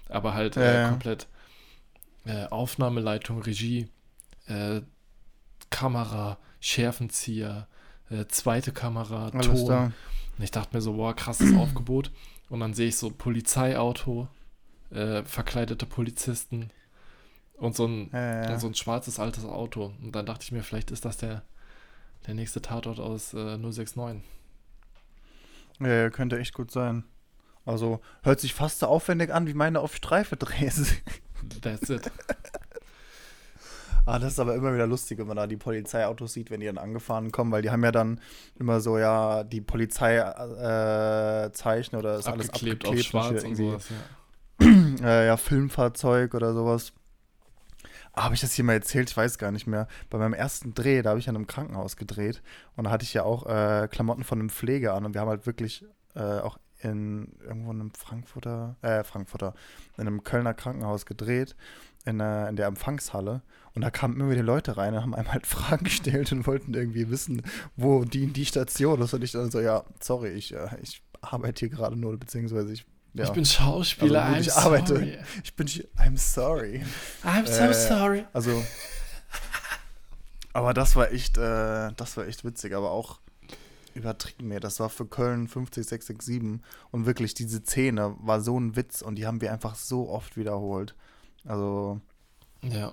Aber 0.09 0.35
halt 0.35 0.57
äh, 0.57 0.83
ja. 0.83 0.89
komplett 0.91 1.27
äh, 2.25 2.47
Aufnahmeleitung, 2.47 3.43
Regie, 3.43 3.89
äh, 4.47 4.81
Kamera, 5.71 6.39
Schärfenzieher, 6.61 7.69
äh, 8.11 8.27
zweite 8.27 8.73
Kamera, 8.73 9.29
Alles 9.29 9.47
Ton. 9.47 9.69
Da. 9.69 9.93
Und 10.37 10.45
ich 10.45 10.51
dachte 10.51 10.75
mir 10.77 10.81
so, 10.81 10.95
boah, 10.95 11.15
krasses 11.15 11.55
Aufgebot. 11.57 12.11
Und 12.49 12.61
dann 12.61 12.75
sehe 12.75 12.89
ich 12.89 12.97
so 12.97 13.11
Polizeiauto, 13.11 14.29
äh, 14.91 15.23
verkleidete 15.25 15.87
Polizisten 15.87 16.71
und 17.57 17.75
so 17.75 17.87
ein, 17.87 18.11
ja, 18.13 18.51
ja. 18.51 18.59
so 18.59 18.67
ein 18.67 18.75
schwarzes 18.75 19.19
altes 19.19 19.45
Auto. 19.45 19.93
Und 20.03 20.15
dann 20.15 20.27
dachte 20.27 20.45
ich 20.45 20.53
mir, 20.53 20.63
vielleicht 20.63 20.91
ist 20.91 21.05
das 21.05 21.17
der, 21.17 21.43
der 22.27 22.35
nächste 22.35 22.63
Tatort 22.63 23.01
aus 23.01 23.35
äh, 23.35 23.57
069. 23.57 24.23
Ja, 25.81 26.11
könnte 26.11 26.39
echt 26.39 26.55
gut 26.55 26.71
sein. 26.71 27.05
Also 27.65 28.01
hört 28.23 28.41
sich 28.41 28.55
fast 28.55 28.81
so 28.81 28.87
aufwendig 28.87 29.33
an 29.33 29.47
wie 29.47 29.55
meine 29.55 29.81
auf 29.81 29.97
Streife 29.97 30.37
Drehs. 30.37 30.95
That's 31.63 31.91
it. 31.91 32.11
Ah, 34.07 34.19
das 34.19 34.35
ist 34.35 34.39
aber 34.39 34.55
immer 34.55 34.75
wieder 34.75 34.87
lustig, 34.87 35.17
wenn 35.19 35.27
man 35.27 35.39
da 35.39 35.47
die 35.47 35.57
Polizeiautos 35.57 36.35
sieht, 36.35 36.51
wenn 36.51 36.61
die 36.61 36.67
dann 36.67 36.77
angefahren 36.77 37.33
kommen, 37.33 37.51
weil 37.53 37.63
die 37.63 37.71
haben 37.71 37.83
ja 37.83 37.91
dann 37.91 38.21
immer 38.59 38.81
so, 38.81 38.99
ja, 38.99 39.45
die 39.45 39.63
Polizeizeichen 39.63 41.95
äh, 41.95 41.99
oder 41.99 42.19
ist 42.19 42.29
alles 42.29 42.51
abgeklebt 42.51 42.87
auf 42.87 43.01
schwarz 43.01 43.45
und 43.45 43.57
sowas, 43.57 43.89
ja. 44.61 44.67
äh, 45.03 45.27
ja, 45.27 45.39
Filmfahrzeug 45.39 46.35
oder 46.35 46.53
sowas. 46.53 46.93
Ah, 48.13 48.25
habe 48.25 48.35
ich 48.35 48.43
das 48.43 48.53
hier 48.53 48.65
mal 48.65 48.75
erzählt? 48.75 49.09
Ich 49.09 49.17
weiß 49.17 49.39
gar 49.39 49.51
nicht 49.51 49.67
mehr. 49.67 49.89
Bei 50.11 50.19
meinem 50.19 50.35
ersten 50.35 50.75
Dreh, 50.75 51.01
da 51.01 51.09
habe 51.11 51.19
ich 51.19 51.31
an 51.31 51.37
einem 51.37 51.47
Krankenhaus 51.47 51.97
gedreht 51.97 52.43
und 52.77 52.85
da 52.85 52.91
hatte 52.91 53.05
ich 53.05 53.15
ja 53.15 53.23
auch 53.25 53.47
äh, 53.47 53.89
Klamotten 53.89 54.23
von 54.23 54.39
einem 54.39 54.51
Pfleger 54.51 54.93
an 54.95 55.07
und 55.07 55.15
wir 55.15 55.23
haben 55.23 55.31
halt 55.31 55.47
wirklich 55.47 55.87
äh, 56.15 56.41
auch 56.41 56.59
in 56.85 57.33
irgendwo 57.42 57.73
in 57.73 57.81
einem 57.81 57.90
Frankfurter, 57.92 58.77
äh, 58.83 59.03
Frankfurter, 59.05 59.55
in 59.97 60.07
einem 60.07 60.23
Kölner 60.23 60.55
Krankenhaus 60.55 61.07
gedreht, 61.07 61.57
in, 62.05 62.20
äh, 62.20 62.49
in 62.49 62.57
der 62.57 62.66
Empfangshalle. 62.66 63.42
Und 63.75 63.83
da 63.83 63.90
kamen 63.90 64.20
immer 64.20 64.31
wieder 64.31 64.42
Leute 64.42 64.77
rein 64.77 64.94
und 64.94 65.03
haben 65.03 65.14
einem 65.14 65.33
halt 65.33 65.47
Fragen 65.49 65.85
gestellt 65.85 66.31
und 66.33 66.47
wollten 66.47 66.75
irgendwie 66.75 67.11
wissen, 67.11 67.42
wo 67.77 68.05
die 68.05 68.27
die 68.27 68.47
Station 68.47 69.01
ist. 69.01 69.14
Und 69.14 69.25
ich 69.25 69.33
dann 69.33 69.51
so, 69.51 69.61
ja, 69.61 69.85
sorry, 70.01 70.29
ich, 70.31 70.55
äh, 70.55 70.68
ich 70.83 71.03
arbeite 71.20 71.61
hier 71.61 71.70
gerade 71.70 71.97
nur, 71.97 72.16
beziehungsweise 72.18 72.73
ich 72.73 72.87
ja. 73.14 73.25
Ich 73.27 73.31
bin 73.31 73.44
Schauspieler, 73.44 74.25
also, 74.25 74.35
I'm 74.35 74.40
ich 74.40 74.53
sorry. 74.53 74.66
arbeite. 74.66 75.25
Ich 75.44 75.55
bin, 75.55 75.68
I'm 75.68 76.18
sorry. 76.18 76.83
I'm 77.23 77.47
so 77.47 77.62
äh, 77.62 77.73
sorry. 77.73 78.25
Also, 78.33 78.61
aber 80.53 80.75
das 80.75 80.97
war 80.97 81.12
echt, 81.12 81.38
äh, 81.38 81.92
das 81.97 82.16
war 82.16 82.27
echt 82.27 82.44
witzig, 82.44 82.75
aber 82.75 82.90
auch 82.90 83.20
übertrieben 83.95 84.49
mir. 84.49 84.61
Das 84.61 84.81
war 84.81 84.91
für 84.91 85.07
Köln 85.07 85.49
50667 85.49 86.61
und 86.91 87.07
wirklich 87.07 87.35
diese 87.35 87.63
Szene 87.63 88.17
war 88.21 88.41
so 88.41 88.59
ein 88.59 88.77
Witz 88.77 89.03
und 89.03 89.17
die 89.17 89.27
haben 89.27 89.41
wir 89.41 89.53
einfach 89.53 89.75
so 89.75 90.09
oft 90.09 90.37
wiederholt. 90.37 90.95
Also, 91.45 92.01
ja. 92.63 92.93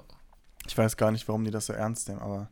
Ich 0.68 0.78
weiß 0.78 0.98
gar 0.98 1.12
nicht, 1.12 1.28
warum 1.28 1.44
die 1.44 1.52
das 1.52 1.66
so 1.66 1.74
ernst 1.74 2.08
nehmen, 2.08 2.22
aber 2.22 2.50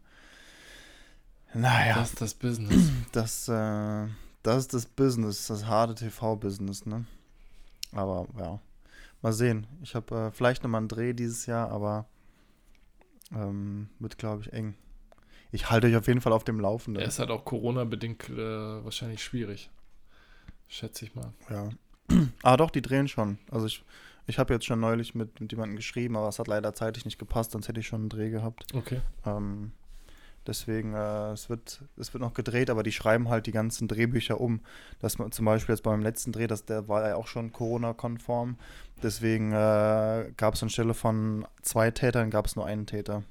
naja. 1.54 1.96
Das 1.96 2.10
ist 2.10 2.22
das 2.22 2.34
Business. 2.34 2.92
Das, 3.12 3.48
äh, 3.48 4.08
das 4.44 4.58
ist 4.60 4.74
das 4.74 4.86
Business, 4.86 5.48
das 5.48 5.66
harte 5.66 5.96
TV-Business, 5.96 6.86
ne? 6.86 7.06
Aber 7.92 8.28
ja, 8.38 8.60
mal 9.24 9.34
sehen. 9.34 9.66
Ich 9.82 9.96
habe 9.96 10.16
äh, 10.16 10.32
vielleicht 10.32 10.64
nochmal 10.64 10.80
einen 10.80 10.88
Dreh 10.88 11.14
dieses 11.14 11.48
Jahr, 11.48 11.72
aber 11.72 12.06
ähm, 13.32 13.90
wird, 13.98 14.20
glaube 14.20 14.44
ich, 14.44 14.54
eng. 14.54 14.76
Ich 15.52 15.70
halte 15.70 15.88
euch 15.88 15.96
auf 15.96 16.08
jeden 16.08 16.22
Fall 16.22 16.34
auf 16.34 16.44
dem 16.44 16.60
Laufenden. 16.60 17.02
Er 17.02 17.08
ist 17.08 17.20
halt 17.20 17.32
auch 17.32 17.44
Corona-bedingt 17.44 18.30
äh, 18.30 18.38
wahrscheinlich 18.38 19.24
schwierig. 19.24 19.70
Schätze 20.68 21.06
ich 21.06 21.16
mal. 21.16 21.34
Ja. 21.50 21.70
ah, 22.44 22.58
doch, 22.58 22.70
die 22.70 22.82
drehen 22.82 23.08
schon. 23.08 23.40
Also 23.50 23.66
ich, 23.66 23.84
ich 24.28 24.38
habe 24.38 24.54
jetzt 24.54 24.66
schon 24.66 24.80
neulich 24.80 25.16
mit, 25.16 25.42
mit 25.42 25.52
jemandem 25.52 25.76
geschrieben, 25.76 26.16
aber 26.16 26.28
es 26.28 26.38
hat 26.38 26.48
leider 26.48 26.74
zeitlich 26.74 27.06
nicht 27.06 27.18
gepasst, 27.18 27.52
sonst 27.52 27.68
hätte 27.68 27.80
ich 27.80 27.88
schon 27.88 28.02
einen 28.02 28.10
Dreh 28.10 28.30
gehabt. 28.30 28.66
Okay. 28.76 29.02
Ähm, 29.26 29.72
deswegen, 30.46 30.94
äh, 30.94 31.32
es, 31.32 31.50
wird, 31.50 31.82
es 31.98 32.14
wird 32.14 32.22
noch 32.22 32.36
gedreht, 32.36 32.70
aber 32.70 32.84
die 32.84 32.92
schreiben 32.92 33.30
halt 33.30 33.48
die 33.48 33.52
ganzen 33.52 33.88
Drehbücher 33.88 34.40
um. 34.40 34.62
Dass 35.00 35.18
man 35.18 35.32
zum 35.32 35.46
Beispiel 35.46 35.74
jetzt 35.74 35.82
beim 35.82 36.04
letzten 36.04 36.32
Dreh, 36.32 36.46
das, 36.46 36.66
der 36.66 36.88
war 36.88 37.08
ja 37.08 37.16
auch 37.16 37.28
schon 37.28 37.52
Corona-konform. 37.52 38.58
Deswegen 39.02 39.52
äh, 39.52 40.32
gab 40.38 40.54
es 40.54 40.62
anstelle 40.62 40.94
von 40.94 41.48
zwei 41.64 41.90
Tätern, 41.90 42.30
gab 42.30 42.46
es 42.46 42.56
nur 42.56 42.68
einen 42.68 42.86
Täter. 42.86 43.24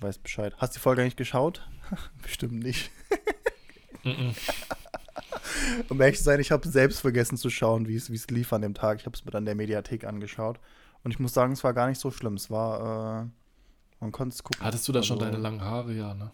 Weiß 0.00 0.18
Bescheid. 0.18 0.54
Hast 0.58 0.74
du 0.74 0.78
die 0.78 0.82
Folge 0.82 1.02
eigentlich 1.02 1.16
geschaut? 1.16 1.66
Bestimmt 2.22 2.62
nicht. 2.62 2.90
mm 4.02 4.08
-mm. 4.08 4.34
um 5.88 6.00
ehrlich 6.00 6.18
zu 6.18 6.24
sein, 6.24 6.40
ich 6.40 6.50
habe 6.50 6.66
selbst 6.68 7.00
vergessen 7.00 7.36
zu 7.36 7.50
schauen, 7.50 7.86
wie 7.86 7.96
es 7.96 8.30
lief 8.30 8.52
an 8.52 8.62
dem 8.62 8.74
Tag. 8.74 9.00
Ich 9.00 9.06
habe 9.06 9.16
es 9.16 9.24
mir 9.24 9.30
dann 9.30 9.44
der 9.44 9.54
Mediathek 9.54 10.04
angeschaut. 10.04 10.58
Und 11.02 11.10
ich 11.10 11.18
muss 11.18 11.34
sagen, 11.34 11.52
es 11.52 11.64
war 11.64 11.74
gar 11.74 11.88
nicht 11.88 12.00
so 12.00 12.10
schlimm. 12.10 12.34
Es 12.34 12.50
war, 12.50 13.24
äh, 13.24 13.26
man 14.00 14.12
konnte 14.12 14.34
es 14.34 14.42
gucken. 14.42 14.64
Hattest 14.64 14.88
du 14.88 14.92
da 14.92 15.00
also, 15.00 15.08
schon 15.08 15.18
deine 15.18 15.36
langen 15.36 15.60
Haare, 15.60 15.92
ja, 15.92 16.14
ne? 16.14 16.30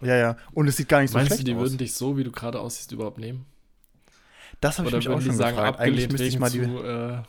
Ja, 0.00 0.16
ja. 0.16 0.36
Und 0.52 0.68
es 0.68 0.76
sieht 0.76 0.88
gar 0.88 1.00
nicht 1.00 1.10
so 1.10 1.18
Meinst 1.18 1.28
schlecht 1.28 1.40
aus. 1.40 1.46
Meinst 1.46 1.48
du, 1.48 1.52
die 1.52 1.58
würden 1.58 1.78
dich 1.78 1.92
so, 1.94 2.16
wie 2.16 2.24
du 2.24 2.30
gerade 2.30 2.60
aussiehst, 2.60 2.92
überhaupt 2.92 3.18
nehmen? 3.18 3.44
Das 4.60 4.78
habe 4.78 4.88
ich 4.88 4.94
mich 4.94 5.08
auch 5.08 5.20
schon 5.20 5.34
sagen, 5.34 5.56
gefragt. 5.56 5.78
Eigentlich 5.78 6.08
müsste 6.08 6.26
ich 6.26 6.38
mal 6.38 6.50
die... 6.50 6.62
Zu, 6.62 6.82
äh 6.82 7.22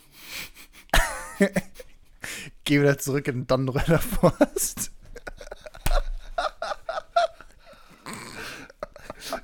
Geh 2.69 2.81
wieder 2.81 2.99
zurück 2.99 3.27
in 3.27 3.33
den 3.33 3.47
Dannenröder 3.47 3.97
Forst. 3.97 4.91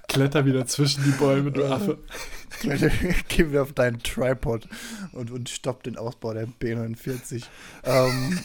Kletter 0.08 0.46
wieder 0.46 0.68
zwischen 0.68 1.04
die 1.04 1.10
Bäume, 1.10 1.52
du 1.52 1.66
Affe. 1.66 1.98
Kletter, 2.60 2.92
geh 3.28 3.50
wieder 3.50 3.64
auf 3.64 3.74
deinen 3.74 4.04
Tripod 4.04 4.68
und, 5.14 5.32
und 5.32 5.50
stopp 5.50 5.82
den 5.82 5.98
Ausbau 5.98 6.36
der 6.36 6.48
B49. 6.48 7.46
Ähm, 7.86 8.40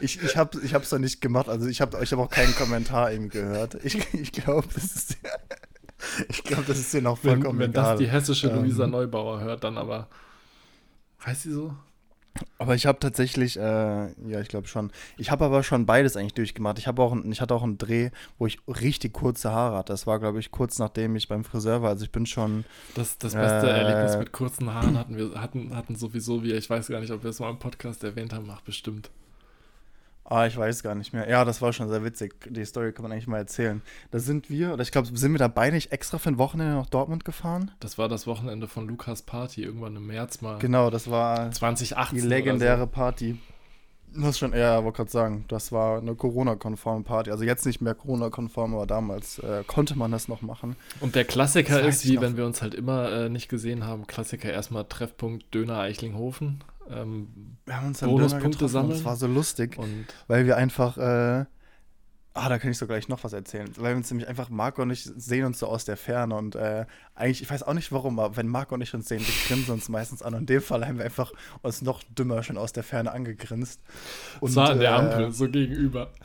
ich 0.00 0.22
ich 0.22 0.38
habe 0.38 0.56
es 0.56 0.64
ich 0.64 0.72
noch 0.72 0.98
nicht 0.98 1.20
gemacht, 1.20 1.50
also 1.50 1.66
ich 1.66 1.82
habe 1.82 2.02
ich 2.02 2.12
hab 2.12 2.18
auch 2.18 2.30
keinen 2.30 2.54
Kommentar 2.54 3.12
eben 3.12 3.28
gehört. 3.28 3.74
Ich, 3.84 4.14
ich 4.14 4.32
glaube, 4.32 4.68
das 4.72 4.84
ist 4.84 5.18
ich 6.30 6.42
glaube, 6.44 6.64
das 6.66 6.78
ist 6.78 6.94
dir 6.94 7.02
noch 7.02 7.18
vollkommen 7.18 7.58
wenn, 7.58 7.64
wenn 7.66 7.70
egal. 7.72 7.84
Wenn 7.84 7.90
das 7.90 7.98
die 7.98 8.10
hessische 8.10 8.48
Luisa 8.48 8.84
ähm, 8.84 8.92
Neubauer 8.92 9.40
hört, 9.40 9.62
dann 9.62 9.76
aber 9.76 10.08
heißt 11.24 11.42
sie 11.42 11.52
so? 11.52 11.74
Aber 12.58 12.74
ich 12.74 12.86
habe 12.86 12.98
tatsächlich, 12.98 13.58
äh, 13.58 13.60
ja, 13.60 14.40
ich 14.40 14.48
glaube 14.48 14.66
schon. 14.68 14.90
Ich 15.16 15.30
habe 15.30 15.44
aber 15.44 15.62
schon 15.62 15.86
beides 15.86 16.16
eigentlich 16.16 16.34
durchgemacht. 16.34 16.78
Ich 16.78 16.86
habe 16.86 17.02
auch, 17.02 17.16
ich 17.24 17.40
hatte 17.40 17.54
auch 17.54 17.62
einen 17.62 17.78
Dreh, 17.78 18.10
wo 18.38 18.46
ich 18.46 18.58
richtig 18.66 19.12
kurze 19.12 19.52
Haare 19.52 19.78
hatte. 19.78 19.92
Das 19.92 20.06
war, 20.06 20.18
glaube 20.18 20.38
ich, 20.40 20.50
kurz 20.50 20.78
nachdem 20.78 21.16
ich 21.16 21.28
beim 21.28 21.44
Friseur 21.44 21.82
war. 21.82 21.90
Also 21.90 22.04
ich 22.04 22.12
bin 22.12 22.26
schon. 22.26 22.64
Das, 22.94 23.18
das 23.18 23.34
beste 23.34 23.68
äh, 23.68 23.78
Erlebnis 23.78 24.18
mit 24.18 24.32
kurzen 24.32 24.72
Haaren 24.72 24.98
hatten 24.98 25.16
wir, 25.16 25.40
hatten, 25.40 25.74
hatten 25.74 25.96
sowieso 25.96 26.42
wir. 26.42 26.56
Ich 26.56 26.68
weiß 26.68 26.88
gar 26.88 27.00
nicht, 27.00 27.12
ob 27.12 27.22
wir 27.22 27.30
es 27.30 27.40
mal 27.40 27.50
im 27.50 27.58
Podcast 27.58 28.04
erwähnt 28.04 28.32
haben. 28.32 28.48
Ach, 28.50 28.60
bestimmt. 28.60 29.10
Ah, 30.28 30.46
ich 30.46 30.56
weiß 30.56 30.82
gar 30.82 30.96
nicht 30.96 31.12
mehr. 31.12 31.28
Ja, 31.28 31.44
das 31.44 31.62
war 31.62 31.72
schon 31.72 31.88
sehr 31.88 32.02
witzig. 32.04 32.34
Die 32.50 32.64
Story 32.64 32.92
kann 32.92 33.04
man 33.04 33.12
eigentlich 33.12 33.28
mal 33.28 33.38
erzählen. 33.38 33.80
Da 34.10 34.18
sind 34.18 34.50
wir, 34.50 34.72
oder 34.72 34.82
ich 34.82 34.90
glaube, 34.90 35.06
sind 35.16 35.32
wir 35.32 35.38
da 35.38 35.46
beide 35.46 35.76
nicht 35.76 35.92
extra 35.92 36.18
für 36.18 36.30
ein 36.30 36.38
Wochenende 36.38 36.74
nach 36.74 36.86
Dortmund 36.86 37.24
gefahren? 37.24 37.70
Das 37.78 37.96
war 37.96 38.08
das 38.08 38.26
Wochenende 38.26 38.66
von 38.66 38.88
Lukas 38.88 39.22
Party, 39.22 39.62
irgendwann 39.62 39.94
im 39.94 40.06
März 40.08 40.40
mal. 40.40 40.58
Genau, 40.58 40.90
das 40.90 41.08
war 41.08 41.52
2018 41.52 42.18
die 42.18 42.26
legendäre 42.26 42.80
so. 42.80 42.86
Party. 42.86 43.38
Das 44.16 44.38
schon, 44.38 44.52
ja, 44.52 44.82
wollte 44.82 44.96
gerade 44.96 45.10
sagen, 45.10 45.44
das 45.46 45.70
war 45.72 45.98
eine 45.98 46.14
Corona-konforme 46.14 47.04
Party. 47.04 47.30
Also 47.30 47.44
jetzt 47.44 47.66
nicht 47.66 47.80
mehr 47.80 47.94
Corona-konform, 47.94 48.74
aber 48.74 48.86
damals 48.86 49.38
äh, 49.40 49.62
konnte 49.66 49.96
man 49.96 50.10
das 50.10 50.26
noch 50.26 50.42
machen. 50.42 50.74
Und 51.00 51.14
der 51.14 51.24
Klassiker 51.24 51.86
ist, 51.86 52.06
wie 52.06 52.20
wenn 52.20 52.36
wir 52.36 52.46
uns 52.46 52.62
halt 52.62 52.74
immer 52.74 53.12
äh, 53.12 53.28
nicht 53.28 53.48
gesehen 53.48 53.84
haben, 53.84 54.06
Klassiker 54.06 54.50
erstmal 54.50 54.84
Treffpunkt 54.84 55.54
Döner 55.54 55.78
Eichlinghofen 55.78 56.64
ähm, 56.90 57.56
wir 57.64 57.76
haben 57.76 57.88
uns 57.88 58.00
dann 58.00 58.10
Bonuspunkte 58.10 58.68
sammeln. 58.68 58.92
Das 58.92 59.04
war 59.04 59.16
so 59.16 59.26
lustig, 59.26 59.78
und 59.78 60.06
weil 60.28 60.46
wir 60.46 60.56
einfach, 60.56 60.96
äh, 60.98 61.44
ah, 62.34 62.48
da 62.48 62.58
kann 62.58 62.70
ich 62.70 62.78
so 62.78 62.86
gleich 62.86 63.08
noch 63.08 63.24
was 63.24 63.32
erzählen, 63.32 63.68
weil 63.76 63.92
wir 63.92 63.96
uns 63.96 64.10
nämlich 64.10 64.28
einfach, 64.28 64.50
Marco 64.50 64.82
und 64.82 64.90
ich 64.90 65.04
sehen 65.04 65.44
uns 65.44 65.58
so 65.58 65.66
aus 65.66 65.84
der 65.84 65.96
Ferne 65.96 66.34
und 66.34 66.54
äh, 66.54 66.86
eigentlich, 67.14 67.42
ich 67.42 67.50
weiß 67.50 67.62
auch 67.62 67.74
nicht 67.74 67.90
warum, 67.92 68.18
aber 68.18 68.36
wenn 68.36 68.48
Marco 68.48 68.74
und 68.74 68.82
ich 68.82 68.94
uns 68.94 69.08
sehen, 69.08 69.20
wir 69.20 69.34
grinsen 69.48 69.72
uns 69.72 69.88
meistens 69.88 70.22
an 70.22 70.34
und 70.34 70.40
in 70.40 70.46
dem 70.46 70.62
Fall 70.62 70.86
haben 70.86 70.98
wir 70.98 71.04
einfach 71.04 71.32
uns 71.62 71.82
noch 71.82 72.02
dümmer 72.04 72.42
schon 72.42 72.58
aus 72.58 72.72
der 72.72 72.82
Ferne 72.82 73.12
angegrinst. 73.12 73.80
Und, 74.40 74.50
so 74.50 74.60
an 74.60 74.78
der 74.78 74.90
äh, 74.90 74.94
Ampel, 74.94 75.32
so 75.32 75.48
gegenüber. 75.48 76.12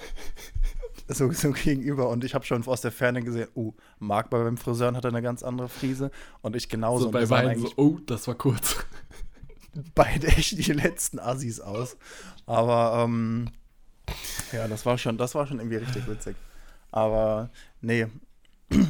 So, 1.07 1.29
so, 1.33 1.51
gegenüber 1.51 2.07
und 2.07 2.23
ich 2.23 2.33
habe 2.33 2.45
schon 2.45 2.65
aus 2.65 2.79
der 2.79 2.91
Ferne 2.91 3.21
gesehen, 3.21 3.49
oh, 3.53 3.73
Marc 3.99 4.29
bei 4.29 4.41
beim 4.41 4.55
Friseur 4.55 4.93
hat 4.93 5.05
eine 5.05 5.21
ganz 5.21 5.43
andere 5.43 5.67
Frise 5.67 6.09
und 6.41 6.55
ich 6.55 6.69
genauso. 6.69 7.05
So 7.05 7.11
bei 7.11 7.25
beiden 7.25 7.61
so, 7.61 7.69
oh, 7.75 7.99
das 8.05 8.29
war 8.29 8.35
kurz 8.35 8.77
beide 9.95 10.27
echt 10.27 10.57
die 10.57 10.73
letzten 10.73 11.19
Assis 11.19 11.59
aus. 11.59 11.97
Aber 12.45 13.03
ähm, 13.03 13.49
ja, 14.51 14.67
das 14.67 14.85
war 14.85 14.97
schon, 14.97 15.17
das 15.17 15.35
war 15.35 15.47
schon 15.47 15.59
irgendwie 15.59 15.77
richtig 15.77 16.07
witzig. 16.07 16.35
Aber 16.91 17.49
nee, 17.79 18.07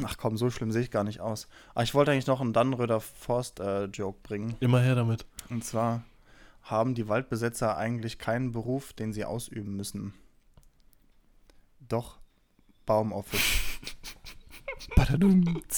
ach 0.04 0.16
komm, 0.16 0.36
so 0.36 0.50
schlimm 0.50 0.72
sehe 0.72 0.82
ich 0.82 0.90
gar 0.90 1.04
nicht 1.04 1.20
aus. 1.20 1.48
Aber 1.74 1.84
ich 1.84 1.94
wollte 1.94 2.12
eigentlich 2.12 2.26
noch 2.26 2.40
einen 2.40 2.52
Dannröder 2.52 3.00
Forst-Joke 3.00 4.18
äh, 4.18 4.22
bringen. 4.22 4.56
Immer 4.60 4.80
her 4.80 4.94
damit. 4.94 5.26
Und 5.50 5.64
zwar 5.64 6.02
haben 6.62 6.94
die 6.94 7.08
Waldbesetzer 7.08 7.76
eigentlich 7.76 8.18
keinen 8.18 8.52
Beruf, 8.52 8.92
den 8.92 9.12
sie 9.12 9.24
ausüben 9.24 9.76
müssen. 9.76 10.14
Doch, 11.80 12.18
Baumoffice. 12.86 13.40
Badadum. 14.96 15.62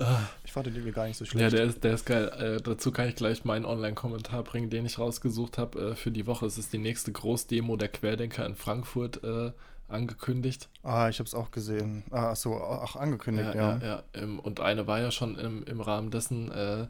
Ah 0.00 0.28
fand 0.58 0.66
den 0.66 0.74
irgendwie 0.74 0.92
gar 0.92 1.06
nicht 1.06 1.16
so 1.16 1.24
schlecht. 1.24 1.42
Ja, 1.42 1.50
der 1.50 1.66
ist, 1.66 1.84
der 1.84 1.94
ist 1.94 2.06
geil. 2.06 2.28
Äh, 2.28 2.62
dazu 2.62 2.92
kann 2.92 3.08
ich 3.08 3.16
gleich 3.16 3.44
meinen 3.44 3.64
Online-Kommentar 3.64 4.42
bringen, 4.42 4.70
den 4.70 4.86
ich 4.86 4.98
rausgesucht 4.98 5.58
habe 5.58 5.90
äh, 5.90 5.94
für 5.94 6.10
die 6.10 6.26
Woche. 6.26 6.46
Es 6.46 6.58
ist 6.58 6.72
die 6.72 6.78
nächste 6.78 7.12
Großdemo 7.12 7.76
der 7.76 7.88
Querdenker 7.88 8.44
in 8.46 8.54
Frankfurt 8.54 9.22
äh, 9.24 9.52
angekündigt. 9.88 10.68
Ah, 10.82 11.08
ich 11.08 11.18
habe 11.18 11.26
es 11.26 11.34
auch 11.34 11.50
gesehen. 11.50 12.04
Ah, 12.10 12.34
so, 12.34 12.54
auch 12.54 12.96
angekündigt, 12.96 13.54
ja. 13.54 13.78
Ja, 13.78 14.02
ja. 14.14 14.26
Und 14.42 14.60
eine 14.60 14.86
war 14.86 15.00
ja 15.00 15.10
schon 15.10 15.38
im, 15.38 15.64
im 15.64 15.80
Rahmen 15.80 16.10
dessen, 16.10 16.50
äh, 16.52 16.86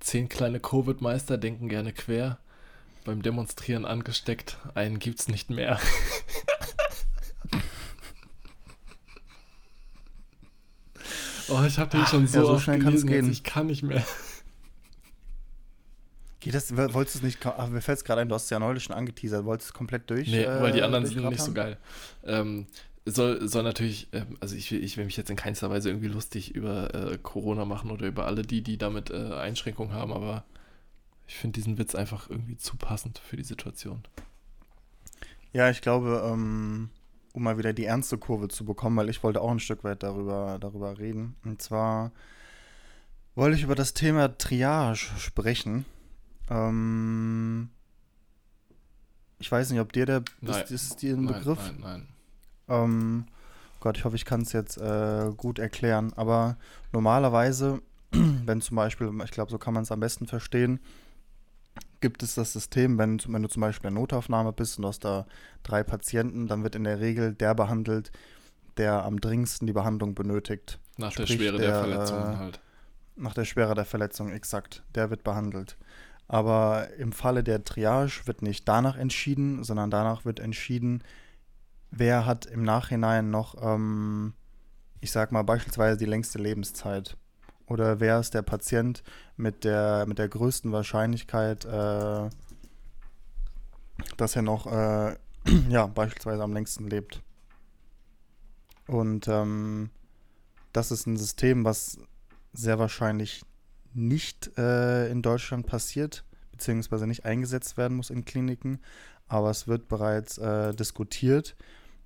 zehn 0.00 0.28
kleine 0.28 0.60
Covid-Meister 0.60 1.38
denken 1.38 1.68
gerne 1.68 1.92
quer, 1.92 2.38
beim 3.04 3.22
Demonstrieren 3.22 3.84
angesteckt, 3.84 4.58
einen 4.74 4.98
gibt's 4.98 5.28
nicht 5.28 5.50
mehr. 5.50 5.78
oh, 11.48 11.62
ich 11.66 11.78
habe 11.78 11.90
den 11.90 12.06
schon 12.06 12.26
so, 12.26 12.38
ja, 12.40 12.44
so 12.44 12.58
schnell 12.58 12.78
gelesen, 12.78 13.08
gehen. 13.08 13.30
ich 13.30 13.42
kann 13.42 13.66
nicht 13.66 13.82
mehr. 13.82 14.04
Geht 16.40 16.54
das, 16.54 16.76
wolltest 16.76 17.14
du 17.14 17.18
es 17.20 17.22
nicht, 17.22 17.46
ach, 17.46 17.68
mir 17.68 17.80
fällt 17.80 17.98
es 17.98 18.04
gerade 18.04 18.20
ein, 18.20 18.28
du 18.28 18.34
hast 18.34 18.44
es 18.44 18.50
ja 18.50 18.58
neulich 18.58 18.82
schon 18.82 18.96
angeteasert, 18.96 19.44
wolltest 19.44 19.70
du 19.70 19.72
es 19.72 19.74
komplett 19.74 20.10
durch? 20.10 20.26
Nee, 20.26 20.42
äh, 20.42 20.60
weil 20.60 20.72
die 20.72 20.82
anderen 20.82 21.06
sind 21.06 21.24
nicht 21.28 21.40
so 21.40 21.52
geil. 21.52 21.78
Ähm, 22.24 22.66
soll, 23.04 23.48
soll 23.48 23.62
natürlich, 23.62 24.08
ähm, 24.12 24.36
also 24.40 24.56
ich 24.56 24.70
will, 24.72 24.82
ich 24.82 24.96
will 24.96 25.04
mich 25.04 25.16
jetzt 25.16 25.30
in 25.30 25.36
keinster 25.36 25.70
Weise 25.70 25.88
irgendwie 25.90 26.08
lustig 26.08 26.54
über 26.54 26.94
äh, 26.94 27.18
Corona 27.18 27.64
machen 27.64 27.92
oder 27.92 28.06
über 28.06 28.26
alle 28.26 28.42
die, 28.42 28.62
die 28.62 28.76
damit 28.76 29.10
äh, 29.10 29.34
Einschränkungen 29.34 29.94
haben, 29.94 30.12
aber 30.12 30.44
ich 31.28 31.36
finde 31.36 31.60
diesen 31.60 31.78
Witz 31.78 31.94
einfach 31.94 32.28
irgendwie 32.28 32.56
zu 32.56 32.76
passend 32.76 33.18
für 33.18 33.36
die 33.36 33.44
Situation. 33.44 34.02
Ja, 35.52 35.70
ich 35.70 35.80
glaube, 35.80 36.22
ähm, 36.26 36.90
um 37.32 37.42
mal 37.42 37.58
wieder 37.58 37.72
die 37.72 37.84
ernste 37.84 38.18
Kurve 38.18 38.48
zu 38.48 38.64
bekommen, 38.64 38.96
weil 38.96 39.08
ich 39.08 39.22
wollte 39.22 39.40
auch 39.40 39.50
ein 39.50 39.60
Stück 39.60 39.84
weit 39.84 40.02
darüber, 40.02 40.58
darüber 40.60 40.98
reden. 40.98 41.36
Und 41.44 41.62
zwar 41.62 42.12
wollte 43.34 43.56
ich 43.56 43.62
über 43.62 43.74
das 43.74 43.94
Thema 43.94 44.36
Triage 44.36 45.10
sprechen. 45.18 45.84
Ähm, 46.50 47.70
ich 49.38 49.50
weiß 49.50 49.70
nicht, 49.70 49.80
ob 49.80 49.92
dir 49.92 50.06
der 50.06 50.22
nein. 50.40 50.62
ist, 50.62 50.70
ist 50.70 51.02
dir 51.02 51.16
ein 51.16 51.26
Begriff? 51.26 51.58
Nein, 51.58 51.80
nein, 51.80 52.08
nein. 52.68 52.84
Ähm, 52.84 53.24
Gott, 53.80 53.96
ich 53.96 54.04
hoffe, 54.04 54.16
ich 54.16 54.24
kann 54.24 54.42
es 54.42 54.52
jetzt 54.52 54.76
äh, 54.76 55.30
gut 55.36 55.58
erklären. 55.58 56.12
Aber 56.14 56.56
normalerweise, 56.92 57.80
wenn 58.10 58.60
zum 58.60 58.76
Beispiel, 58.76 59.10
ich 59.24 59.30
glaube, 59.30 59.50
so 59.50 59.58
kann 59.58 59.74
man 59.74 59.82
es 59.82 59.90
am 59.90 60.00
besten 60.00 60.26
verstehen, 60.26 60.78
gibt 62.02 62.22
es 62.22 62.34
das 62.34 62.52
System, 62.52 62.98
wenn, 62.98 63.18
wenn 63.28 63.42
du 63.42 63.48
zum 63.48 63.62
Beispiel 63.62 63.88
in 63.88 63.94
der 63.94 64.02
Notaufnahme 64.02 64.52
bist 64.52 64.76
und 64.76 64.82
du 64.82 64.88
hast 64.88 65.04
da 65.04 65.26
drei 65.62 65.82
Patienten, 65.82 66.48
dann 66.48 66.62
wird 66.62 66.74
in 66.74 66.84
der 66.84 67.00
Regel 67.00 67.32
der 67.32 67.54
behandelt, 67.54 68.12
der 68.76 69.04
am 69.04 69.20
dringendsten 69.20 69.66
die 69.66 69.72
Behandlung 69.72 70.14
benötigt. 70.14 70.78
Nach 70.98 71.12
Sprich, 71.12 71.28
der 71.28 71.34
Schwere 71.36 71.58
der, 71.58 71.70
der 71.70 71.80
Verletzung 71.80 72.18
äh, 72.18 72.36
halt. 72.36 72.60
Nach 73.16 73.34
der 73.34 73.44
Schwere 73.44 73.74
der 73.74 73.84
Verletzung, 73.84 74.30
exakt. 74.30 74.82
Der 74.94 75.08
wird 75.08 75.24
behandelt. 75.24 75.78
Aber 76.28 76.88
im 76.98 77.12
Falle 77.12 77.42
der 77.42 77.64
Triage 77.64 78.22
wird 78.26 78.42
nicht 78.42 78.66
danach 78.68 78.96
entschieden, 78.96 79.64
sondern 79.64 79.90
danach 79.90 80.24
wird 80.24 80.40
entschieden, 80.40 81.02
wer 81.90 82.26
hat 82.26 82.46
im 82.46 82.62
Nachhinein 82.62 83.30
noch, 83.30 83.54
ähm, 83.62 84.34
ich 85.00 85.12
sag 85.12 85.32
mal 85.32 85.42
beispielsweise 85.42 85.98
die 85.98 86.06
längste 86.06 86.38
Lebenszeit. 86.38 87.16
Oder 87.72 88.00
wer 88.00 88.20
ist 88.20 88.34
der 88.34 88.42
Patient 88.42 89.02
mit 89.38 89.64
der, 89.64 90.04
mit 90.06 90.18
der 90.18 90.28
größten 90.28 90.72
Wahrscheinlichkeit, 90.72 91.64
äh, 91.64 92.28
dass 94.18 94.36
er 94.36 94.42
noch, 94.42 94.66
äh, 94.66 95.16
ja, 95.70 95.86
beispielsweise 95.86 96.42
am 96.42 96.52
längsten 96.52 96.90
lebt. 96.90 97.22
Und 98.86 99.26
ähm, 99.26 99.88
das 100.74 100.90
ist 100.90 101.06
ein 101.06 101.16
System, 101.16 101.64
was 101.64 101.98
sehr 102.52 102.78
wahrscheinlich 102.78 103.42
nicht 103.94 104.50
äh, 104.58 105.10
in 105.10 105.22
Deutschland 105.22 105.66
passiert, 105.66 106.24
beziehungsweise 106.50 107.06
nicht 107.06 107.24
eingesetzt 107.24 107.78
werden 107.78 107.96
muss 107.96 108.10
in 108.10 108.26
Kliniken, 108.26 108.80
aber 109.28 109.48
es 109.48 109.66
wird 109.66 109.88
bereits 109.88 110.36
äh, 110.36 110.74
diskutiert, 110.74 111.56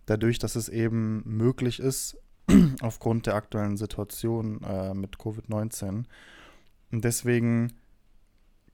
dadurch, 0.04 0.38
dass 0.38 0.54
es 0.54 0.68
eben 0.68 1.24
möglich 1.24 1.80
ist, 1.80 2.18
aufgrund 2.80 3.26
der 3.26 3.34
aktuellen 3.34 3.76
Situation 3.76 4.62
äh, 4.62 4.94
mit 4.94 5.16
Covid-19. 5.16 6.04
Und 6.92 7.04
deswegen 7.04 7.72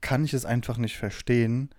kann 0.01 0.25
ich 0.25 0.33
es 0.33 0.45
einfach 0.45 0.77
nicht 0.77 0.97
verstehen, 0.97 1.69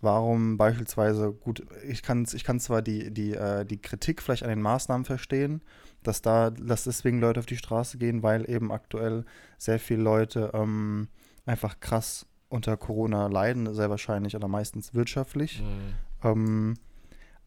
warum 0.00 0.56
beispielsweise, 0.56 1.32
gut, 1.32 1.66
ich 1.88 2.02
kann, 2.02 2.26
ich 2.32 2.44
kann 2.44 2.60
zwar 2.60 2.82
die, 2.82 3.12
die, 3.12 3.34
äh, 3.34 3.64
die 3.64 3.80
Kritik 3.80 4.22
vielleicht 4.22 4.44
an 4.44 4.50
den 4.50 4.62
Maßnahmen 4.62 5.04
verstehen, 5.04 5.62
dass 6.02 6.22
da, 6.22 6.50
dass 6.50 6.84
deswegen 6.84 7.20
Leute 7.20 7.40
auf 7.40 7.46
die 7.46 7.56
Straße 7.56 7.98
gehen, 7.98 8.22
weil 8.22 8.48
eben 8.48 8.70
aktuell 8.70 9.24
sehr 9.58 9.80
viele 9.80 10.02
Leute 10.02 10.50
ähm, 10.54 11.08
einfach 11.46 11.80
krass 11.80 12.26
unter 12.48 12.76
Corona 12.76 13.26
leiden, 13.26 13.74
sehr 13.74 13.90
wahrscheinlich 13.90 14.36
oder 14.36 14.46
meistens 14.46 14.94
wirtschaftlich. 14.94 15.62
Mhm. 15.62 15.94
Ähm, 16.22 16.74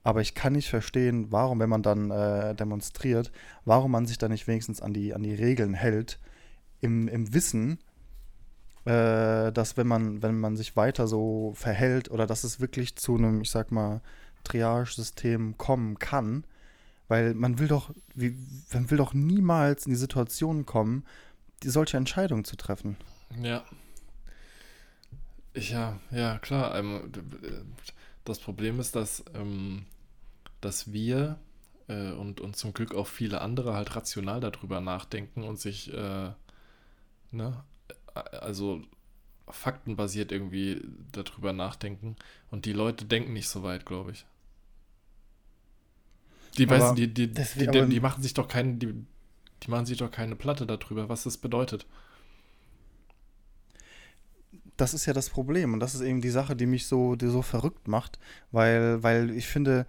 aber 0.08 0.22
ich 0.22 0.36
kann 0.36 0.54
nicht 0.54 0.70
verstehen, 0.70 1.34
warum, 1.34 1.60
wenn 1.60 1.68
man 1.68 1.84
dann 1.84 2.12
äh, 2.12 2.56
demonstriert, 2.56 3.30
warum 3.66 3.92
man 3.92 4.06
sich 4.06 4.18
da 4.18 4.30
nicht 4.30 4.48
wenigstens 4.48 4.82
an 4.82 4.94
die, 4.94 5.14
an 5.14 5.22
die 5.22 5.34
Regeln 5.34 5.74
hält, 5.74 6.18
im, 6.80 7.10
im 7.10 7.34
Wissen, 7.34 7.80
äh, 8.86 9.52
dass 9.52 9.76
wenn 9.76 9.86
man, 9.86 10.22
wenn 10.22 10.40
man 10.40 10.56
sich 10.56 10.78
weiter 10.78 11.10
so 11.10 11.52
verhält 11.58 12.10
oder 12.10 12.26
dass 12.26 12.46
es 12.46 12.62
wirklich 12.62 12.96
zu 12.96 13.18
einem, 13.18 13.42
ich 13.42 13.50
sag 13.50 13.74
mal, 13.74 14.00
Triage-System 14.46 15.58
kommen 15.58 16.00
kann, 16.00 16.46
weil 17.10 17.34
man 17.34 17.60
will 17.60 17.68
doch, 17.68 17.94
wie, 18.16 18.34
man 18.72 18.90
will 18.90 19.00
doch 19.00 19.14
niemals 19.14 19.88
in 19.88 19.90
die 19.90 19.98
Situation 19.98 20.66
kommen, 20.66 21.04
die 21.64 21.70
solche 21.70 21.98
Entscheidungen 21.98 22.46
zu 22.46 22.56
treffen. 22.56 22.96
Ja. 23.42 23.66
Ja, 25.54 26.00
ja, 26.12 26.40
klar. 26.40 26.80
Ähm, 26.80 27.12
das 28.24 28.40
Problem 28.40 28.80
ist, 28.80 28.96
dass, 28.96 29.26
ähm, 29.34 29.86
dass 30.62 30.92
wir 30.92 31.40
äh, 31.88 32.12
und, 32.12 32.42
und 32.42 32.56
zum 32.56 32.74
Glück 32.74 32.94
auch 32.94 33.08
viele 33.08 33.42
andere 33.42 33.74
halt 33.74 33.96
rational 33.96 34.40
darüber 34.40 34.82
nachdenken 34.82 35.44
und 35.44 35.60
sich, 35.60 35.94
äh, 35.94 36.32
ne, 37.32 37.64
also 38.14 38.82
faktenbasiert 39.50 40.32
irgendwie 40.32 40.82
darüber 41.12 41.54
nachdenken. 41.54 42.16
Und 42.52 42.66
die 42.66 42.74
Leute 42.74 43.06
denken 43.06 43.34
nicht 43.34 43.48
so 43.48 43.64
weit, 43.64 43.86
glaube 43.86 44.12
ich. 44.12 44.26
Die, 46.58 46.70
weißt, 46.70 46.98
die, 46.98 47.14
die, 47.14 47.32
die, 47.32 47.68
die, 47.68 47.86
die 47.86 48.00
machen 48.00 48.24
sich 48.24 48.34
doch 48.34 48.48
keine, 48.48 48.76
die, 48.76 48.94
die 49.64 49.72
machen 49.72 49.86
sich 49.86 49.98
doch 49.98 50.12
keine 50.12 50.36
Platte 50.36 50.66
darüber, 50.66 51.08
was 51.08 51.24
das 51.24 51.38
bedeutet. 51.38 51.86
Das 54.76 54.94
ist 54.94 55.06
ja 55.06 55.14
das 55.14 55.30
Problem 55.30 55.74
und 55.74 55.80
das 55.80 55.96
ist 55.96 56.02
eben 56.02 56.22
die 56.22 56.30
Sache, 56.30 56.56
die 56.56 56.66
mich 56.66 56.88
so, 56.88 57.16
die 57.16 57.28
so 57.28 57.42
verrückt 57.42 57.88
macht, 57.88 58.20
weil, 58.52 59.02
weil 59.02 59.32
ich 59.32 59.48
finde, 59.48 59.88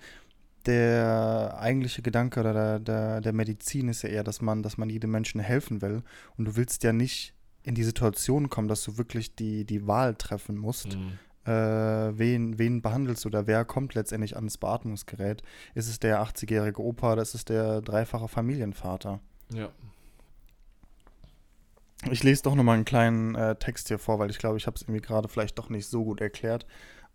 der 0.67 1.57
eigentliche 1.59 2.03
Gedanke 2.03 2.41
oder 2.41 2.53
der, 2.53 2.79
der, 2.79 3.21
der 3.21 3.33
Medizin 3.33 3.89
ist 3.89 4.03
ja 4.03 4.09
eher, 4.09 4.25
dass 4.25 4.41
man, 4.41 4.63
dass 4.63 4.79
man 4.79 4.91
jedem 4.91 5.11
Menschen 5.11 5.41
helfen 5.41 5.83
will 5.83 6.03
und 6.37 6.45
du 6.45 6.57
willst 6.57 6.83
ja 6.85 6.93
nicht 6.93 7.35
in 7.63 7.75
die 7.75 7.85
Situation 7.85 8.49
kommen, 8.49 8.69
dass 8.69 8.85
du 8.85 8.99
wirklich 8.99 9.35
die, 9.35 9.65
die 9.65 9.87
Wahl 9.87 10.15
treffen 10.15 10.57
musst. 10.57 10.97
Mhm 10.97 11.19
äh, 11.49 12.19
wen, 12.19 12.59
wen 12.59 12.83
behandelst 12.83 13.25
du 13.25 13.29
oder 13.29 13.47
wer 13.47 13.65
kommt 13.65 13.95
letztendlich 13.95 14.37
ans 14.37 14.59
Beatmungsgerät? 14.59 15.43
Ist 15.75 15.89
es 15.89 15.99
der 15.99 16.23
80-jährige 16.23 16.83
Opa 16.83 17.15
oder 17.15 17.23
ist 17.23 17.35
es 17.35 17.47
der 17.47 17.81
dreifache 17.81 18.29
Familienvater? 18.29 19.21
Ja. 19.53 19.71
Ich 22.11 22.23
lese 22.23 22.43
doch 22.43 22.55
nochmal 22.55 22.77
einen 22.77 22.85
kleinen 22.85 23.35
äh, 23.35 23.57
Text 23.57 23.89
hier 23.89 23.99
vor, 23.99 24.19
weil 24.19 24.31
ich 24.31 24.39
glaube, 24.39 24.59
ich 24.59 24.67
habe 24.67 24.77
es 24.77 24.83
irgendwie 24.83 25.01
gerade 25.01 25.29
vielleicht 25.29 25.59
doch 25.59 25.71
nicht 25.71 25.87
so 25.87 26.05
gut 26.05 26.21
erklärt. 26.21 26.67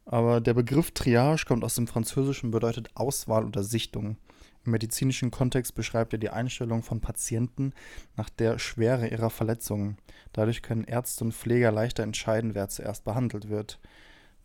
Aber 0.05 0.41
der 0.41 0.53
Begriff 0.53 0.91
Triage 0.91 1.45
kommt 1.45 1.63
aus 1.63 1.75
dem 1.75 1.87
Französischen, 1.87 2.51
bedeutet 2.51 2.89
Auswahl 2.95 3.45
oder 3.45 3.63
Sichtung. 3.63 4.17
Im 4.65 4.71
medizinischen 4.71 5.31
Kontext 5.31 5.75
beschreibt 5.75 6.13
er 6.13 6.19
die 6.19 6.29
Einstellung 6.29 6.83
von 6.83 7.01
Patienten 7.01 7.73
nach 8.15 8.29
der 8.29 8.59
Schwere 8.59 9.07
ihrer 9.07 9.29
Verletzungen. 9.29 9.97
Dadurch 10.31 10.61
können 10.61 10.85
Ärzte 10.85 11.25
und 11.25 11.33
Pfleger 11.33 11.71
leichter 11.71 12.03
entscheiden, 12.03 12.55
wer 12.55 12.69
zuerst 12.69 13.03
behandelt 13.03 13.49
wird. 13.49 13.79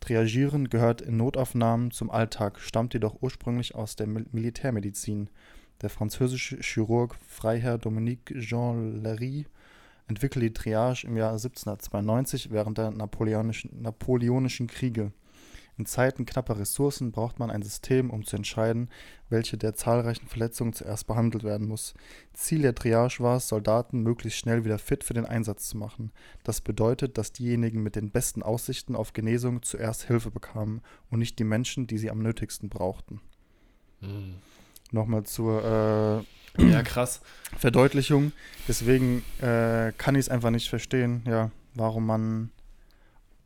Triagieren 0.00 0.68
gehört 0.68 1.00
in 1.00 1.16
Notaufnahmen 1.16 1.90
zum 1.90 2.11
Alltag, 2.11 2.61
stammt 2.61 2.94
jedoch 2.94 3.16
ursprünglich 3.20 3.74
aus 3.74 3.96
der 3.96 4.06
Militärmedizin. 4.06 5.28
Der 5.82 5.90
französische 5.90 6.59
Chirurg 6.61 7.16
Freiherr 7.26 7.78
Dominique 7.78 8.34
Jean 8.38 9.02
Larry 9.02 9.46
entwickelte 10.09 10.46
die 10.46 10.54
Triage 10.54 11.06
im 11.06 11.16
Jahr 11.16 11.32
1792 11.32 12.50
während 12.50 12.78
der 12.78 12.90
Napoleonischen, 12.90 13.82
Napoleonischen 13.82 14.66
Kriege. 14.66 15.12
In 15.78 15.86
Zeiten 15.86 16.26
knapper 16.26 16.58
Ressourcen 16.58 17.12
braucht 17.12 17.38
man 17.38 17.52
ein 17.52 17.62
System, 17.62 18.10
um 18.10 18.26
zu 18.26 18.34
entscheiden, 18.34 18.90
welche 19.30 19.56
der 19.56 19.74
zahlreichen 19.74 20.26
Verletzungen 20.26 20.72
zuerst 20.72 21.06
behandelt 21.06 21.44
werden 21.44 21.68
muss. 21.68 21.94
Ziel 22.34 22.62
der 22.62 22.74
Triage 22.74 23.20
war 23.20 23.36
es, 23.36 23.46
Soldaten 23.46 24.02
möglichst 24.02 24.40
schnell 24.40 24.64
wieder 24.64 24.80
fit 24.80 25.04
für 25.04 25.14
den 25.14 25.24
Einsatz 25.24 25.68
zu 25.68 25.78
machen. 25.78 26.10
Das 26.42 26.60
bedeutet, 26.60 27.16
dass 27.16 27.32
diejenigen 27.32 27.80
mit 27.80 27.94
den 27.94 28.10
besten 28.10 28.42
Aussichten 28.42 28.96
auf 28.96 29.12
Genesung 29.12 29.62
zuerst 29.62 30.02
Hilfe 30.02 30.32
bekamen 30.32 30.80
und 31.10 31.20
nicht 31.20 31.38
die 31.38 31.44
Menschen, 31.44 31.86
die 31.86 31.98
sie 31.98 32.10
am 32.10 32.18
nötigsten 32.18 32.68
brauchten. 32.68 33.20
Mhm. 34.00 34.34
Nochmal 34.90 35.22
zur 35.24 36.24
äh, 36.58 36.70
ja, 36.70 36.82
krass. 36.82 37.20
Verdeutlichung. 37.56 38.32
Deswegen 38.66 39.22
äh, 39.40 39.92
kann 39.96 40.16
ich 40.16 40.22
es 40.22 40.28
einfach 40.28 40.50
nicht 40.50 40.68
verstehen, 40.68 41.22
ja, 41.24 41.52
warum 41.74 42.04
man 42.04 42.50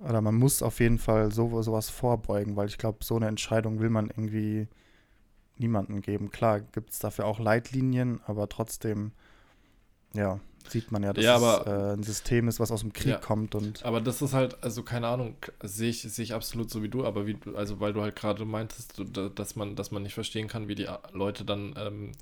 oder 0.03 0.21
man 0.21 0.35
muss 0.35 0.63
auf 0.63 0.81
jeden 0.81 0.99
Fall 0.99 1.33
so, 1.33 1.63
sowas 1.63 1.91
vorbeugen, 1.91 2.57
weil 2.57 2.69
ich 2.69 2.79
glaube, 2.79 3.05
so 3.05 3.17
eine 3.17 3.29
Entscheidung 3.29 3.81
will 3.81 3.91
man 3.91 4.09
irgendwie, 4.09 4.69
niemanden 5.59 6.03
geben. 6.03 6.31
Klar 6.31 6.61
gibt 6.61 6.91
es 6.91 6.99
dafür 6.99 7.27
auch 7.27 7.39
Leitlinien, 7.39 8.21
aber 8.27 8.49
trotzdem, 8.49 9.13
ja, 10.15 10.41
sieht 10.69 10.93
man 10.93 11.03
ja, 11.03 11.13
dass 11.13 11.25
ja, 11.25 11.37
aber, 11.37 11.61
es 11.61 11.67
äh, 11.67 11.93
ein 11.95 12.03
System 12.03 12.49
ist, 12.49 12.61
was 12.61 12.71
aus 12.71 12.81
dem 12.81 12.93
Krieg 12.93 13.13
ja, 13.13 13.19
kommt. 13.19 13.55
Und 13.55 13.85
aber 13.85 14.01
das 14.01 14.23
ist 14.23 14.33
halt, 14.33 14.63
also 14.63 14.83
keine 14.83 15.09
Ahnung, 15.09 15.37
sehe 15.63 15.91
ich, 15.91 16.03
seh 16.03 16.23
ich 16.23 16.35
absolut 16.35 16.71
so 16.71 16.83
wie 16.83 16.89
du, 16.89 17.05
aber 17.05 17.27
wie, 17.27 17.39
also 17.55 17.81
weil 17.81 17.93
du 17.93 18.03
halt 18.03 18.17
gerade 18.17 18.45
meintest, 18.45 19.03
dass 19.35 19.57
man, 19.57 19.75
dass 19.75 19.91
man 19.91 20.03
nicht 20.03 20.15
verstehen 20.15 20.49
kann, 20.49 20.69
wie 20.69 20.75
die 20.75 20.89
Leute 21.13 21.45
dann 21.45 21.75
ähm, 21.79 22.13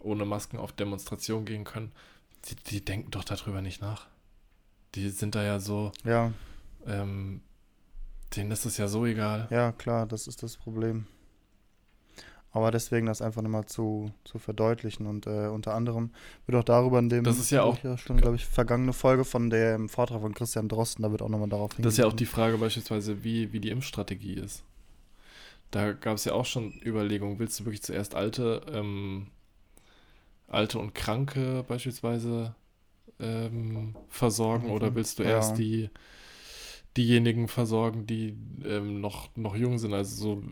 ohne 0.00 0.24
Masken 0.24 0.58
auf 0.58 0.72
Demonstrationen 0.72 1.46
gehen 1.46 1.64
können. 1.64 1.92
Die, 2.46 2.56
die 2.56 2.84
denken 2.84 3.10
doch 3.10 3.24
darüber 3.24 3.60
nicht 3.60 3.80
nach. 3.80 4.06
Die 4.94 5.08
sind 5.08 5.34
da 5.34 5.42
ja 5.42 5.58
so. 5.58 5.92
Ja. 6.04 6.32
Ähm, 6.86 7.40
denen 8.36 8.50
ist 8.50 8.66
es 8.66 8.76
ja 8.76 8.88
so 8.88 9.06
egal. 9.06 9.48
Ja, 9.50 9.72
klar, 9.72 10.06
das 10.06 10.26
ist 10.26 10.42
das 10.42 10.56
Problem. 10.56 11.06
Aber 12.56 12.70
deswegen 12.70 13.06
das 13.06 13.20
einfach 13.20 13.42
nochmal 13.42 13.66
zu, 13.66 14.10
zu 14.24 14.38
verdeutlichen 14.38 15.06
und 15.06 15.26
äh, 15.26 15.48
unter 15.48 15.74
anderem 15.74 16.10
wird 16.46 16.56
auch 16.56 16.64
darüber 16.64 16.98
in 16.98 17.10
dem, 17.10 17.22
das 17.22 17.38
ist 17.38 17.50
ja 17.50 17.62
auch 17.62 17.82
ja 17.82 17.98
schon, 17.98 18.16
glaube 18.16 18.36
ich, 18.36 18.46
vergangene 18.46 18.94
Folge 18.94 19.26
von 19.26 19.50
dem 19.50 19.90
Vortrag 19.90 20.22
von 20.22 20.32
Christian 20.32 20.66
Drosten, 20.66 21.02
da 21.02 21.10
wird 21.10 21.20
auch 21.20 21.28
nochmal 21.28 21.50
darauf 21.50 21.72
hingewiesen. 21.72 21.84
Das 21.84 21.92
ist 21.92 21.98
ja 21.98 22.06
auch 22.06 22.14
die 22.14 22.24
Frage 22.24 22.56
beispielsweise, 22.56 23.22
wie, 23.22 23.52
wie 23.52 23.60
die 23.60 23.68
Impfstrategie 23.68 24.34
ist. 24.34 24.64
Da 25.70 25.92
gab 25.92 26.16
es 26.16 26.24
ja 26.24 26.32
auch 26.32 26.46
schon 26.46 26.72
Überlegungen, 26.82 27.38
willst 27.38 27.60
du 27.60 27.66
wirklich 27.66 27.82
zuerst 27.82 28.14
alte, 28.14 28.62
ähm, 28.72 29.26
alte 30.48 30.78
und 30.78 30.94
Kranke 30.94 31.62
beispielsweise 31.68 32.54
ähm, 33.20 33.94
versorgen 34.08 34.68
mhm. 34.68 34.72
oder 34.72 34.94
willst 34.94 35.18
du 35.18 35.24
ja. 35.24 35.30
erst 35.30 35.58
die 35.58 35.90
diejenigen 36.96 37.48
versorgen, 37.48 38.06
die 38.06 38.36
ähm, 38.64 39.00
noch, 39.00 39.34
noch 39.36 39.56
jung 39.56 39.78
sind, 39.78 39.92
also 39.92 40.16
so 40.16 40.42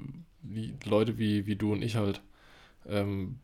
wie 0.43 0.75
Leute 0.85 1.19
wie, 1.19 1.47
wie 1.47 1.57
du 1.57 1.73
und 1.73 1.83
ich 1.83 1.97
halt. 1.97 2.23
Ähm, 2.87 3.39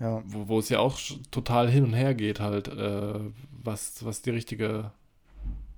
ja. 0.00 0.22
Wo, 0.26 0.48
wo 0.48 0.58
es 0.58 0.68
ja 0.68 0.78
auch 0.78 0.98
total 1.30 1.70
hin 1.70 1.84
und 1.84 1.92
her 1.94 2.14
geht, 2.14 2.40
halt, 2.40 2.68
äh, 2.68 3.20
was, 3.50 4.04
was 4.04 4.22
die 4.22 4.30
richtige, 4.30 4.92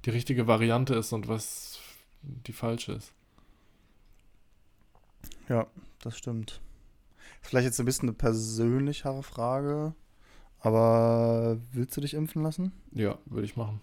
die 0.05 0.11
richtige 0.11 0.47
Variante 0.47 0.95
ist 0.95 1.12
und 1.12 1.28
was 1.28 1.78
die 2.22 2.53
falsche 2.53 2.93
ist. 2.93 3.12
Ja, 5.49 5.66
das 6.03 6.18
stimmt. 6.18 6.61
Vielleicht 7.41 7.66
jetzt 7.66 7.78
ein 7.78 7.86
bisschen 7.86 8.09
eine 8.09 8.16
persönlichere 8.16 9.22
Frage, 9.22 9.95
aber 10.61 11.59
willst 11.72 11.97
du 11.97 12.01
dich 12.01 12.14
impfen 12.14 12.43
lassen? 12.43 12.72
Ja, 12.93 13.18
würde 13.26 13.47
ich 13.47 13.57
machen. 13.57 13.80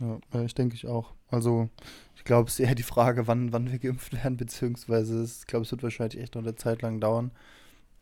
Ja, 0.00 0.42
ich 0.42 0.54
denke 0.54 0.74
ich 0.74 0.86
auch. 0.86 1.14
Also, 1.30 1.68
ich 2.16 2.24
glaube, 2.24 2.48
es 2.48 2.58
ist 2.58 2.66
eher 2.66 2.74
die 2.74 2.82
Frage, 2.82 3.26
wann, 3.26 3.52
wann 3.52 3.70
wir 3.70 3.78
geimpft 3.78 4.12
werden, 4.12 4.36
beziehungsweise 4.36 5.24
ich 5.24 5.46
glaube, 5.46 5.64
es 5.64 5.70
wird 5.70 5.82
wahrscheinlich 5.82 6.20
echt 6.20 6.34
noch 6.34 6.42
eine 6.42 6.54
Zeit 6.54 6.82
lang 6.82 7.00
dauern. 7.00 7.30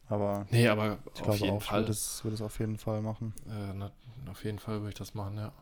Aber, 0.09 0.47
nee, 0.51 0.69
aber 0.69 0.99
ich 1.15 1.23
auf 1.23 1.39
jeden 1.39 1.57
auch, 1.57 1.63
Fall. 1.63 1.81
Würde 1.81 1.93
es, 1.93 2.23
würde 2.23 2.35
es 2.35 2.43
auf 2.43 2.59
jeden 2.61 2.79
Fall 2.79 3.03
machen. 3.03 3.35
Äh, 3.49 3.73
na, 3.75 3.91
auf 4.31 4.45
jeden 4.45 4.59
Fall 4.59 4.77
würde 4.81 4.91
ich 4.91 4.95
das 4.95 5.15
machen, 5.15 5.37
ja. 5.37 5.53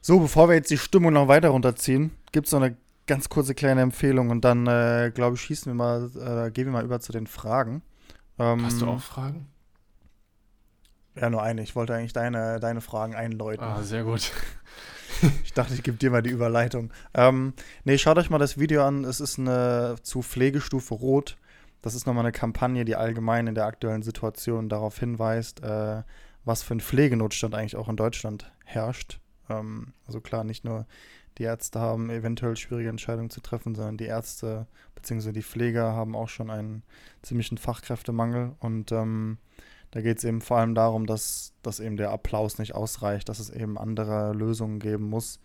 So, 0.00 0.18
bevor 0.18 0.48
wir 0.48 0.56
jetzt 0.56 0.70
die 0.70 0.78
Stimmung 0.78 1.12
noch 1.12 1.28
weiter 1.28 1.50
runterziehen, 1.50 2.10
gibt 2.32 2.46
es 2.46 2.52
noch 2.52 2.62
eine 2.62 2.76
ganz 3.06 3.28
kurze 3.28 3.54
kleine 3.54 3.82
Empfehlung 3.82 4.30
und 4.30 4.44
dann, 4.44 4.66
äh, 4.66 5.12
glaube 5.14 5.36
ich, 5.36 5.42
schießen 5.42 5.70
wir 5.70 5.74
mal, 5.74 6.10
äh, 6.16 6.50
gehen 6.50 6.66
wir 6.66 6.72
mal 6.72 6.84
über 6.84 7.00
zu 7.00 7.12
den 7.12 7.26
Fragen. 7.26 7.82
Ähm, 8.38 8.64
Hast 8.64 8.80
du 8.80 8.86
auch 8.86 9.00
Fragen? 9.00 9.46
Ja, 11.16 11.30
nur 11.30 11.42
eine. 11.42 11.62
Ich 11.62 11.74
wollte 11.74 11.94
eigentlich 11.94 12.12
deine, 12.12 12.60
deine 12.60 12.80
Fragen 12.80 13.14
einläuten. 13.14 13.64
Ah, 13.64 13.82
sehr 13.82 14.04
gut. 14.04 14.32
ich 15.44 15.52
dachte, 15.52 15.74
ich 15.74 15.82
gebe 15.82 15.96
dir 15.96 16.10
mal 16.10 16.22
die 16.22 16.30
Überleitung. 16.30 16.92
Ähm, 17.14 17.52
nee, 17.84 17.98
schaut 17.98 18.18
euch 18.18 18.30
mal 18.30 18.38
das 18.38 18.58
Video 18.58 18.84
an. 18.84 19.04
Es 19.04 19.20
ist 19.20 19.38
eine 19.38 19.96
zu 20.02 20.22
Pflegestufe 20.22 20.94
Rot. 20.94 21.36
Das 21.82 21.94
ist 21.94 22.06
nochmal 22.06 22.24
eine 22.24 22.32
Kampagne, 22.32 22.84
die 22.84 22.96
allgemein 22.96 23.46
in 23.46 23.54
der 23.54 23.66
aktuellen 23.66 24.02
Situation 24.02 24.68
darauf 24.68 24.98
hinweist, 24.98 25.62
äh, 25.62 26.02
was 26.44 26.62
für 26.62 26.74
ein 26.74 26.80
Pflegenotstand 26.80 27.54
eigentlich 27.54 27.76
auch 27.76 27.88
in 27.88 27.96
Deutschland 27.96 28.50
herrscht. 28.64 29.20
Ähm, 29.48 29.94
also 30.06 30.20
klar, 30.20 30.44
nicht 30.44 30.64
nur 30.64 30.86
die 31.38 31.44
Ärzte 31.44 31.80
haben 31.80 32.10
eventuell 32.10 32.56
schwierige 32.56 32.90
Entscheidungen 32.90 33.30
zu 33.30 33.40
treffen, 33.40 33.74
sondern 33.74 33.96
die 33.96 34.04
Ärzte 34.04 34.66
bzw. 34.94 35.32
die 35.32 35.42
Pfleger 35.42 35.92
haben 35.92 36.14
auch 36.14 36.28
schon 36.28 36.50
einen 36.50 36.82
ziemlichen 37.22 37.56
Fachkräftemangel 37.56 38.52
und 38.58 38.92
ähm, 38.92 39.38
da 39.90 40.00
geht 40.00 40.18
es 40.18 40.24
eben 40.24 40.40
vor 40.40 40.58
allem 40.58 40.74
darum, 40.74 41.06
dass, 41.06 41.52
dass 41.62 41.80
eben 41.80 41.96
der 41.96 42.10
Applaus 42.10 42.58
nicht 42.58 42.74
ausreicht, 42.74 43.28
dass 43.28 43.40
es 43.40 43.50
eben 43.50 43.76
andere 43.76 44.32
Lösungen 44.32 44.78
geben 44.78 45.08
muss. 45.08 45.40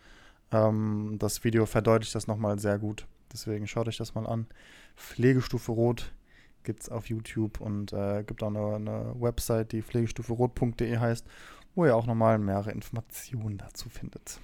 Ähm, 0.51 1.15
das 1.19 1.43
Video 1.43 1.65
verdeutlicht 1.65 2.13
das 2.13 2.27
nochmal 2.27 2.59
sehr 2.59 2.77
gut. 2.77 3.07
Deswegen 3.33 3.67
schaut 3.67 3.87
euch 3.87 3.97
das 3.97 4.13
mal 4.13 4.27
an. 4.27 4.45
Pflegestufe 4.95 5.71
Rot 5.71 6.13
gibt 6.63 6.83
es 6.83 6.89
auf 6.89 7.09
YouTube 7.09 7.59
und 7.59 7.91
äh, 7.93 8.23
gibt 8.23 8.43
auch 8.43 8.47
eine, 8.47 8.75
eine 8.75 9.15
Website, 9.19 9.71
die 9.71 9.81
pflegestuferot.de 9.81 10.97
heißt, 10.97 11.25
wo 11.73 11.85
ihr 11.85 11.95
auch 11.95 12.05
nochmal 12.05 12.37
mehrere 12.37 12.71
Informationen 12.71 13.57
dazu 13.57 13.89
findet. 13.89 14.39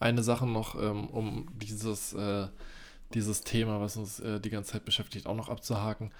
Eine 0.00 0.22
Sache 0.22 0.46
noch, 0.46 0.80
ähm, 0.80 1.08
um 1.08 1.46
dieses, 1.54 2.14
äh, 2.14 2.48
dieses 3.14 3.42
Thema, 3.42 3.80
was 3.80 3.96
uns 3.96 4.18
äh, 4.20 4.40
die 4.40 4.50
ganze 4.50 4.72
Zeit 4.72 4.84
beschäftigt, 4.84 5.26
auch 5.26 5.36
noch 5.36 5.48
abzuhaken 5.48 6.10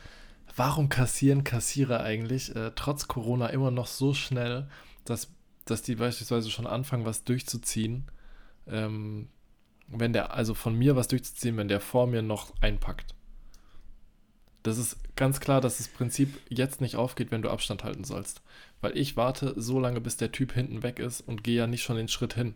warum 0.57 0.89
kassieren 0.89 1.45
Kassierer 1.45 2.01
eigentlich 2.01 2.55
äh, 2.55 2.73
trotz 2.75 3.09
Corona 3.09 3.49
immer 3.49 3.71
noch 3.71 3.87
so 3.87 4.15
schnell, 4.15 4.69
dass, 5.05 5.33
dass 5.65 5.83
die 5.83 5.97
beispielsweise 5.97 6.51
schon 6.51 6.67
anfangen, 6.67 7.05
was 7.05 7.25
durchzuziehen, 7.25 8.11
ähm, 8.67 9.29
wenn 9.89 10.13
der, 10.13 10.35
also 10.35 10.55
von 10.55 10.75
mir 10.75 10.97
was 10.97 11.09
durchzuziehen, 11.09 11.57
wenn 11.57 11.69
der 11.69 11.81
vor 11.81 12.07
mir 12.07 12.23
noch 12.23 12.53
einpackt. 12.61 13.15
Das 14.63 14.79
ist 14.79 14.99
ganz 15.17 15.41
klar, 15.41 15.61
dass 15.61 15.79
das 15.79 15.89
Prinzip 15.89 16.39
jetzt 16.49 16.81
nicht 16.81 16.97
aufgeht, 16.97 17.31
wenn 17.31 17.43
du 17.43 17.51
Abstand 17.51 17.83
halten 17.83 18.05
sollst. 18.05 18.43
Weil 18.83 18.97
ich 18.97 19.17
warte 19.17 19.55
so 19.57 19.81
lange, 19.81 20.01
bis 20.01 20.17
der 20.17 20.33
Typ 20.33 20.53
hinten 20.53 20.83
weg 20.83 20.99
ist 20.99 21.23
und 21.23 21.43
gehe 21.45 21.57
ja 21.57 21.67
nicht 21.67 21.83
schon 21.83 21.97
den 21.97 22.09
Schritt 22.09 22.35
hin. 22.35 22.55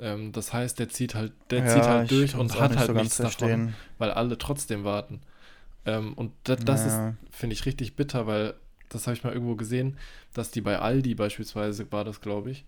Ähm, 0.00 0.32
das 0.32 0.52
heißt, 0.52 0.78
der 0.78 0.88
zieht 0.88 1.14
halt, 1.14 1.32
der 1.50 1.60
ja, 1.60 1.68
zieht 1.68 1.84
halt 1.84 2.10
durch 2.10 2.34
und 2.34 2.60
hat 2.60 2.76
halt 2.76 2.88
so 2.88 2.92
nichts 2.92 3.16
davon, 3.16 3.74
weil 3.98 4.10
alle 4.10 4.36
trotzdem 4.36 4.84
warten. 4.84 5.20
Ähm, 5.86 6.14
und 6.14 6.32
das, 6.44 6.64
das 6.64 6.80
ja. 6.86 7.08
ist, 7.10 7.16
finde 7.30 7.54
ich, 7.54 7.66
richtig 7.66 7.96
bitter, 7.96 8.26
weil 8.26 8.54
das 8.88 9.06
habe 9.06 9.16
ich 9.16 9.24
mal 9.24 9.32
irgendwo 9.32 9.56
gesehen, 9.56 9.96
dass 10.32 10.50
die 10.50 10.60
bei 10.60 10.78
Aldi 10.78 11.14
beispielsweise, 11.14 11.90
war 11.90 12.04
das, 12.04 12.20
glaube 12.20 12.50
ich, 12.50 12.64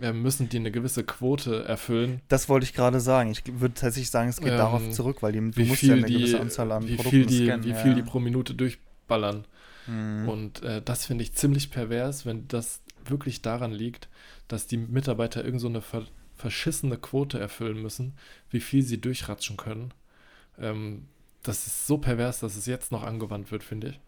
äh, 0.00 0.12
müssen 0.12 0.48
die 0.48 0.56
eine 0.56 0.70
gewisse 0.70 1.04
Quote 1.04 1.64
erfüllen. 1.64 2.20
Das 2.28 2.48
wollte 2.48 2.64
ich 2.64 2.74
gerade 2.74 3.00
sagen. 3.00 3.30
Ich 3.30 3.42
würde 3.60 3.74
tatsächlich 3.74 4.10
sagen, 4.10 4.28
es 4.28 4.40
geht 4.40 4.52
ähm, 4.52 4.58
darauf 4.58 4.90
zurück, 4.90 5.22
weil 5.22 5.32
die, 5.32 5.50
du 5.50 5.64
musst 5.64 5.82
ja 5.82 5.94
eine 5.94 6.04
die, 6.04 6.14
gewisse 6.14 6.40
Anzahl 6.40 6.72
an 6.72 6.86
wie 6.88 6.96
Produkten 6.96 7.10
viel 7.10 7.26
die, 7.26 7.44
scannen. 7.46 7.64
Wie 7.64 7.70
ja. 7.70 7.76
viel 7.76 7.94
die 7.94 8.02
pro 8.02 8.18
Minute 8.18 8.54
durchballern. 8.54 9.44
Mhm. 9.86 10.28
Und 10.28 10.62
äh, 10.62 10.82
das 10.82 11.06
finde 11.06 11.22
ich 11.22 11.34
ziemlich 11.34 11.70
pervers, 11.70 12.26
wenn 12.26 12.48
das 12.48 12.82
wirklich 13.04 13.42
daran 13.42 13.72
liegt, 13.72 14.08
dass 14.48 14.66
die 14.66 14.78
Mitarbeiter 14.78 15.44
irgend 15.44 15.60
so 15.60 15.68
eine 15.68 15.80
ver 15.80 16.04
verschissene 16.36 16.98
Quote 16.98 17.38
erfüllen 17.38 17.80
müssen, 17.80 18.14
wie 18.50 18.58
viel 18.58 18.82
sie 18.82 19.00
durchratschen 19.00 19.56
können. 19.56 19.94
Ähm, 20.58 21.06
das 21.44 21.66
ist 21.66 21.86
so 21.86 21.98
pervers, 21.98 22.40
dass 22.40 22.56
es 22.56 22.66
jetzt 22.66 22.90
noch 22.90 23.04
angewandt 23.04 23.52
wird, 23.52 23.62
finde 23.62 23.88
ich. 23.88 24.00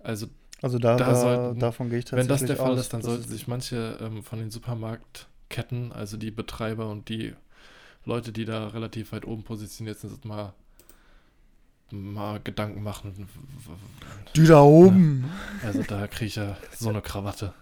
Also, 0.00 0.26
also 0.62 0.78
da, 0.78 0.96
da 0.96 1.14
sollten, 1.14 1.60
davon 1.60 1.90
gehe 1.90 2.00
ich 2.00 2.04
tatsächlich 2.06 2.28
Wenn 2.28 2.46
das 2.46 2.46
der 2.46 2.56
Fall 2.56 2.72
aus, 2.72 2.80
ist, 2.80 2.92
dann 2.92 3.02
sollten 3.02 3.28
sich 3.28 3.46
manche 3.46 3.98
ähm, 4.00 4.22
von 4.22 4.38
den 4.38 4.50
Supermarktketten, 4.50 5.92
also 5.92 6.16
die 6.16 6.30
Betreiber 6.30 6.90
und 6.90 7.08
die 7.08 7.34
Leute, 8.04 8.32
die 8.32 8.44
da 8.44 8.68
relativ 8.68 9.12
weit 9.12 9.26
oben 9.26 9.42
positioniert 9.42 9.98
sind, 9.98 10.24
mal, 10.24 10.54
mal 11.90 12.40
Gedanken 12.42 12.82
machen. 12.82 13.28
Die 14.34 14.46
da 14.46 14.62
oben. 14.62 15.30
Ja, 15.62 15.68
also 15.68 15.82
da 15.82 16.06
kriege 16.06 16.26
ich 16.26 16.36
ja 16.36 16.56
so 16.76 16.88
eine 16.88 17.02
Krawatte. 17.02 17.52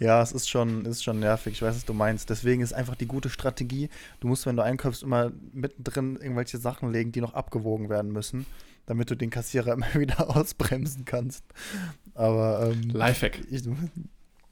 Ja, 0.00 0.20
es 0.22 0.32
ist 0.32 0.48
schon, 0.48 0.84
ist 0.86 1.04
schon 1.04 1.20
nervig. 1.20 1.54
Ich 1.54 1.62
weiß, 1.62 1.76
was 1.76 1.84
du 1.84 1.94
meinst. 1.94 2.28
Deswegen 2.28 2.62
ist 2.62 2.72
einfach 2.72 2.96
die 2.96 3.06
gute 3.06 3.30
Strategie, 3.30 3.88
du 4.20 4.28
musst, 4.28 4.44
wenn 4.46 4.56
du 4.56 4.62
einkaufst, 4.62 5.02
immer 5.02 5.32
mittendrin 5.52 6.16
irgendwelche 6.16 6.58
Sachen 6.58 6.90
legen, 6.90 7.12
die 7.12 7.20
noch 7.20 7.34
abgewogen 7.34 7.88
werden 7.88 8.12
müssen, 8.12 8.46
damit 8.86 9.10
du 9.10 9.14
den 9.14 9.30
Kassierer 9.30 9.72
immer 9.74 9.94
wieder 9.94 10.36
ausbremsen 10.36 11.04
kannst. 11.04 11.44
Aber 12.14 12.70
ähm, 12.70 12.90
Lifehack. 12.90 13.40
Ich, 13.50 13.62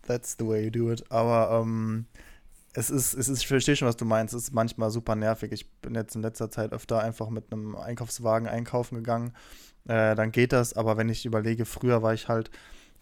that's 0.02 0.36
the 0.38 0.46
way 0.46 0.64
you 0.64 0.70
do 0.70 0.92
it. 0.92 1.10
Aber 1.10 1.60
ähm, 1.60 2.06
es 2.74 2.90
ist, 2.90 3.14
es 3.14 3.28
ist, 3.28 3.40
ich 3.40 3.48
verstehe 3.48 3.76
schon, 3.76 3.88
was 3.88 3.96
du 3.96 4.04
meinst. 4.04 4.34
Es 4.34 4.44
ist 4.44 4.52
manchmal 4.52 4.90
super 4.90 5.16
nervig. 5.16 5.52
Ich 5.52 5.70
bin 5.80 5.94
jetzt 5.94 6.14
in 6.14 6.22
letzter 6.22 6.50
Zeit 6.50 6.72
öfter 6.72 7.02
einfach 7.02 7.28
mit 7.30 7.52
einem 7.52 7.76
Einkaufswagen 7.76 8.48
einkaufen 8.48 8.96
gegangen. 8.96 9.32
Äh, 9.86 10.14
dann 10.14 10.30
geht 10.30 10.52
das, 10.52 10.74
aber 10.74 10.96
wenn 10.96 11.08
ich 11.08 11.26
überlege, 11.26 11.64
früher 11.64 12.02
war 12.02 12.14
ich 12.14 12.28
halt 12.28 12.50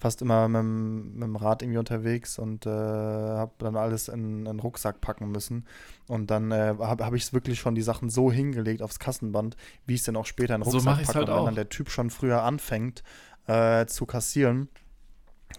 fast 0.01 0.22
immer 0.22 0.48
mit, 0.48 0.62
mit 0.62 1.22
dem 1.22 1.36
Rad 1.36 1.62
irgendwie 1.62 1.78
unterwegs 1.78 2.38
und 2.38 2.64
äh, 2.64 2.70
habe 2.70 3.53
dann 3.59 3.76
alles 3.76 4.09
in, 4.09 4.40
in 4.40 4.48
einen 4.48 4.61
Rucksack 4.61 5.01
packen 5.01 5.30
müssen. 5.30 5.66
Und 6.09 6.30
dann 6.30 6.51
äh, 6.51 6.74
habe 6.80 7.05
hab 7.05 7.12
ich 7.12 7.24
es 7.24 7.32
wirklich 7.34 7.61
schon 7.61 7.74
die 7.74 7.82
Sachen 7.82 8.09
so 8.09 8.32
hingelegt 8.32 8.80
aufs 8.80 8.98
Kassenband, 8.98 9.57
wie 9.86 9.94
ich 9.94 10.01
es 10.01 10.07
dann 10.07 10.16
auch 10.16 10.24
später 10.24 10.55
in 10.55 10.62
den 10.62 10.70
Rucksack 10.70 11.05
so 11.05 11.12
packe. 11.12 11.18
Halt 11.18 11.28
und 11.28 11.36
wenn 11.36 11.44
dann 11.44 11.55
der 11.55 11.68
Typ 11.68 11.90
schon 11.90 12.09
früher 12.09 12.42
anfängt 12.42 13.03
äh, 13.46 13.84
zu 13.86 14.07
kassieren, 14.07 14.68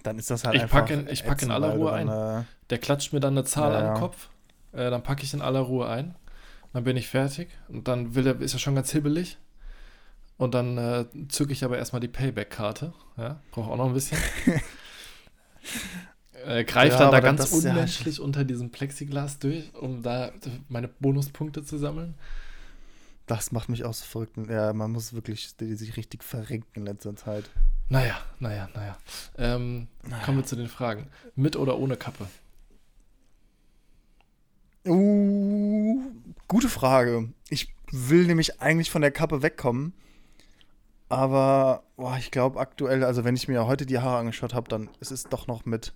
dann 0.03 0.17
ist 0.17 0.31
das 0.31 0.43
halt 0.43 0.55
ich 0.55 0.63
einfach. 0.63 0.79
Pack 0.79 0.89
in, 0.89 1.07
ich 1.07 1.23
packe 1.23 1.45
in 1.45 1.51
aller 1.51 1.75
Ruhe 1.75 1.93
ein. 1.93 2.07
Äh, 2.07 2.43
der 2.71 2.79
klatscht 2.79 3.13
mir 3.13 3.19
dann 3.19 3.33
eine 3.33 3.43
Zahl 3.43 3.71
ja, 3.71 3.79
an 3.79 3.93
den 3.93 3.99
Kopf. 3.99 4.29
Äh, 4.71 4.89
dann 4.89 5.03
packe 5.03 5.23
ich 5.23 5.33
in 5.33 5.41
aller 5.41 5.59
Ruhe 5.59 5.87
ein. 5.87 6.15
Dann 6.73 6.83
bin 6.83 6.97
ich 6.97 7.09
fertig. 7.09 7.49
Und 7.67 7.87
dann 7.87 8.15
will 8.15 8.25
er, 8.25 8.39
ist 8.41 8.53
er 8.53 8.59
schon 8.59 8.73
ganz 8.73 8.91
hibbelig. 8.91 9.37
Und 10.41 10.55
dann 10.55 10.75
äh, 10.75 11.05
zücke 11.29 11.53
ich 11.53 11.63
aber 11.63 11.77
erstmal 11.77 11.99
die 11.99 12.07
Payback-Karte. 12.07 12.93
Ja, 13.15 13.39
brauche 13.51 13.69
auch 13.69 13.77
noch 13.77 13.85
ein 13.85 13.93
bisschen. 13.93 14.17
äh, 16.47 16.63
Greife 16.63 16.95
ja, 16.95 16.99
dann 16.99 17.11
da 17.11 17.19
ganz 17.19 17.51
unmenschlich 17.51 18.17
ja. 18.17 18.23
unter 18.23 18.43
diesem 18.43 18.71
Plexiglas 18.71 19.37
durch, 19.37 19.71
um 19.75 20.01
da 20.01 20.31
meine 20.67 20.87
Bonuspunkte 20.87 21.63
zu 21.63 21.77
sammeln. 21.77 22.15
Das 23.27 23.51
macht 23.51 23.69
mich 23.69 23.85
auch 23.85 23.93
so 23.93 24.03
verrückt. 24.03 24.35
Ja, 24.49 24.73
man 24.73 24.91
muss 24.91 25.13
wirklich 25.13 25.53
sich 25.59 25.95
richtig 25.95 26.23
verrenken 26.23 26.71
in 26.73 26.85
letzter 26.87 27.15
Zeit. 27.15 27.51
Naja, 27.89 28.17
naja, 28.39 28.67
naja. 28.73 28.97
Ähm, 29.37 29.89
naja. 30.01 30.23
Kommen 30.25 30.39
wir 30.39 30.45
zu 30.45 30.55
den 30.55 30.69
Fragen. 30.69 31.05
Mit 31.35 31.55
oder 31.55 31.77
ohne 31.77 31.97
Kappe? 31.97 32.25
Uh, 34.87 36.01
gute 36.47 36.67
Frage. 36.67 37.31
Ich 37.49 37.75
will 37.91 38.25
nämlich 38.25 38.59
eigentlich 38.59 38.89
von 38.89 39.03
der 39.03 39.11
Kappe 39.11 39.43
wegkommen. 39.43 39.93
Aber 41.11 41.83
boah, 41.97 42.15
ich 42.17 42.31
glaube 42.31 42.57
aktuell, 42.59 43.03
also 43.03 43.25
wenn 43.25 43.35
ich 43.35 43.49
mir 43.49 43.67
heute 43.67 43.85
die 43.85 43.99
Haare 43.99 44.19
angeschaut 44.19 44.53
habe, 44.53 44.69
dann 44.69 44.89
ist 45.01 45.11
es 45.11 45.25
doch 45.25 45.45
noch 45.45 45.65
mit. 45.65 45.93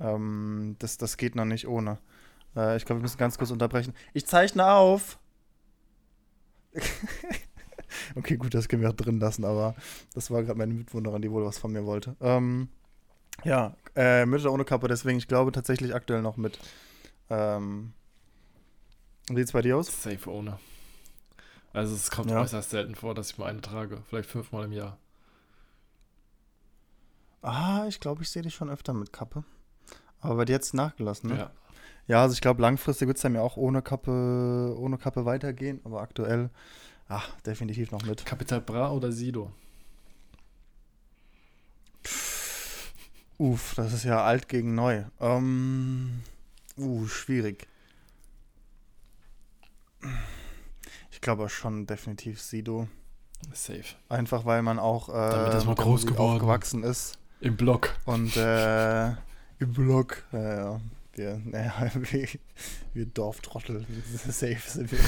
Ähm, 0.00 0.74
das, 0.80 0.98
das 0.98 1.16
geht 1.16 1.36
noch 1.36 1.44
nicht 1.44 1.68
ohne. 1.68 1.98
Äh, 2.56 2.76
ich 2.76 2.84
glaube, 2.84 3.00
wir 3.00 3.02
müssen 3.02 3.18
ganz 3.18 3.38
kurz 3.38 3.52
unterbrechen. 3.52 3.94
Ich 4.12 4.26
zeichne 4.26 4.66
auf. 4.66 5.20
okay, 8.16 8.36
gut, 8.36 8.52
das 8.52 8.68
können 8.68 8.82
wir 8.82 8.90
auch 8.90 8.94
drin 8.94 9.20
lassen, 9.20 9.44
aber 9.44 9.76
das 10.14 10.32
war 10.32 10.42
gerade 10.42 10.58
meine 10.58 10.74
Mitwohnerin, 10.74 11.22
die 11.22 11.30
wohl 11.30 11.44
was 11.44 11.58
von 11.58 11.70
mir 11.70 11.86
wollte. 11.86 12.16
Ähm, 12.20 12.70
ja, 13.44 13.76
äh, 13.94 14.26
mit 14.26 14.44
ohne 14.46 14.64
Kappe, 14.64 14.88
deswegen, 14.88 15.18
ich 15.18 15.28
glaube 15.28 15.52
tatsächlich 15.52 15.94
aktuell 15.94 16.22
noch 16.22 16.36
mit. 16.36 16.58
Ähm, 17.28 17.92
wie 19.28 19.36
sieht's 19.36 19.52
bei 19.52 19.62
dir 19.62 19.76
aus? 19.76 20.02
Safe 20.02 20.28
ohne. 20.28 20.58
Also 21.72 21.94
es 21.94 22.10
kommt 22.10 22.30
ja. 22.30 22.40
äußerst 22.40 22.70
selten 22.70 22.94
vor, 22.94 23.14
dass 23.14 23.30
ich 23.30 23.38
mal 23.38 23.46
eine 23.46 23.60
trage. 23.60 24.02
Vielleicht 24.08 24.28
fünfmal 24.28 24.64
im 24.64 24.72
Jahr. 24.72 24.98
Ah, 27.42 27.86
ich 27.88 28.00
glaube, 28.00 28.22
ich 28.22 28.30
sehe 28.30 28.42
dich 28.42 28.54
schon 28.54 28.70
öfter 28.70 28.92
mit 28.92 29.12
Kappe. 29.12 29.44
Aber 30.20 30.44
dir 30.44 30.52
jetzt 30.52 30.74
nachgelassen, 30.74 31.30
ne? 31.30 31.38
Ja. 31.38 31.50
Ja, 32.06 32.22
also 32.22 32.32
ich 32.32 32.40
glaube, 32.40 32.60
langfristig 32.60 33.06
wird 33.06 33.18
es 33.18 33.22
dann 33.22 33.36
ja 33.36 33.40
auch 33.40 33.56
ohne 33.56 33.82
Kappe, 33.82 34.74
ohne 34.76 34.98
Kappe 34.98 35.24
weitergehen, 35.26 35.80
aber 35.84 36.00
aktuell, 36.00 36.50
ach, 37.08 37.40
definitiv 37.42 37.92
noch 37.92 38.02
mit. 38.02 38.26
Capital 38.26 38.60
Bra 38.60 38.90
oder 38.90 39.12
Sido? 39.12 39.52
Uff, 43.38 43.74
das 43.76 43.92
ist 43.92 44.04
ja 44.04 44.24
alt 44.24 44.48
gegen 44.48 44.74
neu. 44.74 45.04
Ähm, 45.20 46.22
uh, 46.76 47.06
schwierig. 47.06 47.68
Ich 51.20 51.22
glaube 51.22 51.50
schon 51.50 51.86
definitiv 51.86 52.40
Sido. 52.40 52.88
Safe. 53.52 53.84
Einfach 54.08 54.46
weil 54.46 54.62
man 54.62 54.78
auch 54.78 55.10
äh, 55.10 55.12
Damit 55.12 55.52
ist 55.52 55.66
man 55.66 55.74
groß 55.74 56.06
geworden. 56.06 56.36
aufgewachsen 56.36 56.82
ist. 56.82 57.18
Im 57.42 57.58
Block. 57.58 57.94
Und 58.06 58.34
äh, 58.38 59.08
im 59.58 59.74
Block. 59.74 60.24
Ja, 60.32 60.54
ja. 60.54 60.80
Wir, 61.12 61.42
naja, 61.44 61.74
wir, 61.94 62.26
wir 62.94 63.04
Dorftrottel. 63.04 63.84
Safe 64.30 64.56
sind 64.66 64.92
wir. 64.92 64.98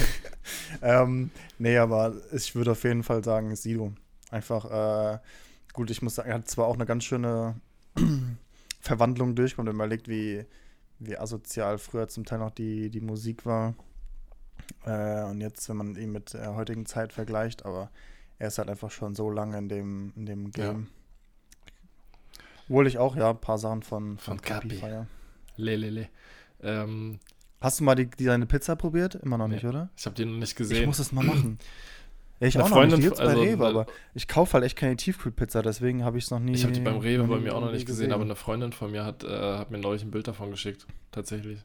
ähm, 0.83 1.31
nee, 1.57 1.79
aber 1.79 2.13
ich 2.31 2.53
würde 2.53 2.73
auf 2.73 2.83
jeden 2.83 3.01
Fall 3.01 3.23
sagen, 3.23 3.55
Sido. 3.55 3.91
Einfach, 4.29 5.15
äh, 5.15 5.17
gut, 5.73 5.89
ich 5.89 6.03
muss 6.03 6.13
sagen, 6.13 6.29
er 6.29 6.35
hat 6.35 6.47
zwar 6.47 6.67
auch 6.67 6.75
eine 6.75 6.85
ganz 6.85 7.05
schöne 7.05 7.59
Verwandlung 8.81 9.33
durch, 9.33 9.57
wenn 9.57 9.65
man 9.65 9.73
überlegt, 9.73 10.07
wie, 10.07 10.45
wie 10.99 11.17
asozial 11.17 11.79
früher 11.79 12.07
zum 12.07 12.23
Teil 12.23 12.37
noch 12.37 12.51
die, 12.51 12.91
die 12.91 13.01
Musik 13.01 13.47
war. 13.47 13.73
Äh, 14.85 15.23
und 15.23 15.41
jetzt, 15.41 15.67
wenn 15.69 15.77
man 15.77 15.95
ihn 15.95 16.11
mit 16.11 16.33
der 16.33 16.55
heutigen 16.55 16.85
Zeit 16.85 17.13
vergleicht, 17.13 17.65
aber 17.65 17.89
er 18.39 18.47
ist 18.47 18.57
halt 18.57 18.69
einfach 18.69 18.91
schon 18.91 19.15
so 19.15 19.29
lange 19.29 19.57
in 19.57 19.69
dem, 19.69 20.13
in 20.15 20.25
dem 20.25 20.51
Game. 20.51 20.87
Ja. 20.87 22.43
Obwohl 22.69 22.87
ich 22.87 22.97
auch, 22.97 23.15
ja, 23.15 23.29
ein 23.29 23.41
paar 23.41 23.57
Sachen 23.57 23.83
von, 23.83 24.17
von, 24.17 24.39
von 24.39 24.41
Kapi 24.41 24.75
feier. 24.75 25.07
Le, 25.57 25.75
le, 25.75 25.89
le. 25.89 26.09
Ähm, 26.61 27.19
Hast 27.61 27.79
du 27.79 27.85
mal 27.85 27.95
die, 27.95 28.07
die 28.07 28.25
deine 28.25 28.45
Pizza 28.45 28.75
probiert? 28.75 29.15
Immer 29.15 29.37
noch 29.37 29.47
nee, 29.47 29.55
nicht, 29.55 29.65
oder? 29.65 29.89
Ich 29.95 30.05
habe 30.05 30.15
die 30.15 30.25
noch 30.25 30.37
nicht 30.37 30.55
gesehen. 30.55 30.81
Ich 30.81 30.85
muss 30.85 30.99
es 30.99 31.11
mal 31.11 31.23
machen. 31.23 31.57
Ja, 32.39 32.47
ich 32.47 32.55
eine 32.55 32.65
auch 32.65 32.69
Freundin, 32.69 32.89
noch 32.89 32.97
nicht. 32.97 33.09
Jetzt 33.09 33.21
also, 33.21 33.37
bei 33.37 33.47
Rewe, 33.47 33.65
aber 33.65 33.85
ich 34.15 34.27
kaufe 34.27 34.53
halt 34.53 34.65
echt 34.65 34.75
keine 34.75 34.97
Tiefkühlpizza, 34.97 35.61
deswegen 35.61 36.03
habe 36.03 36.17
ich 36.17 36.25
es 36.25 36.31
noch 36.31 36.39
nie. 36.39 36.53
Ich 36.53 36.63
habe 36.63 36.73
die 36.73 36.81
beim 36.81 36.97
Rewe 36.97 37.23
bei 37.25 37.37
mir 37.37 37.55
auch 37.55 37.61
noch 37.61 37.71
nicht 37.71 37.85
gesehen, 37.85 38.07
gesehen, 38.07 38.11
aber 38.11 38.23
eine 38.23 38.35
Freundin 38.35 38.73
von 38.73 38.91
mir 38.91 39.05
hat, 39.05 39.23
äh, 39.23 39.29
hat 39.29 39.71
mir 39.71 39.77
neulich 39.77 40.03
ein 40.03 40.11
Bild 40.11 40.27
davon 40.27 40.51
geschickt. 40.51 40.85
Tatsächlich. 41.11 41.63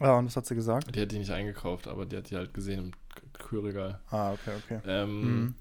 Ja, 0.00 0.16
und 0.16 0.26
was 0.26 0.36
hat 0.36 0.46
sie 0.46 0.54
gesagt? 0.54 0.94
Die 0.94 1.00
hat 1.00 1.12
die 1.12 1.18
nicht 1.18 1.30
eingekauft, 1.30 1.86
aber 1.86 2.06
die 2.06 2.16
hat 2.16 2.30
die 2.30 2.36
halt 2.36 2.54
gesehen 2.54 2.78
im 2.78 2.92
Kühlregal. 3.34 4.00
Ah, 4.10 4.32
okay, 4.32 4.52
okay. 4.64 4.80
Ähm, 4.86 5.20
mhm. 5.20 5.54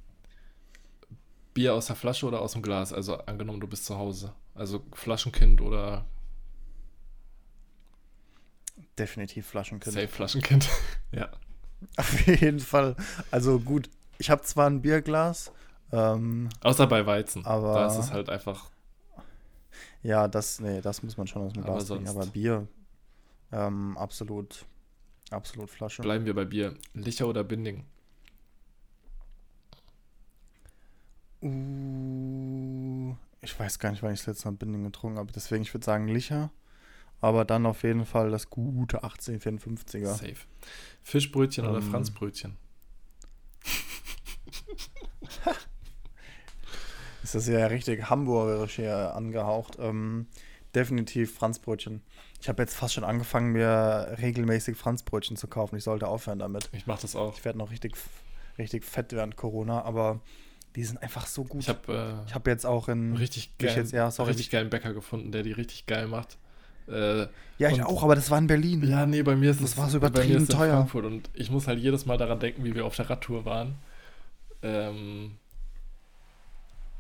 Bier 1.54 1.74
aus 1.74 1.88
der 1.88 1.98
Flasche 1.98 2.26
oder 2.26 2.42
aus 2.42 2.54
dem 2.54 2.62
Glas? 2.62 2.94
Also 2.94 3.18
angenommen, 3.18 3.60
du 3.60 3.68
bist 3.68 3.86
zu 3.86 3.98
Hause. 3.98 4.34
Also 4.56 4.82
Flaschenkind 4.94 5.60
oder. 5.60 6.06
Definitiv 8.98 9.48
Flaschenkind. 9.48 9.94
Safe 9.94 10.08
Flaschenkind, 10.08 10.70
ja. 11.12 11.30
Auf 11.98 12.28
jeden 12.28 12.60
Fall. 12.60 12.96
Also 13.32 13.60
gut, 13.60 13.90
ich 14.20 14.30
habe 14.30 14.42
zwar 14.44 14.70
ein 14.70 14.82
Bierglas. 14.82 15.52
Ähm, 15.92 16.50
Außer 16.62 16.88
bei 16.88 17.06
Weizen. 17.06 17.46
Aber. 17.46 17.74
Da 17.74 17.88
ist 17.88 17.98
es 17.98 18.14
halt 18.14 18.30
einfach. 18.30 18.70
Ja, 20.02 20.30
das, 20.30 20.62
nee, 20.62 20.80
das 20.80 21.04
muss 21.04 21.18
man 21.18 21.28
schon 21.28 21.42
aus 21.42 21.54
dem 21.54 21.64
Glas 21.64 21.88
trinken. 21.88 22.08
Aber 22.08 22.26
Bier, 22.26 22.68
ähm, 23.52 23.98
absolut, 23.98 24.66
absolut 25.32 25.70
Flasche. 25.70 26.02
Bleiben 26.02 26.26
wir 26.26 26.36
bei 26.36 26.46
Bier. 26.46 26.76
Licher 26.94 27.28
oder 27.28 27.44
Binding? 27.44 27.86
Uh, 31.42 33.16
ich 33.42 33.58
weiß 33.58 33.80
gar 33.80 33.92
nicht, 33.92 34.04
wann 34.04 34.14
ich 34.14 34.20
das 34.20 34.28
letzte 34.28 34.50
Mal 34.50 34.58
Binding 34.58 34.84
getrunken 34.84 35.18
habe. 35.20 35.32
Deswegen, 35.32 35.64
ich 35.64 35.74
würde 35.74 35.86
sagen 35.86 36.08
Licher. 36.08 36.52
Aber 37.22 37.44
dann 37.44 37.66
auf 37.66 37.84
jeden 37.84 38.06
Fall 38.06 38.32
das 38.32 38.50
gute 38.50 39.04
1854er. 39.04 40.06
Safe. 40.06 40.36
Fischbrötchen 41.04 41.66
um, 41.66 41.72
oder 41.72 41.82
ähm. 41.82 41.92
Franzbrötchen? 41.92 42.56
ist 47.24 47.36
das 47.36 47.48
ja 47.48 47.68
richtig 47.68 48.10
hamburgerisch 48.10 48.78
hier 48.78 49.14
angehaucht. 49.16 49.78
Ähm, 49.80 50.28
definitiv 50.76 51.34
Franzbrötchen. 51.34 52.02
Ich 52.42 52.50
habe 52.50 52.62
jetzt 52.62 52.76
fast 52.76 52.94
schon 52.94 53.04
angefangen, 53.04 53.52
mir 53.52 54.16
regelmäßig 54.22 54.78
Franzbrötchen 54.78 55.36
zu 55.36 55.48
kaufen. 55.48 55.76
Ich 55.76 55.84
sollte 55.84 56.08
aufhören 56.08 56.40
damit. 56.40 56.70
Ich 56.74 56.88
mache 56.88 57.02
das 57.02 57.16
auch. 57.16 57.38
Ich 57.38 57.46
werde 57.46 57.58
noch 57.58 57.72
richtig, 57.72 57.96
richtig 58.58 58.86
fett 58.86 59.12
während 59.12 59.36
Corona, 59.36 59.82
aber 59.84 60.22
die 60.76 60.84
sind 60.84 61.02
einfach 61.02 61.26
so 61.26 61.44
gut. 61.44 61.62
Ich 61.62 61.70
habe 61.70 62.24
äh, 62.28 62.32
hab 62.32 62.48
jetzt 62.48 62.66
auch 62.66 62.88
in 62.88 63.16
richtig, 63.16 63.58
geil, 63.58 63.76
jetzt, 63.76 63.92
ja, 63.92 64.08
richtig 64.08 64.50
geilen 64.50 64.70
Bäcker 64.70 64.94
gefunden, 64.94 65.32
der 65.32 65.44
die 65.44 65.52
richtig 65.52 65.86
geil 65.88 66.08
macht. 66.08 66.38
Äh, 66.88 67.28
ja, 67.58 67.70
ich 67.70 67.84
auch, 67.84 68.04
aber 68.04 68.16
das 68.16 68.32
war 68.32 68.38
in 68.38 68.48
Berlin. 68.48 68.88
Ja, 68.88 69.06
nee, 69.06 69.22
bei 69.22 69.36
mir 69.36 69.52
ist 69.52 69.62
das, 69.62 69.72
das 69.72 69.78
war 69.78 69.90
so 69.90 69.98
übertrieben 69.98 70.48
teuer. 70.48 70.78
Frankfurt 70.78 71.06
und 71.06 71.30
ich 71.34 71.52
muss 71.52 71.68
halt 71.68 71.80
jedes 71.80 72.06
Mal 72.06 72.18
daran 72.18 72.40
denken, 72.40 72.64
wie 72.64 72.76
wir 72.76 72.86
auf 72.86 72.96
der 72.96 73.10
Radtour 73.10 73.46
waren. 73.46 73.76
Ähm, 74.62 75.38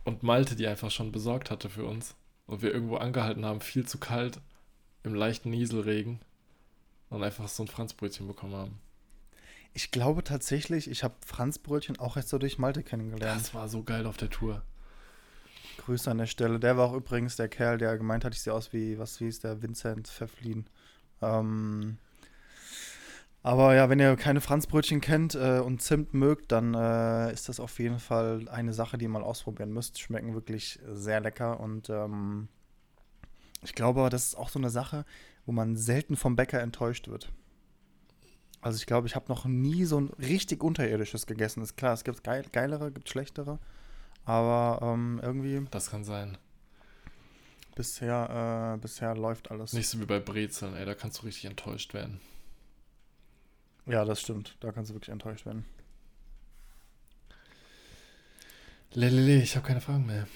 und 0.03 0.24
Malte 0.24 0.55
die 0.55 0.67
einfach 0.67 0.91
schon 0.91 1.11
besorgt 1.11 1.51
hatte 1.51 1.70
für 1.70 1.86
uns. 1.86 2.15
Und 2.50 2.64
wir 2.64 2.74
irgendwo 2.74 2.95
angehalten 2.95 3.45
haben, 3.45 3.62
viel 3.62 3.86
zu 3.86 4.00
kalt 4.00 4.41
im 5.04 5.14
leichten 5.14 5.52
Nieselregen 5.52 6.20
und 7.12 7.22
einfach 7.22 7.47
so 7.47 7.62
ein 7.64 7.68
Franzbrötchen 7.68 8.28
bekommen 8.28 8.56
haben. 8.56 8.80
Ich 9.76 9.91
glaube 9.91 10.24
tatsächlich, 10.24 10.89
ich 10.89 11.04
habe 11.04 11.14
Franzbrötchen 11.24 12.00
auch 12.00 12.18
erst 12.18 12.30
so 12.30 12.39
durch 12.39 12.58
Malte 12.58 12.82
kennengelernt. 12.82 13.39
Das 13.39 13.54
war 13.54 13.70
so 13.70 13.84
geil 13.84 14.08
auf 14.08 14.18
der 14.18 14.32
Tour. 14.32 14.64
Grüße 15.78 16.10
an 16.10 16.18
der 16.18 16.26
Stelle. 16.26 16.60
Der 16.60 16.76
war 16.76 16.89
auch 16.89 16.95
übrigens 16.95 17.36
der 17.36 17.50
Kerl, 17.50 17.78
der 17.78 17.95
gemeint 18.00 18.26
hat, 18.26 18.34
ich 18.34 18.41
sehe 18.41 18.54
aus 18.54 18.74
wie, 18.74 18.97
was 18.97 19.22
wie 19.22 19.28
ist 19.28 19.43
der, 19.43 19.62
Vincent 19.62 20.08
Pfefflin. 20.08 20.66
Ähm, 21.22 22.00
aber 23.42 23.74
ja, 23.74 23.90
wenn 23.90 24.00
ihr 24.00 24.16
keine 24.18 24.42
Franzbrötchen 24.42 25.00
kennt 25.00 25.36
äh, 25.36 25.60
und 25.60 25.82
Zimt 25.82 26.14
mögt, 26.14 26.52
dann 26.52 26.74
äh, 26.74 27.32
ist 27.32 27.48
das 27.48 27.60
auf 27.60 27.80
jeden 27.80 28.00
Fall 28.00 28.48
eine 28.50 28.74
Sache, 28.74 28.98
die 28.98 29.06
ihr 29.06 29.10
mal 29.10 29.24
ausprobieren 29.24 29.72
müsst. 29.72 30.00
Schmecken 30.00 30.34
wirklich 30.34 30.80
sehr 30.92 31.22
lecker 31.22 31.60
und 31.60 31.90
ähm, 31.90 32.50
ich 33.62 33.76
glaube, 33.76 34.10
das 34.10 34.28
ist 34.28 34.36
auch 34.36 34.50
so 34.50 34.60
eine 34.60 34.70
Sache, 34.70 35.06
wo 35.46 35.52
man 35.52 35.76
selten 35.78 36.16
vom 36.16 36.36
Bäcker 36.36 36.60
enttäuscht 36.60 37.08
wird. 37.08 37.32
Also 38.62 38.78
ich 38.78 38.86
glaube, 38.86 39.08
ich 39.08 39.16
habe 39.16 39.30
noch 39.30 39.46
nie 39.46 39.86
so 39.86 40.00
ein 40.00 40.10
richtig 40.20 40.62
unterirdisches 40.62 41.26
gegessen. 41.26 41.64
Ist 41.64 41.78
klar, 41.78 41.94
es 41.94 42.04
gibt 42.04 42.24
geil, 42.24 42.46
geilere, 42.52 42.92
gibt 42.92 43.08
schlechtere, 43.08 43.60
aber 44.26 44.80
ähm, 44.82 45.20
irgendwie. 45.24 45.66
Das 45.72 45.90
kann 45.90 46.04
sein. 46.04 46.38
Bisher, 47.76 48.76
äh, 48.76 48.82
bisher 48.82 49.16
läuft 49.16 49.50
alles. 49.50 49.72
Nicht 49.72 49.88
so 49.88 50.02
wie 50.02 50.06
bei 50.06 50.20
Brezeln, 50.20 50.76
ey, 50.76 50.86
da 50.86 50.94
kannst 50.94 51.22
du 51.22 51.26
richtig 51.26 51.46
enttäuscht 51.46 51.94
werden. 51.94 52.20
Ja, 53.86 54.05
das 54.05 54.21
stimmt. 54.21 54.55
Da 54.59 54.71
kannst 54.71 54.91
du 54.91 54.95
wirklich 54.95 55.11
enttäuscht 55.11 55.45
werden. 55.45 55.65
Lelele, 58.93 59.41
ich 59.41 59.55
habe 59.55 59.67
keine 59.67 59.82
Fragen 59.82 60.05
mehr. 60.05 60.27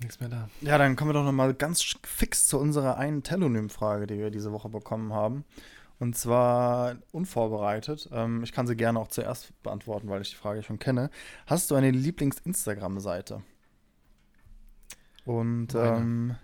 Nichts 0.00 0.20
mehr 0.20 0.28
da. 0.28 0.48
Ja, 0.60 0.78
dann 0.78 0.94
kommen 0.94 1.10
wir 1.10 1.14
doch 1.14 1.24
nochmal 1.24 1.54
ganz 1.54 1.96
fix 2.04 2.46
zu 2.46 2.58
unserer 2.58 2.98
einen 2.98 3.22
Telonym-Frage, 3.22 4.06
die 4.06 4.18
wir 4.18 4.30
diese 4.30 4.52
Woche 4.52 4.68
bekommen 4.68 5.12
haben. 5.12 5.44
Und 5.98 6.16
zwar 6.16 6.96
unvorbereitet. 7.10 8.08
Ähm, 8.12 8.44
ich 8.44 8.52
kann 8.52 8.68
sie 8.68 8.76
gerne 8.76 9.00
auch 9.00 9.08
zuerst 9.08 9.60
beantworten, 9.62 10.08
weil 10.08 10.22
ich 10.22 10.30
die 10.30 10.36
Frage 10.36 10.62
schon 10.62 10.78
kenne. 10.78 11.10
Hast 11.46 11.70
du 11.70 11.74
eine 11.74 11.90
Lieblings-Instagram-Seite? 11.90 13.42
Und 15.24 15.74
meine. 15.74 15.96
Ähm, 15.96 16.36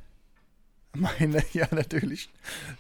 meine, 0.95 1.43
ja, 1.53 1.69
natürlich. 1.71 2.31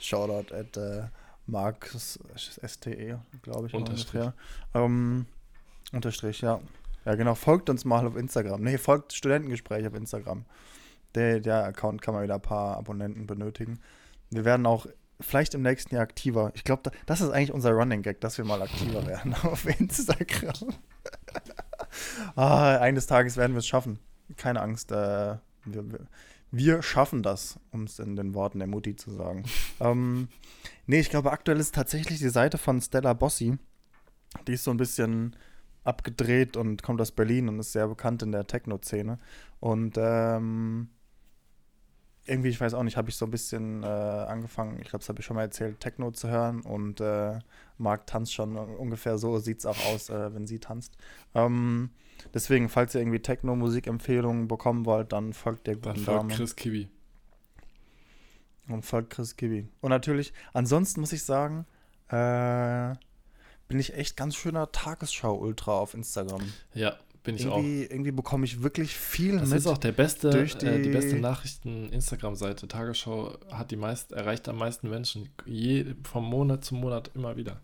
Shoutout 0.00 0.52
at 0.52 0.76
äh, 0.76 1.04
Markus 1.46 2.18
STE, 2.36 3.18
glaube 3.42 3.66
ich. 3.66 3.74
Unterstrich. 3.74 4.30
Ähm, 4.74 5.26
Unterstrich, 5.92 6.40
ja. 6.40 6.60
Ja, 7.04 7.14
genau. 7.14 7.34
Folgt 7.34 7.68
uns 7.68 7.84
mal 7.84 8.06
auf 8.06 8.16
Instagram. 8.16 8.62
Nee, 8.62 8.78
folgt 8.78 9.12
Studentengespräch 9.12 9.86
auf 9.86 9.94
Instagram. 9.94 10.44
Der, 11.14 11.40
der 11.40 11.64
Account 11.64 12.02
kann 12.02 12.14
man 12.14 12.22
wieder 12.22 12.36
ein 12.36 12.42
paar 12.42 12.76
Abonnenten 12.76 13.26
benötigen. 13.26 13.78
Wir 14.30 14.44
werden 14.44 14.66
auch 14.66 14.86
vielleicht 15.20 15.54
im 15.54 15.62
nächsten 15.62 15.94
Jahr 15.94 16.02
aktiver. 16.02 16.50
Ich 16.54 16.64
glaube, 16.64 16.90
das 17.06 17.20
ist 17.20 17.30
eigentlich 17.30 17.52
unser 17.52 17.72
Running 17.72 18.02
Gag, 18.02 18.20
dass 18.20 18.38
wir 18.38 18.44
mal 18.44 18.62
aktiver 18.62 19.06
werden 19.06 19.34
auf 19.34 19.66
Instagram. 19.66 20.74
ah, 22.36 22.78
eines 22.78 23.06
Tages 23.06 23.36
werden 23.36 23.52
wir 23.52 23.58
es 23.58 23.66
schaffen. 23.66 23.98
Keine 24.36 24.60
Angst. 24.60 24.90
Äh, 24.90 25.36
wir, 25.66 25.92
wir, 25.92 26.00
wir, 26.56 26.82
schaffen 26.82 27.22
das, 27.22 27.58
um 27.70 27.84
es 27.84 27.98
in 27.98 28.16
den 28.16 28.34
Worten 28.34 28.58
der 28.58 28.68
Mutti 28.68 28.96
zu 28.96 29.10
sagen. 29.10 29.44
ähm, 29.80 30.28
nee, 30.86 31.00
ich 31.00 31.10
glaube, 31.10 31.32
aktuell 31.32 31.58
ist 31.58 31.74
tatsächlich 31.74 32.18
die 32.18 32.28
Seite 32.28 32.58
von 32.58 32.80
Stella 32.80 33.12
Bossi. 33.12 33.58
Die 34.46 34.54
ist 34.54 34.64
so 34.64 34.70
ein 34.70 34.76
bisschen 34.76 35.36
abgedreht 35.84 36.56
und 36.56 36.82
kommt 36.82 37.00
aus 37.00 37.12
Berlin 37.12 37.48
und 37.48 37.58
ist 37.58 37.72
sehr 37.72 37.88
bekannt 37.88 38.22
in 38.22 38.32
der 38.32 38.46
Techno-Szene. 38.46 39.18
Und 39.60 39.96
ähm, 39.98 40.88
irgendwie, 42.26 42.48
ich 42.48 42.60
weiß 42.60 42.74
auch 42.74 42.82
nicht, 42.82 42.96
habe 42.96 43.10
ich 43.10 43.16
so 43.16 43.26
ein 43.26 43.30
bisschen 43.30 43.82
äh, 43.82 43.86
angefangen, 43.86 44.78
ich 44.80 44.88
glaube, 44.88 45.00
das 45.00 45.08
habe 45.08 45.20
ich 45.20 45.26
schon 45.26 45.36
mal 45.36 45.42
erzählt, 45.42 45.80
Techno 45.80 46.10
zu 46.10 46.28
hören 46.28 46.62
und 46.62 47.00
äh, 47.00 47.38
Marc 47.76 48.06
tanzt 48.06 48.32
schon 48.32 48.56
ungefähr 48.56 49.18
so, 49.18 49.38
sieht 49.38 49.58
es 49.58 49.66
auch 49.66 49.78
aus, 49.86 50.08
äh, 50.08 50.34
wenn 50.34 50.46
sie 50.46 50.58
tanzt. 50.58 50.96
Ähm, 51.34 51.90
deswegen, 52.32 52.68
falls 52.68 52.94
ihr 52.94 53.00
irgendwie 53.00 53.20
Techno-Musikempfehlungen 53.20 54.48
bekommen 54.48 54.86
wollt, 54.86 55.12
dann 55.12 55.32
folgt 55.32 55.66
der 55.66 55.74
guten 55.74 55.88
dann 55.88 55.96
folgt 55.96 56.20
Dame. 56.20 56.34
Chris 56.34 56.56
Kiwi. 56.56 56.88
Und 58.68 58.84
folgt 58.84 59.10
Chris 59.10 59.36
Kiwi. 59.36 59.68
Und 59.80 59.90
natürlich, 59.90 60.32
ansonsten 60.52 61.00
muss 61.00 61.12
ich 61.12 61.22
sagen, 61.22 61.66
äh, 62.08 62.94
bin 63.68 63.78
ich 63.78 63.94
echt 63.94 64.16
ganz 64.16 64.36
schöner 64.36 64.70
Tagesschau-Ultra 64.72 65.72
auf 65.72 65.94
Instagram. 65.94 66.42
Ja, 66.74 66.96
bin 67.24 67.36
ich 67.36 67.46
irgendwie, 67.46 67.86
auch. 67.86 67.90
Irgendwie 67.90 68.12
bekomme 68.12 68.44
ich 68.44 68.62
wirklich 68.62 68.94
viel 68.94 69.32
das 69.32 69.48
mit. 69.48 69.52
Das 69.52 69.60
ist 69.60 69.66
auch 69.66 69.78
der 69.78 69.92
beste, 69.92 70.30
durch 70.30 70.56
die, 70.56 70.66
äh, 70.66 70.82
die 70.82 70.90
beste 70.90 71.16
Nachrichten-Instagram-Seite. 71.16 72.68
Tagesschau 72.68 73.38
hat 73.50 73.70
die 73.70 73.76
meist, 73.76 74.12
erreicht 74.12 74.48
am 74.48 74.58
meisten 74.58 74.88
Menschen. 74.90 75.30
Je, 75.46 75.94
vom 76.04 76.24
Monat 76.24 76.64
zu 76.64 76.74
Monat 76.74 77.10
immer 77.14 77.36
wieder. 77.36 77.60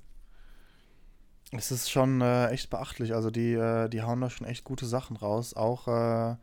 Es 1.52 1.70
ist 1.70 1.90
schon 1.90 2.20
äh, 2.20 2.48
echt 2.48 2.70
beachtlich. 2.70 3.14
Also 3.14 3.30
die, 3.30 3.54
äh, 3.54 3.88
die 3.88 4.02
hauen 4.02 4.20
da 4.20 4.30
schon 4.30 4.46
echt 4.46 4.64
gute 4.64 4.86
Sachen 4.86 5.16
raus. 5.16 5.54
Auch, 5.54 5.88
äh, 5.88 6.36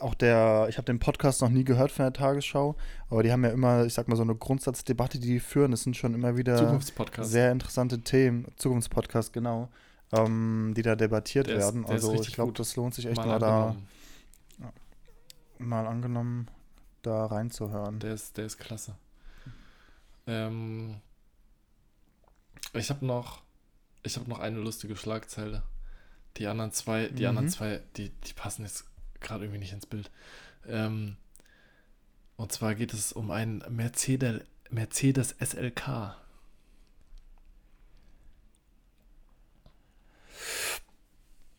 auch 0.00 0.14
der, 0.14 0.66
ich 0.68 0.78
habe 0.78 0.86
den 0.86 0.98
Podcast 0.98 1.42
noch 1.42 1.50
nie 1.50 1.64
gehört 1.64 1.90
von 1.90 2.04
der 2.04 2.12
Tagesschau, 2.12 2.76
aber 3.10 3.22
die 3.22 3.32
haben 3.32 3.44
ja 3.44 3.50
immer, 3.50 3.84
ich 3.84 3.94
sag 3.94 4.08
mal, 4.08 4.16
so 4.16 4.22
eine 4.22 4.34
Grundsatzdebatte, 4.34 5.18
die 5.18 5.26
die 5.26 5.40
führen. 5.40 5.70
Das 5.70 5.82
sind 5.82 5.96
schon 5.96 6.14
immer 6.14 6.36
wieder 6.36 6.80
sehr 7.20 7.52
interessante 7.52 8.00
Themen. 8.00 8.46
Zukunftspodcast, 8.56 9.32
genau 9.32 9.68
ähm, 10.12 10.72
die 10.76 10.82
da 10.82 10.96
debattiert 10.96 11.48
der 11.48 11.58
werden. 11.58 11.84
Ist, 11.84 11.90
also 11.90 12.14
ich 12.14 12.32
glaube, 12.32 12.52
das 12.52 12.76
lohnt 12.76 12.94
sich 12.94 13.06
echt 13.06 13.16
mal, 13.16 13.26
mal 13.26 13.38
da 13.38 13.76
ja, 14.60 14.72
mal 15.58 15.86
angenommen, 15.86 16.48
da 17.02 17.26
reinzuhören. 17.26 17.98
Der 17.98 18.14
ist, 18.14 18.36
der 18.36 18.46
ist 18.46 18.58
klasse. 18.58 18.96
Ähm, 20.26 21.00
ich 22.72 22.90
habe 22.90 23.04
noch, 23.04 23.42
ich 24.06 24.16
habe 24.16 24.30
noch 24.30 24.38
eine 24.38 24.58
lustige 24.58 24.96
Schlagzeile. 24.96 25.62
Die 26.36 26.46
anderen 26.46 26.72
zwei, 26.72 27.08
die 27.08 27.22
mhm. 27.22 27.30
anderen 27.30 27.48
zwei, 27.48 27.82
die, 27.96 28.10
die 28.10 28.32
passen 28.34 28.62
jetzt 28.62 28.84
gerade 29.20 29.44
irgendwie 29.44 29.58
nicht 29.58 29.72
ins 29.72 29.86
Bild. 29.86 30.10
Ähm, 30.66 31.16
und 32.36 32.52
zwar 32.52 32.74
geht 32.74 32.92
es 32.92 33.12
um 33.12 33.30
einen 33.30 33.64
Mercedes, 33.68 34.42
Mercedes 34.70 35.34
SLK. 35.40 36.16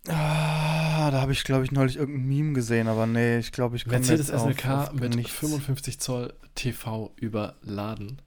Ah, 0.09 1.11
da 1.11 1.21
habe 1.21 1.33
ich, 1.33 1.43
glaube 1.43 1.65
ich, 1.65 1.71
neulich 1.71 1.97
irgendein 1.97 2.27
Meme 2.27 2.53
gesehen, 2.53 2.87
aber 2.87 3.07
nee, 3.07 3.39
ich 3.39 3.51
glaube, 3.51 3.75
ich 3.75 3.83
komme 3.83 3.97
Mercedes 3.97 4.29
jetzt 4.29 4.39
SLK 4.39 4.65
auf, 4.67 4.89
auf 4.89 4.93
mit 4.93 5.15
nichts. 5.15 5.33
55 5.33 5.99
Zoll 5.99 6.33
TV 6.55 7.11
überladen. 7.17 8.21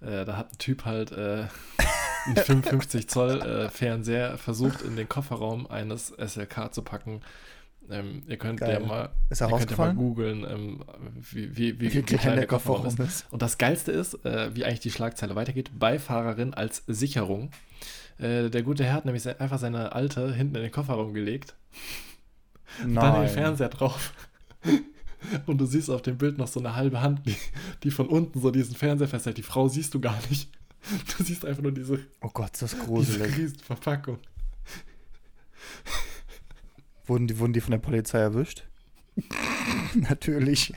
Äh, 0.00 0.24
da 0.24 0.36
hat 0.36 0.52
ein 0.52 0.58
Typ 0.58 0.84
halt 0.84 1.12
äh, 1.12 1.46
einen 2.26 2.36
55 2.36 3.08
Zoll 3.08 3.40
äh, 3.40 3.68
Fernseher 3.68 4.38
versucht, 4.38 4.82
in 4.82 4.96
den 4.96 5.08
Kofferraum 5.08 5.66
eines 5.66 6.08
SLK 6.08 6.72
zu 6.72 6.82
packen. 6.82 7.20
Ähm, 7.90 8.22
ihr 8.28 8.36
könnt 8.36 8.60
Geil. 8.60 8.80
ja 8.80 8.86
mal, 8.86 9.10
ist 9.28 9.40
ihr 9.40 9.48
könnt 9.48 9.70
ja 9.70 9.76
mal 9.76 9.94
googeln, 9.94 10.46
ähm, 10.48 10.84
wie, 11.14 11.56
wie, 11.56 11.80
wie, 11.80 11.92
wie, 11.92 12.02
klein 12.02 12.36
der 12.36 12.46
Kofferraum 12.46 12.86
ist. 12.86 13.00
ist. 13.00 13.26
Und 13.30 13.42
das 13.42 13.58
Geilste 13.58 13.92
ist, 13.92 14.24
äh, 14.24 14.54
wie 14.54 14.64
eigentlich 14.64 14.80
die 14.80 14.90
Schlagzeile 14.90 15.34
weitergeht, 15.34 15.70
Beifahrerin 15.78 16.54
als 16.54 16.84
Sicherung. 16.86 17.50
Äh, 18.18 18.50
der 18.50 18.62
gute 18.62 18.84
Herr 18.84 18.94
hat 18.94 19.04
nämlich 19.04 19.26
einfach 19.40 19.58
seine 19.58 19.92
alte 19.92 20.32
hinten 20.32 20.56
in 20.56 20.62
den 20.62 20.70
Kofferraum 20.70 21.12
gelegt. 21.12 21.54
Nein. 22.80 22.94
Dann 22.94 23.20
den 23.22 23.28
Fernseher 23.28 23.68
drauf. 23.68 24.12
Und 25.46 25.58
du 25.58 25.66
siehst 25.66 25.88
auf 25.90 26.02
dem 26.02 26.18
Bild 26.18 26.38
noch 26.38 26.48
so 26.48 26.58
eine 26.58 26.74
halbe 26.74 27.00
Hand, 27.00 27.26
die, 27.26 27.36
die 27.84 27.90
von 27.90 28.08
unten 28.08 28.40
so 28.40 28.50
diesen 28.50 28.74
Fernseher 28.74 29.08
festhält. 29.08 29.38
Die 29.38 29.42
Frau 29.42 29.68
siehst 29.68 29.94
du 29.94 30.00
gar 30.00 30.18
nicht. 30.30 30.50
Du 31.16 31.24
siehst 31.24 31.44
einfach 31.44 31.62
nur 31.62 31.72
diese. 31.72 32.00
Oh 32.20 32.30
Gott, 32.32 32.50
das 32.54 32.72
ist 32.72 32.80
gruselig. 32.84 33.28
Diese 33.28 33.42
riesen 33.42 33.58
Verpackung. 33.60 34.18
Wurden 37.06 37.26
die, 37.26 37.38
wurden 37.38 37.52
die 37.52 37.60
von 37.60 37.72
der 37.72 37.78
Polizei 37.78 38.18
erwischt? 38.18 38.64
Natürlich. 39.94 40.72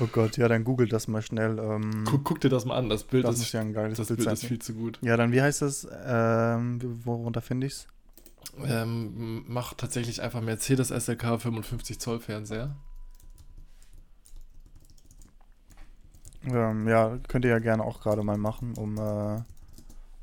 Oh 0.00 0.06
Gott, 0.06 0.36
ja, 0.36 0.48
dann 0.48 0.64
googelt 0.64 0.92
das 0.92 1.06
mal 1.06 1.22
schnell. 1.22 1.58
Ähm, 1.58 2.04
guck, 2.06 2.24
guck, 2.24 2.40
dir 2.40 2.48
das 2.48 2.64
mal 2.64 2.76
an, 2.76 2.88
das 2.88 3.04
Bild 3.04 3.24
das 3.24 3.36
ist, 3.36 3.42
ist 3.42 3.52
ja 3.52 3.60
ein 3.60 3.72
geiles 3.72 3.98
das 3.98 4.08
Bild. 4.08 4.20
Das 4.20 4.26
Bild 4.26 4.42
ist 4.42 4.46
viel 4.46 4.58
zu 4.58 4.74
gut. 4.74 4.98
Ja, 5.02 5.16
dann 5.16 5.32
wie 5.32 5.42
heißt 5.42 5.62
das? 5.62 5.86
Ähm, 6.04 6.80
worunter 7.04 7.40
finde 7.40 7.66
ich 7.66 7.74
es? 7.74 7.86
Ähm, 8.64 9.44
mach 9.46 9.74
tatsächlich 9.74 10.22
einfach 10.22 10.40
Mercedes 10.40 10.88
SLK 10.88 11.40
55 11.40 11.98
Zoll 11.98 12.20
Fernseher. 12.20 12.76
Ähm, 16.44 16.88
ja, 16.88 17.18
könnt 17.28 17.44
ihr 17.44 17.50
ja 17.50 17.58
gerne 17.58 17.84
auch 17.84 18.00
gerade 18.00 18.22
mal 18.22 18.38
machen, 18.38 18.74
um, 18.74 18.98
äh, 18.98 19.42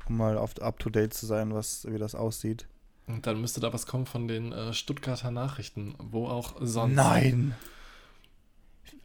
um 0.08 0.16
mal 0.16 0.36
auf 0.36 0.60
up 0.60 0.78
to 0.78 0.90
date 0.90 1.14
zu 1.14 1.26
sein, 1.26 1.54
was 1.54 1.86
wie 1.90 1.98
das 1.98 2.14
aussieht. 2.14 2.66
Und 3.06 3.26
dann 3.26 3.40
müsste 3.40 3.60
da 3.60 3.72
was 3.72 3.86
kommen 3.86 4.06
von 4.06 4.28
den 4.28 4.52
äh, 4.52 4.72
Stuttgarter 4.72 5.30
Nachrichten, 5.30 5.94
wo 5.98 6.26
auch 6.28 6.54
sonst. 6.60 6.94
Nein! 6.94 7.54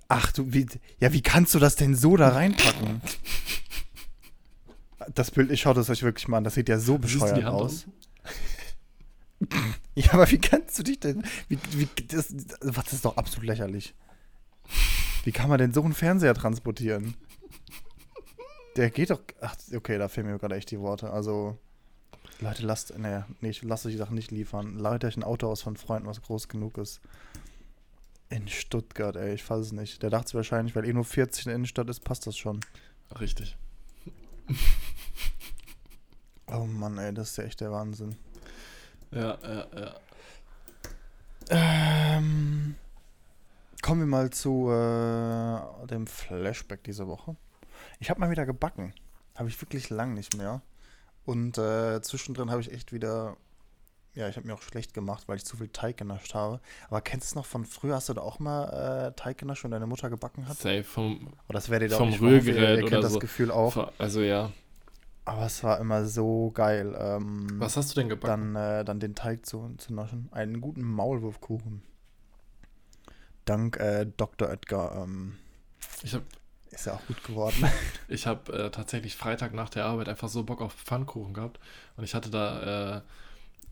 Ach 0.08 0.32
du, 0.32 0.54
wie, 0.54 0.68
ja, 1.00 1.14
wie 1.14 1.22
kannst 1.22 1.56
du 1.56 1.60
das 1.60 1.76
denn 1.76 1.96
so 1.96 2.16
da 2.16 2.30
reinpacken? 2.30 3.02
Das 5.14 5.32
Bild, 5.32 5.52
ich 5.52 5.62
schaue 5.62 5.74
das 5.74 5.90
euch 5.90 6.04
wirklich 6.04 6.28
mal 6.28 6.38
an, 6.38 6.44
das 6.44 6.54
sieht 6.54 6.70
ja 6.70 6.78
so 6.78 6.98
bescheuert 6.98 7.44
aus. 7.46 7.86
ja, 9.96 10.14
aber 10.14 10.30
wie 10.30 10.38
kannst 10.38 10.78
du 10.78 10.84
dich 10.84 11.00
denn, 11.00 11.24
wie, 11.48 11.58
wie, 11.72 11.88
das, 12.08 12.34
das 12.60 12.94
ist 12.94 13.06
doch 13.06 13.18
absolut 13.18 13.48
lächerlich. 13.48 13.96
Wie 15.26 15.32
kann 15.32 15.50
man 15.50 15.58
denn 15.58 15.74
so 15.74 15.82
einen 15.82 15.94
Fernseher 15.94 16.36
transportieren? 16.36 17.16
Der 18.76 18.92
geht 18.92 19.10
doch, 19.10 19.22
ach, 19.42 19.56
okay, 19.74 19.98
da 19.98 20.08
fehlen 20.08 20.28
mir 20.28 20.38
gerade 20.38 20.56
echt 20.56 20.70
die 20.70 20.80
Worte, 20.80 21.10
also... 21.10 21.58
Leute, 22.42 22.64
lasst, 22.64 22.96
nee, 22.98 23.24
nee, 23.42 23.50
ich 23.50 23.64
lasse 23.64 23.88
euch 23.88 23.96
die 23.96 23.98
Sachen 23.98 24.16
nicht 24.16 24.30
liefern. 24.30 24.78
Leitet 24.78 25.06
euch 25.06 25.18
ein 25.18 25.24
Auto 25.24 25.48
aus 25.48 25.62
von 25.62 25.78
Freunden, 25.78 26.08
was 26.08 26.22
groß 26.22 26.48
genug 26.48 26.78
ist. 26.78 27.02
In 28.30 28.48
Stuttgart, 28.48 29.16
ey, 29.16 29.34
ich 29.34 29.44
fasse 29.44 29.62
es 29.62 29.72
nicht. 29.72 30.04
Der 30.04 30.10
dachte 30.10 30.34
wahrscheinlich, 30.34 30.76
weil 30.76 30.86
eh 30.86 30.94
nur 30.94 31.06
40 31.06 31.46
in 31.46 31.50
der 31.50 31.56
Innenstadt 31.56 31.90
ist, 31.90 32.02
passt 32.02 32.28
das 32.28 32.38
schon. 32.38 32.60
Richtig. 33.20 33.58
oh 36.48 36.66
Mann, 36.66 36.98
ey, 36.98 37.14
das 37.14 37.32
ist 37.32 37.38
ja 37.38 37.46
echt 37.46 37.62
der 37.62 37.72
Wahnsinn. 37.72 38.16
Ja, 39.12 39.38
ja, 39.42 39.68
ja. 39.76 39.96
Ähm, 41.50 42.76
kommen 43.86 44.02
wir 44.02 44.08
mal 44.08 44.32
zu 44.32 44.72
äh, 44.72 45.88
dem 45.88 46.08
Flashback 46.08 46.84
dieser 46.84 47.08
Woche. 47.08 47.36
Ich 48.00 48.10
habe 48.10 48.20
mal 48.20 48.32
wieder 48.32 48.48
gebacken. 48.48 48.96
Habe 49.36 49.48
ich 49.48 49.62
wirklich 49.62 49.92
lang 49.92 50.16
nicht 50.16 50.36
mehr. 50.36 50.64
Und 51.24 51.60
äh, 51.60 52.02
zwischendrin 52.02 52.50
habe 52.50 52.62
ich 52.62 52.72
echt 52.72 52.94
wieder 52.94 53.38
ja, 54.16 54.28
ich 54.30 54.38
habe 54.38 54.48
mir 54.48 54.56
auch 54.56 54.62
schlecht 54.62 54.94
gemacht, 54.94 55.28
weil 55.28 55.38
ich 55.38 55.46
zu 55.46 55.58
viel 55.58 55.68
Teig 55.68 55.98
genascht 55.98 56.34
habe. 56.34 56.62
Aber 56.88 57.02
kennst 57.02 57.28
du 57.28 57.32
es 57.34 57.36
noch 57.36 57.46
von 57.46 57.64
früher? 57.66 57.96
Hast 57.96 58.10
du 58.10 58.14
da 58.14 58.22
auch 58.22 58.40
mal 58.40 59.10
äh, 59.10 59.12
Teig 59.12 59.38
genascht 59.38 59.66
und 59.66 59.72
deine 59.72 59.86
Mutter 59.86 60.10
gebacken 60.10 60.48
hat? 60.48 60.58
Safe 60.58 60.84
vom, 60.84 61.34
oh, 61.48 61.54
das 61.54 61.66
dir 61.66 61.90
vom 61.92 62.14
Rührgerät 62.14 62.58
ihr, 62.58 62.78
ihr 62.78 62.86
oder 62.86 63.02
das 63.02 63.14
so. 63.14 63.20
Gefühl 63.20 63.52
auch. 63.52 63.92
Also 64.00 64.22
ja. 64.22 64.52
Aber 65.26 65.46
es 65.46 65.64
war 65.64 65.80
immer 65.80 66.06
so 66.06 66.50
geil. 66.52 66.96
Ähm, 66.98 67.48
Was 67.60 67.78
hast 67.78 67.92
du 67.92 68.00
denn 68.00 68.10
gebacken? 68.10 68.56
Dann, 68.56 68.80
äh, 68.80 68.86
dann 68.86 69.00
den 69.00 69.14
Teig 69.14 69.46
zu, 69.46 69.76
zu 69.78 69.94
naschen. 69.94 70.30
Einen 70.32 70.62
guten 70.62 70.84
Maulwurfkuchen. 70.84 71.84
Dank 73.46 73.78
äh, 73.78 74.06
Dr. 74.18 74.50
Edgar. 74.50 75.04
Ähm, 75.04 75.38
habe 76.12 76.24
Ist 76.72 76.86
ja 76.86 76.94
auch 76.94 77.06
gut 77.08 77.24
geworden. 77.24 77.70
ich 78.08 78.28
habe 78.28 78.52
äh, 78.54 78.72
tatsächlich 78.72 79.16
Freitag 79.16 79.54
nach 79.54 79.70
der 79.70 79.86
Arbeit 79.86 80.10
einfach 80.10 80.30
so 80.30 80.44
Bock 80.44 80.62
auf 80.62 80.74
Pfannkuchen 80.74 81.34
gehabt. 81.34 81.60
Und 81.96 82.04
ich 82.04 82.16
hatte 82.16 82.30
da, 82.30 82.98
äh, 82.98 83.02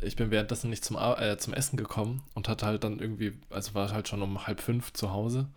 ich 0.05 0.15
bin 0.15 0.31
währenddessen 0.31 0.69
nicht 0.69 0.85
zum, 0.85 0.97
äh, 0.97 1.37
zum 1.37 1.53
Essen 1.53 1.77
gekommen 1.77 2.23
und 2.33 2.47
hatte 2.47 2.65
halt 2.65 2.83
dann 2.83 2.99
irgendwie, 2.99 3.33
also 3.49 3.73
war 3.73 3.91
halt 3.91 4.07
schon 4.07 4.21
um 4.21 4.45
halb 4.47 4.61
fünf 4.61 4.93
zu 4.93 5.11
Hause. 5.11 5.49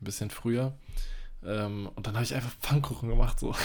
Ein 0.00 0.04
bisschen 0.04 0.30
früher. 0.30 0.74
Ähm, 1.44 1.88
und 1.94 2.06
dann 2.06 2.14
habe 2.14 2.24
ich 2.24 2.34
einfach 2.34 2.52
Pfannkuchen 2.60 3.08
gemacht, 3.08 3.40
so. 3.40 3.54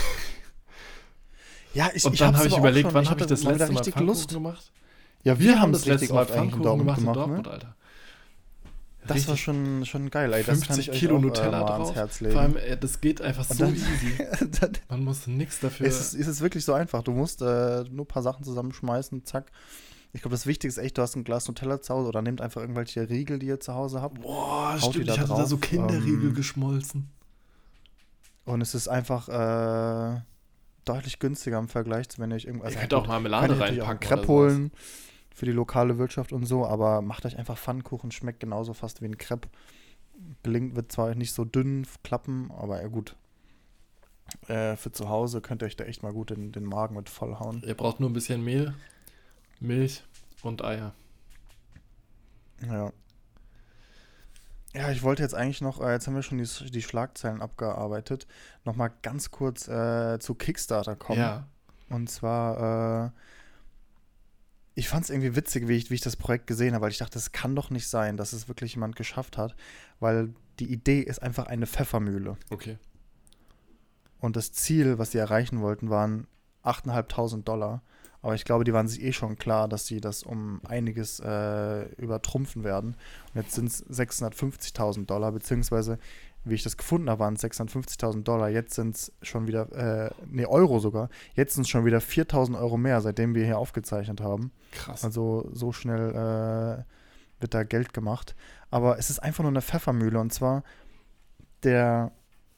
Ja, 1.73 1.89
ich, 1.93 2.03
und 2.03 2.19
dann 2.19 2.35
habe 2.35 2.47
ich 2.47 2.57
überlegt, 2.57 2.93
wann 2.93 3.07
habe 3.09 3.21
ich 3.21 3.27
das 3.27 3.43
letzte 3.43 3.71
Mal 3.71 3.77
richtig 3.77 3.93
Pfannkuchen 3.93 4.07
Lust 4.07 4.29
gemacht? 4.29 4.71
Ja, 5.23 5.37
wir, 5.37 5.49
wir 5.49 5.61
haben 5.61 5.71
das 5.71 5.85
letzte 5.85 6.13
Mal 6.13 6.25
Pfannkuchen 6.25 6.63
gemacht, 6.79 6.99
gemacht 6.99 6.99
in 6.99 7.13
Dortmund, 7.13 7.45
ne? 7.45 7.51
Alter. 7.51 7.75
Das 9.07 9.15
Richtig 9.15 9.29
war 9.29 9.37
schon, 9.37 9.85
schon 9.85 10.09
geil, 10.11 10.33
ey. 10.33 10.43
Das 10.43 10.59
50 10.59 10.67
kann 10.67 10.79
ich 10.79 10.99
Kilo 10.99 11.17
auch, 11.17 11.21
Nutella 11.21 11.61
äh, 11.61 11.65
drauf. 11.65 11.95
Herz 11.95 12.19
legen. 12.19 12.33
Vor 12.33 12.41
allem, 12.41 12.57
ey, 12.57 12.77
das 12.77 12.99
geht 13.01 13.21
einfach 13.21 13.45
so 13.45 13.53
dann, 13.55 13.73
easy. 13.73 14.17
dann, 14.59 14.71
Man 14.89 15.03
muss 15.05 15.25
nichts 15.25 15.59
dafür. 15.61 15.87
es, 15.87 15.99
ist, 15.99 16.13
es 16.19 16.27
ist 16.27 16.41
wirklich 16.41 16.65
so 16.65 16.73
einfach. 16.73 17.01
Du 17.01 17.11
musst 17.11 17.41
äh, 17.41 17.83
nur 17.89 18.03
ein 18.05 18.07
paar 18.07 18.21
Sachen 18.23 18.43
zusammenschmeißen, 18.43 19.23
zack. 19.25 19.51
Ich 20.11 20.21
glaube, 20.21 20.33
das 20.33 20.45
Wichtigste 20.47 20.81
ist 20.81 20.85
echt, 20.85 20.97
du 20.97 21.01
hast 21.01 21.15
ein 21.15 21.23
Glas 21.23 21.47
Nutella 21.47 21.81
zu 21.81 21.93
Hause 21.93 22.09
oder 22.09 22.21
nehmt 22.21 22.41
einfach 22.41 22.61
irgendwelche 22.61 23.09
Riegel, 23.09 23.39
die 23.39 23.45
ihr 23.47 23.59
zu 23.59 23.73
Hause 23.73 24.01
habt. 24.01 24.21
Boah, 24.21 24.75
stimmt, 24.77 25.07
da 25.07 25.13
ich 25.13 25.19
hatte 25.19 25.29
da 25.29 25.35
drauf. 25.35 25.47
so 25.47 25.57
Kinderriegel 25.57 26.29
Ähm, 26.29 26.33
geschmolzen. 26.33 27.09
Und 28.45 28.61
es 28.61 28.73
ist 28.73 28.87
einfach 28.87 29.29
äh, 29.29 30.21
deutlich 30.85 31.19
günstiger 31.19 31.59
im 31.59 31.67
Vergleich 31.67 32.09
zu, 32.09 32.19
wenn 32.19 32.31
ihr 32.31 32.35
euch 32.35 32.45
irgendwas. 32.45 32.73
Ihr 32.73 32.79
könnt 32.79 32.93
auch 32.95 33.07
Marmelade 33.07 33.55
natürlich 33.55 33.81
auch 33.81 33.87
reinpacken. 33.89 34.17
Crepe 34.17 34.31
oder 34.31 34.49
sowas. 34.55 34.71
Für 35.39 35.45
die 35.45 35.53
lokale 35.53 35.97
Wirtschaft 35.97 36.33
und 36.33 36.45
so, 36.45 36.65
aber 36.65 37.01
macht 37.01 37.25
euch 37.25 37.37
einfach 37.37 37.57
Pfannkuchen, 37.57 38.11
schmeckt 38.11 38.41
genauso 38.41 38.73
fast 38.73 39.01
wie 39.01 39.05
ein 39.05 39.17
Crepe. 39.17 39.47
Gelingt, 40.43 40.75
wird 40.75 40.91
zwar 40.91 41.15
nicht 41.15 41.31
so 41.31 41.45
dünn 41.45 41.87
klappen, 42.03 42.51
aber 42.51 42.81
ja 42.81 42.89
gut. 42.89 43.15
Äh, 44.49 44.75
für 44.75 44.91
zu 44.91 45.07
Hause 45.07 45.39
könnt 45.39 45.63
ihr 45.63 45.67
euch 45.67 45.77
da 45.77 45.85
echt 45.85 46.03
mal 46.03 46.11
gut 46.11 46.31
in 46.31 46.51
den 46.51 46.65
Magen 46.65 46.95
mit 46.95 47.07
vollhauen. 47.07 47.63
Ihr 47.65 47.73
braucht 47.73 48.01
nur 48.01 48.09
ein 48.09 48.13
bisschen 48.13 48.43
Mehl, 48.43 48.73
Milch 49.61 50.03
und 50.43 50.61
Eier. 50.61 50.93
Ja. 52.67 52.91
Ja, 54.73 54.91
ich 54.91 55.03
wollte 55.03 55.23
jetzt 55.23 55.35
eigentlich 55.35 55.61
noch, 55.61 55.79
äh, 55.79 55.93
jetzt 55.93 56.05
haben 56.05 56.15
wir 56.15 56.21
schon 56.21 56.37
die, 56.37 56.69
die 56.69 56.81
Schlagzeilen 56.81 57.41
abgearbeitet, 57.41 58.27
nochmal 58.65 58.91
ganz 59.03 59.31
kurz 59.31 59.69
äh, 59.69 60.19
zu 60.19 60.35
Kickstarter 60.35 60.97
kommen. 60.97 61.19
Ja. 61.19 61.47
Und 61.89 62.09
zwar, 62.09 63.05
äh, 63.05 63.11
ich 64.79 64.87
fand 64.87 65.03
es 65.03 65.09
irgendwie 65.09 65.35
witzig, 65.35 65.67
wie 65.67 65.75
ich, 65.75 65.89
wie 65.89 65.95
ich 65.95 66.01
das 66.01 66.15
Projekt 66.15 66.47
gesehen 66.47 66.73
habe, 66.73 66.83
weil 66.83 66.91
ich 66.91 66.97
dachte, 66.97 67.19
es 67.19 67.33
kann 67.33 67.53
doch 67.53 67.69
nicht 67.69 67.89
sein, 67.89 68.15
dass 68.15 68.31
es 68.31 68.47
wirklich 68.47 68.75
jemand 68.75 68.95
geschafft 68.95 69.37
hat, 69.37 69.53
weil 69.99 70.33
die 70.59 70.71
Idee 70.71 71.01
ist 71.01 71.21
einfach 71.21 71.47
eine 71.47 71.67
Pfeffermühle. 71.67 72.37
Okay. 72.49 72.77
Und 74.21 74.37
das 74.37 74.53
Ziel, 74.53 74.97
was 74.97 75.11
sie 75.11 75.17
erreichen 75.17 75.59
wollten, 75.59 75.89
waren 75.89 76.27
8.500 76.63 77.43
Dollar. 77.43 77.81
Aber 78.21 78.35
ich 78.35 78.45
glaube, 78.45 78.63
die 78.63 78.71
waren 78.71 78.87
sich 78.87 79.01
eh 79.01 79.11
schon 79.11 79.37
klar, 79.37 79.67
dass 79.67 79.85
sie 79.85 79.99
das 79.99 80.23
um 80.23 80.61
einiges 80.65 81.19
äh, 81.19 81.83
übertrumpfen 81.95 82.63
werden. 82.63 82.95
Und 83.33 83.41
jetzt 83.41 83.55
sind 83.55 83.67
es 83.67 83.85
650.000 83.85 85.05
Dollar, 85.05 85.33
beziehungsweise, 85.33 85.99
wie 86.45 86.55
ich 86.55 86.63
das 86.63 86.77
gefunden 86.77 87.09
habe, 87.09 87.19
waren 87.19 87.35
es 87.35 87.43
650.000 87.43 88.23
Dollar. 88.23 88.49
Jetzt 88.49 88.73
sind 88.75 88.95
es 88.95 89.11
schon 89.21 89.47
wieder, 89.47 89.71
äh, 90.07 90.09
nee, 90.31 90.45
Euro 90.45 90.79
sogar. 90.79 91.09
Jetzt 91.35 91.53
sind 91.55 91.63
es 91.63 91.69
schon 91.69 91.85
wieder 91.85 91.99
4.000 91.99 92.57
Euro 92.59 92.77
mehr, 92.77 93.01
seitdem 93.01 93.35
wir 93.35 93.45
hier 93.45 93.57
aufgezeichnet 93.57 94.21
haben. 94.21 94.51
Krass. 94.71 95.03
Also 95.03 95.49
so 95.53 95.71
schnell 95.71 96.09
äh, 96.11 96.83
wird 97.41 97.53
da 97.53 97.63
Geld 97.63 97.93
gemacht. 97.93 98.35
Aber 98.71 98.97
es 98.99 99.09
ist 99.09 99.19
einfach 99.19 99.43
nur 99.43 99.51
eine 99.51 99.61
Pfeffermühle. 99.61 100.19
Und 100.19 100.33
zwar 100.33 100.63
der 101.63 102.11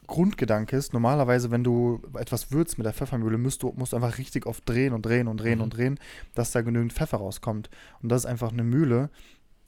Grundgedanke 0.07 0.75
ist, 0.75 0.93
normalerweise, 0.93 1.51
wenn 1.51 1.63
du 1.63 2.01
etwas 2.17 2.51
würzt 2.51 2.77
mit 2.77 2.85
der 2.85 2.93
Pfeffermühle, 2.93 3.37
musst 3.37 3.63
du, 3.63 3.71
musst 3.77 3.93
du 3.93 3.95
einfach 3.97 4.17
richtig 4.17 4.45
oft 4.45 4.67
drehen 4.67 4.93
und 4.93 5.05
drehen 5.05 5.27
und 5.27 5.37
drehen 5.37 5.59
Mhm. 5.59 5.63
und 5.63 5.69
drehen, 5.77 5.99
dass 6.35 6.51
da 6.51 6.61
genügend 6.61 6.93
Pfeffer 6.93 7.17
rauskommt. 7.17 7.69
Und 8.01 8.09
das 8.09 8.23
ist 8.23 8.29
einfach 8.29 8.51
eine 8.51 8.63
Mühle, 8.63 9.09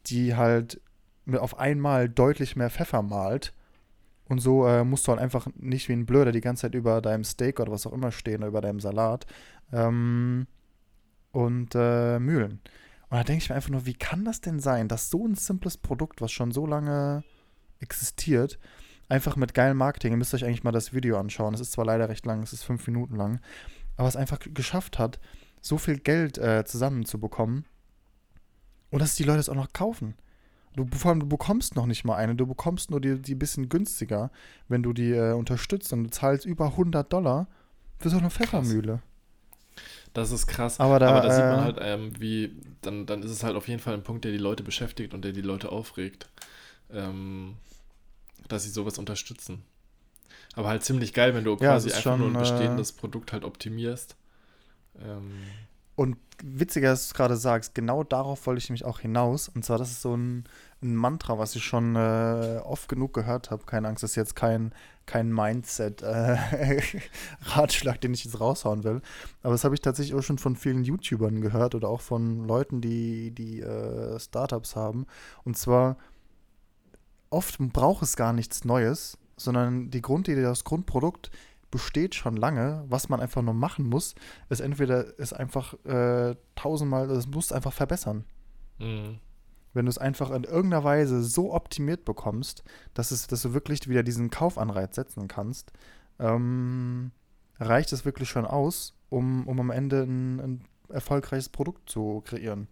die 0.07 0.36
halt 0.36 0.82
auf 1.32 1.57
einmal 1.57 2.09
deutlich 2.09 2.55
mehr 2.55 2.70
Pfeffer 2.70 3.01
malt. 3.01 3.53
Und 4.30 4.39
so 4.39 4.65
äh, 4.65 4.84
musst 4.84 5.07
du 5.07 5.11
halt 5.11 5.21
einfach 5.21 5.47
nicht 5.55 5.89
wie 5.89 5.93
ein 5.93 6.05
Blöder 6.05 6.32
die 6.32 6.41
ganze 6.41 6.61
Zeit 6.61 6.76
über 6.76 7.01
deinem 7.01 7.24
Steak 7.24 7.59
oder 7.59 7.71
was 7.71 7.86
auch 7.86 7.93
immer 7.93 8.11
stehen 8.11 8.38
oder 8.38 8.47
über 8.47 8.61
deinem 8.61 8.80
Salat 8.80 9.26
ähm, 9.71 10.47
und 11.32 11.76
äh, 11.76 12.19
mühlen. 12.19 12.61
Und 13.09 13.17
da 13.17 13.24
denke 13.24 13.43
ich 13.43 13.49
mir 13.49 13.55
einfach 13.55 13.69
nur, 13.69 13.86
wie 13.86 13.93
kann 13.93 14.26
das 14.26 14.41
denn 14.41 14.59
sein, 14.59 14.88
dass 14.88 15.09
so 15.09 15.28
ein 15.28 15.36
simples 15.36 15.78
Produkt, 15.78 16.21
was 16.21 16.32
schon 16.32 16.51
so 16.51 16.65
lange 16.65 17.24
existiert, 17.80 18.57
einfach 19.09 19.36
mit 19.36 19.53
geilem 19.53 19.78
Marketing, 19.78 20.13
ihr 20.13 20.17
müsst 20.17 20.34
euch 20.34 20.45
eigentlich 20.45 20.63
mal 20.63 20.71
das 20.71 20.93
Video 20.93 21.19
anschauen, 21.19 21.53
es 21.53 21.59
ist 21.59 21.74
zwar 21.74 21.86
leider 21.86 22.09
recht 22.09 22.26
lang, 22.26 22.41
es 22.41 22.53
ist 22.53 22.63
fünf 22.63 22.88
Minuten 22.88 23.15
lang, 23.15 23.39
aber 23.97 24.07
es 24.07 24.15
einfach 24.15 24.39
geschafft 24.39 24.97
hat, 24.97 25.19
so 25.61 25.78
viel 25.78 25.99
Geld 25.99 26.38
äh, 26.38 26.63
zusammenzubekommen 26.65 27.65
und 28.89 29.01
dass 29.01 29.15
die 29.15 29.24
Leute 29.24 29.39
es 29.39 29.49
auch 29.49 29.55
noch 29.55 29.74
kaufen. 29.74 30.15
Du, 30.76 30.88
vor 30.97 31.11
allem, 31.11 31.19
du 31.19 31.28
bekommst 31.28 31.76
noch 31.76 31.86
nicht 31.86 32.03
mal 32.03 32.15
eine, 32.15 32.36
du 32.36 32.47
bekommst 32.47 32.89
nur 32.91 32.99
die, 33.01 33.21
die 33.21 33.36
bisschen 33.36 33.69
günstiger, 33.69 34.32
wenn 34.67 34.84
du 34.84 34.93
die 34.93 35.11
äh, 35.11 35.34
unterstützt 35.34 35.93
und 35.93 36.03
du 36.05 36.09
zahlst 36.09 36.45
über 36.45 36.67
100 36.67 37.11
Dollar 37.11 37.47
für 37.99 38.09
so 38.09 38.17
eine 38.17 38.30
Pfeffermühle. 38.32 39.01
Das 40.13 40.32
ist 40.32 40.47
krass. 40.47 40.80
Aber 40.80 40.99
da, 40.99 41.07
Aber 41.07 41.21
da 41.21 41.30
sieht 41.30 41.47
man 41.47 41.61
äh, 41.61 41.63
halt, 41.63 41.78
ähm, 41.82 42.13
wie, 42.19 42.55
dann, 42.82 43.05
dann 43.05 43.24
ist 43.24 43.32
es 43.32 43.43
halt 43.43 43.55
auf 43.55 43.67
jeden 43.67 43.80
Fall 43.80 43.93
ein 43.93 44.03
Punkt, 44.03 44.26
der 44.26 44.32
die 44.32 44.38
Leute 44.38 44.63
beschäftigt 44.63 45.13
und 45.13 45.24
der 45.24 45.32
die 45.32 45.41
Leute 45.41 45.71
aufregt. 45.71 46.30
Ähm, 46.91 47.55
dass 48.47 48.63
sie 48.63 48.69
sowas 48.69 48.97
unterstützen. 48.97 49.63
Aber 50.55 50.69
halt 50.69 50.84
ziemlich 50.84 51.13
geil, 51.13 51.34
wenn 51.36 51.43
du 51.43 51.57
Ja, 51.59 51.80
quasi 51.80 51.91
einfach 51.91 52.15
nur 52.15 52.30
schon, 52.30 52.32
ein 52.32 52.36
äh, 52.36 52.38
bestehendes 52.38 52.91
Produkt 52.93 53.34
halt 53.34 53.43
optimierst. 53.43 54.15
Ähm, 54.99 55.57
witziger, 56.46 56.89
dass 56.89 57.08
du 57.08 57.12
es 57.12 57.14
gerade 57.14 57.38
sagst, 57.38 57.74
genau 57.74 58.04
darauf 58.04 58.46
wollte 58.46 58.60
ich 58.60 58.68
nämlich 58.70 58.84
auch 58.84 59.00
hinaus. 59.00 59.48
Und 59.48 59.64
zwar, 59.64 59.78
das 59.78 59.91
ist 59.91 60.02
so 60.02 60.14
ein, 60.16 60.44
ein 60.82 60.94
Mantra, 60.94 61.39
was 61.39 61.56
ich 61.56 61.64
schon 61.64 61.96
äh, 61.96 62.60
oft 62.64 62.89
genug 62.89 63.14
gehört 63.14 63.50
habe. 63.50 63.66
Keine 63.66 63.88
Angst, 63.88 64.04
das 64.04 64.12
ist 64.12 64.18
jetzt 64.18 64.36
kein, 64.36 64.74
kein 65.06 65.32
Mindset-Ratschlag, 65.32 68.02
den 68.02 68.14
ich 68.14 68.26
jetzt 68.26 68.41
raushauen 68.41 68.84
will. 68.84 69.02
Aber 69.41 69.54
das 69.54 69.64
habe 69.64 69.74
ich 69.74 69.82
tatsächlich 69.82 70.16
auch 70.16 70.24
schon 70.24 70.38
von 70.38 70.58
vielen 70.58 70.84
YouTubern 70.84 71.39
gehört 71.39 71.76
oder 71.76 71.88
auch 71.88 72.02
von 72.02 72.46
Leuten, 72.46 72.82
die, 72.82 73.32
die 73.32 73.62
äh, 73.62 74.20
Startups 74.20 74.76
haben. 74.76 75.06
Und 75.46 75.58
zwar, 75.58 75.96
oft 77.30 77.58
braucht 77.58 78.04
es 78.04 78.18
gar 78.18 78.34
nichts 78.34 78.66
Neues, 78.66 79.18
sondern 79.38 79.91
die 79.91 80.02
Grundidee, 80.02 80.41
das 80.41 80.66
Grundprodukt 80.66 81.32
besteht 81.74 82.13
schon 82.13 82.38
lange. 82.38 82.86
Was 82.88 83.09
man 83.09 83.19
einfach 83.19 83.41
nur 83.41 83.55
machen 83.55 83.89
muss, 83.89 84.13
ist 84.49 84.59
entweder 84.59 85.17
ist 85.17 85.34
einfach 85.34 85.74
äh, 85.86 86.36
tausendmal, 86.53 87.07
das 87.07 87.26
musst 87.26 87.49
du 87.49 87.55
einfach 87.55 87.74
verbessern. 87.74 88.26
mh. 88.78 89.15
Wenn 89.76 89.86
du 89.86 89.89
es 89.89 89.97
einfach 89.97 90.30
in 90.30 90.43
irgendeiner 90.43 90.84
Weise 90.84 91.24
so 91.24 91.51
optimiert 91.51 92.05
bekommst, 92.05 92.63
dass, 92.93 93.09
es, 93.09 93.26
dass 93.26 93.41
du 93.41 93.55
wirklich 93.55 93.89
wieder 93.89 94.03
diesen 94.03 94.30
Kaufanreiz 94.30 94.93
setzen 94.93 95.28
kannst, 95.28 95.74
ähm, 96.19 97.09
reicht 97.59 97.91
es 97.91 98.05
wirklich 98.05 98.30
schon 98.30 98.45
aus, 98.45 98.95
um, 99.09 99.47
um 99.47 99.59
am 99.59 99.71
Ende 99.71 100.03
ein, 100.03 100.39
ein 100.39 100.65
erfolgreiches 100.89 101.49
Produkt 101.49 101.89
zu 101.89 102.21
kreieren. 102.24 102.67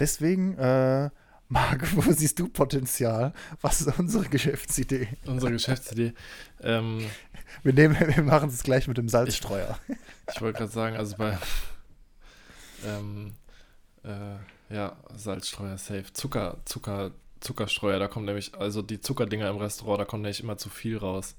Deswegen, 0.00 0.58
äh, 0.58 1.10
Marc, 1.48 1.94
wo 1.96 2.12
siehst 2.12 2.38
du 2.38 2.48
Potenzial? 2.48 3.32
Was 3.60 3.80
ist 3.80 3.98
unsere 3.98 4.28
Geschäftsidee? 4.28 5.08
Unsere 5.26 5.52
Geschäftsidee. 5.52 6.12
ähm, 6.60 7.04
Wir, 7.62 7.72
nehmen, 7.72 7.96
wir 7.98 8.22
machen 8.22 8.48
es 8.48 8.62
gleich 8.62 8.88
mit 8.88 8.98
dem 8.98 9.08
Salzstreuer. 9.08 9.78
ich 10.34 10.40
wollte 10.40 10.58
gerade 10.58 10.72
sagen, 10.72 10.96
also 10.96 11.16
bei 11.16 11.38
ähm, 12.84 13.32
äh, 14.04 14.74
ja, 14.74 14.96
Salzstreuer 15.14 15.78
safe. 15.78 16.12
Zucker, 16.12 16.58
Zucker, 16.64 17.12
Zuckerstreuer, 17.40 17.98
da 17.98 18.08
kommt 18.08 18.26
nämlich, 18.26 18.54
also 18.54 18.82
die 18.82 19.00
Zuckerdinger 19.00 19.48
im 19.48 19.56
Restaurant, 19.56 20.00
da 20.00 20.04
kommt 20.04 20.22
nämlich 20.22 20.42
immer 20.42 20.58
zu 20.58 20.68
viel 20.68 20.98
raus. 20.98 21.36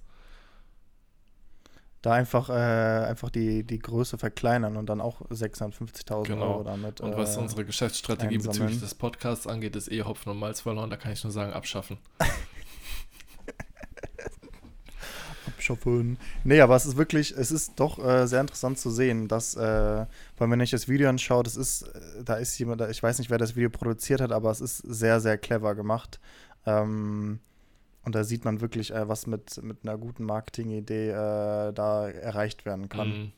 Da 2.08 2.14
einfach, 2.14 2.50
äh, 2.50 2.54
einfach 2.54 3.30
die, 3.30 3.66
die 3.66 3.80
Größe 3.80 4.18
verkleinern 4.18 4.78
und 4.78 4.86
dann 4.86 5.02
auch 5.02 5.20
650.000 5.30 6.24
Genau. 6.24 6.54
Euro 6.54 6.64
damit. 6.64 7.02
Und 7.02 7.18
was 7.18 7.36
äh, 7.36 7.40
unsere 7.42 7.66
Geschäftsstrategie 7.66 8.36
einsammeln. 8.36 8.60
bezüglich 8.60 8.80
des 8.80 8.96
Podcasts 8.96 9.46
angeht, 9.46 9.76
ist 9.76 9.92
eh 9.92 10.04
Hopfen 10.04 10.30
und 10.32 10.40
Malz 10.40 10.62
verloren. 10.62 10.90
Da 10.90 10.96
kann 10.96 11.12
ich 11.12 11.22
nur 11.26 11.34
sagen, 11.34 11.52
abschaffen. 11.52 11.98
Abschaffen. 15.48 16.18
Nee, 16.44 16.62
aber 16.62 16.76
es 16.76 16.86
ist 16.86 16.98
wirklich, 16.98 17.32
es 17.36 17.52
ist 17.52 17.74
doch 17.78 18.00
äh, 18.00 18.26
sehr 18.28 18.42
interessant 18.42 18.80
zu 18.80 18.90
sehen, 18.90 19.28
dass, 19.28 19.56
äh, 19.56 19.62
allem 20.40 20.52
wenn 20.52 20.60
ich 20.62 20.72
das 20.72 20.88
Video 20.88 21.10
anschaue, 21.10 21.44
das 21.44 21.56
ist, 21.58 21.90
da 22.24 22.36
ist 22.36 22.58
jemand, 22.60 22.82
da- 22.82 22.90
ich 22.90 23.02
weiß 23.02 23.18
nicht, 23.20 23.30
wer 23.30 23.38
das 23.38 23.56
Video 23.56 23.70
produziert 23.70 24.22
hat, 24.22 24.32
aber 24.32 24.52
es 24.52 24.62
ist 24.62 24.78
sehr, 24.78 25.20
sehr 25.20 25.38
clever 25.38 25.74
gemacht. 25.76 26.20
Ähm, 26.66 27.40
und 28.08 28.16
da 28.16 28.24
sieht 28.24 28.46
man 28.46 28.62
wirklich, 28.62 28.94
äh, 28.94 29.10
was 29.10 29.28
mit, 29.28 29.62
mit 29.62 29.80
einer 29.84 29.98
guten 29.98 30.24
Marketingidee 30.24 31.10
äh, 31.10 31.74
da 31.74 32.08
erreicht 32.08 32.64
werden 32.64 32.88
kann. 32.88 33.10
Mhm. 33.10 33.32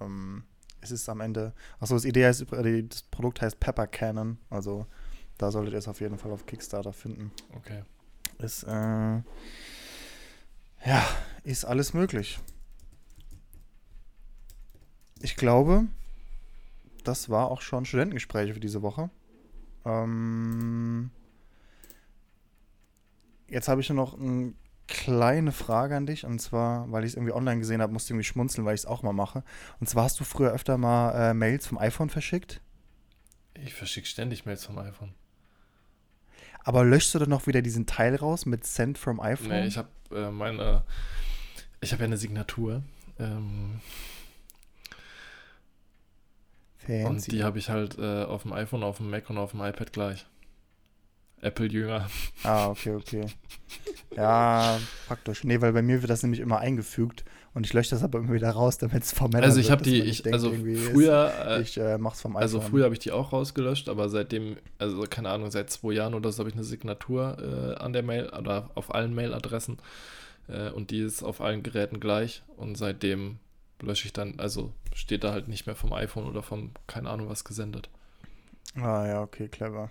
Ähm, 0.00 0.44
es 0.80 0.90
ist 0.92 1.10
am 1.10 1.20
Ende, 1.20 1.52
achso, 1.78 1.92
das 1.92 2.06
Idee 2.06 2.24
heißt, 2.24 2.46
das 2.50 3.02
Produkt 3.02 3.42
heißt 3.42 3.60
Pepper 3.60 3.86
Cannon, 3.86 4.38
also 4.48 4.86
da 5.36 5.50
solltet 5.50 5.74
ihr 5.74 5.78
es 5.78 5.88
auf 5.88 6.00
jeden 6.00 6.16
Fall 6.16 6.30
auf 6.30 6.46
Kickstarter 6.46 6.94
finden. 6.94 7.32
Okay. 7.54 7.82
Ist, 8.38 8.62
äh, 8.62 8.70
ja, 10.86 11.06
ist 11.42 11.66
alles 11.66 11.92
möglich. 11.92 12.38
Ich 15.20 15.36
glaube, 15.36 15.84
das 17.04 17.28
war 17.28 17.50
auch 17.50 17.60
schon 17.60 17.84
Studentengespräche 17.84 18.54
für 18.54 18.60
diese 18.60 18.80
Woche. 18.80 19.10
Ähm, 19.84 21.10
jetzt 23.54 23.68
habe 23.68 23.80
ich 23.80 23.88
nur 23.88 23.96
noch 23.96 24.18
eine 24.18 24.52
kleine 24.86 25.52
Frage 25.52 25.96
an 25.96 26.06
dich. 26.06 26.26
Und 26.26 26.40
zwar, 26.40 26.90
weil 26.92 27.04
ich 27.04 27.12
es 27.12 27.16
irgendwie 27.16 27.32
online 27.32 27.60
gesehen 27.60 27.80
habe, 27.80 27.92
musste 27.92 28.08
ich 28.08 28.10
irgendwie 28.10 28.26
schmunzeln, 28.26 28.66
weil 28.66 28.74
ich 28.74 28.82
es 28.82 28.86
auch 28.86 29.02
mal 29.02 29.12
mache. 29.12 29.44
Und 29.80 29.88
zwar 29.88 30.04
hast 30.04 30.20
du 30.20 30.24
früher 30.24 30.50
öfter 30.50 30.76
mal 30.76 31.30
äh, 31.30 31.34
Mails 31.34 31.66
vom 31.66 31.78
iPhone 31.78 32.10
verschickt? 32.10 32.60
Ich 33.54 33.72
verschicke 33.74 34.06
ständig 34.06 34.44
Mails 34.44 34.64
vom 34.64 34.76
iPhone. 34.78 35.14
Aber 36.64 36.84
löschst 36.84 37.14
du 37.14 37.18
dann 37.18 37.30
noch 37.30 37.46
wieder 37.46 37.62
diesen 37.62 37.86
Teil 37.86 38.16
raus 38.16 38.46
mit 38.46 38.66
Send 38.66 38.98
from 38.98 39.20
iPhone? 39.20 39.48
Nee, 39.48 39.66
ich 39.66 39.78
habe 39.78 39.88
äh, 40.10 40.30
meine. 40.30 40.82
Ich 41.80 41.92
habe 41.92 42.02
ja 42.02 42.06
eine 42.06 42.16
Signatur. 42.16 42.82
Ähm. 43.18 43.80
Und 46.86 47.30
die 47.32 47.44
habe 47.44 47.58
ich 47.58 47.70
halt 47.70 47.98
äh, 47.98 48.24
auf 48.24 48.42
dem 48.42 48.52
iPhone, 48.52 48.82
auf 48.82 48.98
dem 48.98 49.08
Mac 49.08 49.30
und 49.30 49.38
auf 49.38 49.52
dem 49.52 49.60
iPad 49.60 49.92
gleich. 49.92 50.26
Apple-Jünger. 51.44 52.08
Ah, 52.42 52.68
okay, 52.68 52.94
okay. 52.94 53.26
Ja, 54.16 54.78
praktisch. 55.06 55.44
Nee, 55.44 55.60
weil 55.60 55.72
bei 55.72 55.82
mir 55.82 56.02
wird 56.02 56.10
das 56.10 56.22
nämlich 56.22 56.40
immer 56.40 56.58
eingefügt 56.58 57.24
und 57.54 57.66
ich 57.66 57.72
lösche 57.72 57.90
das 57.90 58.02
aber 58.02 58.18
immer 58.18 58.32
wieder 58.32 58.50
raus, 58.50 58.78
damit 58.78 59.02
es 59.02 59.12
formell 59.12 59.42
Also 59.42 59.60
ich 59.60 59.70
habe 59.70 59.82
die, 59.82 60.00
ich, 60.00 60.22
denke, 60.22 60.34
also 60.34 60.52
früher, 60.52 61.58
ist, 61.60 61.76
ich 61.76 61.78
äh, 61.78 61.98
mach's 61.98 62.20
vom 62.20 62.36
also 62.36 62.58
iPhone. 62.58 62.64
Also 62.64 62.70
früher 62.70 62.84
habe 62.84 62.94
ich 62.94 63.00
die 63.00 63.12
auch 63.12 63.32
rausgelöscht, 63.32 63.88
aber 63.88 64.08
seitdem, 64.08 64.56
also 64.78 65.04
keine 65.08 65.30
Ahnung, 65.30 65.50
seit 65.50 65.70
zwei 65.70 65.92
Jahren 65.92 66.14
oder 66.14 66.32
so 66.32 66.40
habe 66.40 66.50
ich 66.50 66.56
eine 66.56 66.64
Signatur 66.64 67.36
äh, 67.78 67.80
an 67.80 67.92
der 67.92 68.02
Mail 68.02 68.28
oder 68.30 68.70
auf 68.74 68.94
allen 68.94 69.14
Mailadressen 69.14 69.78
äh, 70.48 70.70
und 70.70 70.90
die 70.90 71.00
ist 71.00 71.22
auf 71.22 71.40
allen 71.40 71.62
Geräten 71.62 72.00
gleich 72.00 72.42
und 72.56 72.76
seitdem 72.76 73.38
lösche 73.80 74.06
ich 74.06 74.12
dann, 74.12 74.38
also 74.38 74.72
steht 74.94 75.24
da 75.24 75.32
halt 75.32 75.48
nicht 75.48 75.66
mehr 75.66 75.76
vom 75.76 75.92
iPhone 75.92 76.24
oder 76.24 76.42
vom, 76.42 76.70
keine 76.86 77.10
Ahnung 77.10 77.28
was 77.28 77.44
gesendet. 77.44 77.88
Ah 78.76 79.06
ja, 79.06 79.22
okay, 79.22 79.48
clever. 79.48 79.90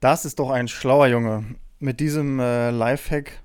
Das 0.00 0.24
ist 0.24 0.38
doch 0.38 0.50
ein 0.50 0.68
schlauer 0.68 1.06
Junge. 1.06 1.44
Mit 1.78 2.00
diesem 2.00 2.38
äh, 2.40 2.70
Lifehack 2.70 3.42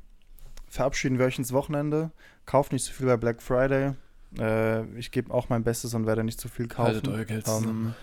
verabschieden 0.67 1.19
wir 1.19 1.25
euch 1.25 1.37
ins 1.37 1.53
Wochenende. 1.53 2.11
Kauft 2.45 2.71
nicht 2.73 2.85
zu 2.85 2.93
viel 2.93 3.07
bei 3.07 3.17
Black 3.17 3.41
Friday. 3.41 3.93
Äh, 4.37 4.85
ich 4.97 5.11
gebe 5.11 5.33
auch 5.33 5.49
mein 5.49 5.63
Bestes 5.63 5.93
und 5.93 6.05
werde 6.05 6.23
nicht 6.23 6.39
zu 6.39 6.49
viel 6.49 6.67
kaufen. 6.67 6.93
Haltet 6.93 7.07
euer 7.07 7.25
Geld 7.25 7.45
zusammen. 7.45 7.67
Ähm, 7.69 7.93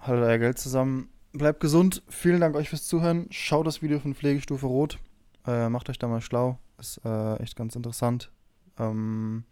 haltet 0.00 0.24
euer 0.24 0.38
Geld 0.38 0.58
zusammen. 0.58 1.08
Bleibt 1.32 1.60
gesund. 1.60 2.02
Vielen 2.08 2.40
Dank 2.40 2.56
euch 2.56 2.70
fürs 2.70 2.86
Zuhören. 2.86 3.26
Schaut 3.30 3.66
das 3.66 3.82
Video 3.82 4.00
von 4.00 4.14
Pflegestufe 4.14 4.66
Rot. 4.66 4.98
Äh, 5.46 5.68
macht 5.68 5.88
euch 5.90 5.98
da 5.98 6.08
mal 6.08 6.20
schlau. 6.20 6.58
Ist 6.78 7.00
äh, 7.04 7.36
echt 7.36 7.56
ganz 7.56 7.76
interessant. 7.76 8.30
Ähm, 8.78 9.44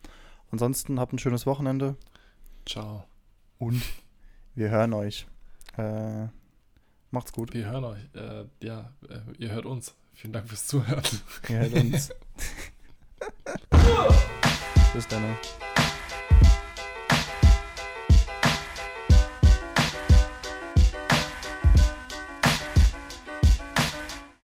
ansonsten 0.51 1.01
habt 1.01 1.13
ein 1.13 1.19
schönes 1.19 1.47
Wochenende. 1.47 1.97
Ciao. 2.67 3.05
Und 3.59 3.83
wir 4.55 4.71
hören 4.71 4.93
euch. 4.93 5.27
Äh, 5.77 6.29
macht's 7.17 7.33
gut. 7.33 7.55
Wir 7.55 7.65
hören 7.67 7.85
euch. 7.85 7.99
Äh, 8.15 8.45
ja, 8.63 8.93
äh, 9.09 9.21
ihr 9.39 9.51
hört 9.51 9.65
uns. 9.65 9.95
Vielen 10.13 10.35
Dank 10.35 10.49
fürs 10.49 10.67
Zuhören. 10.67 11.03
Ihr 11.49 11.59
hört 11.59 11.73
uns. 11.73 12.11
Bis 14.95 15.09
dann. 15.09 15.37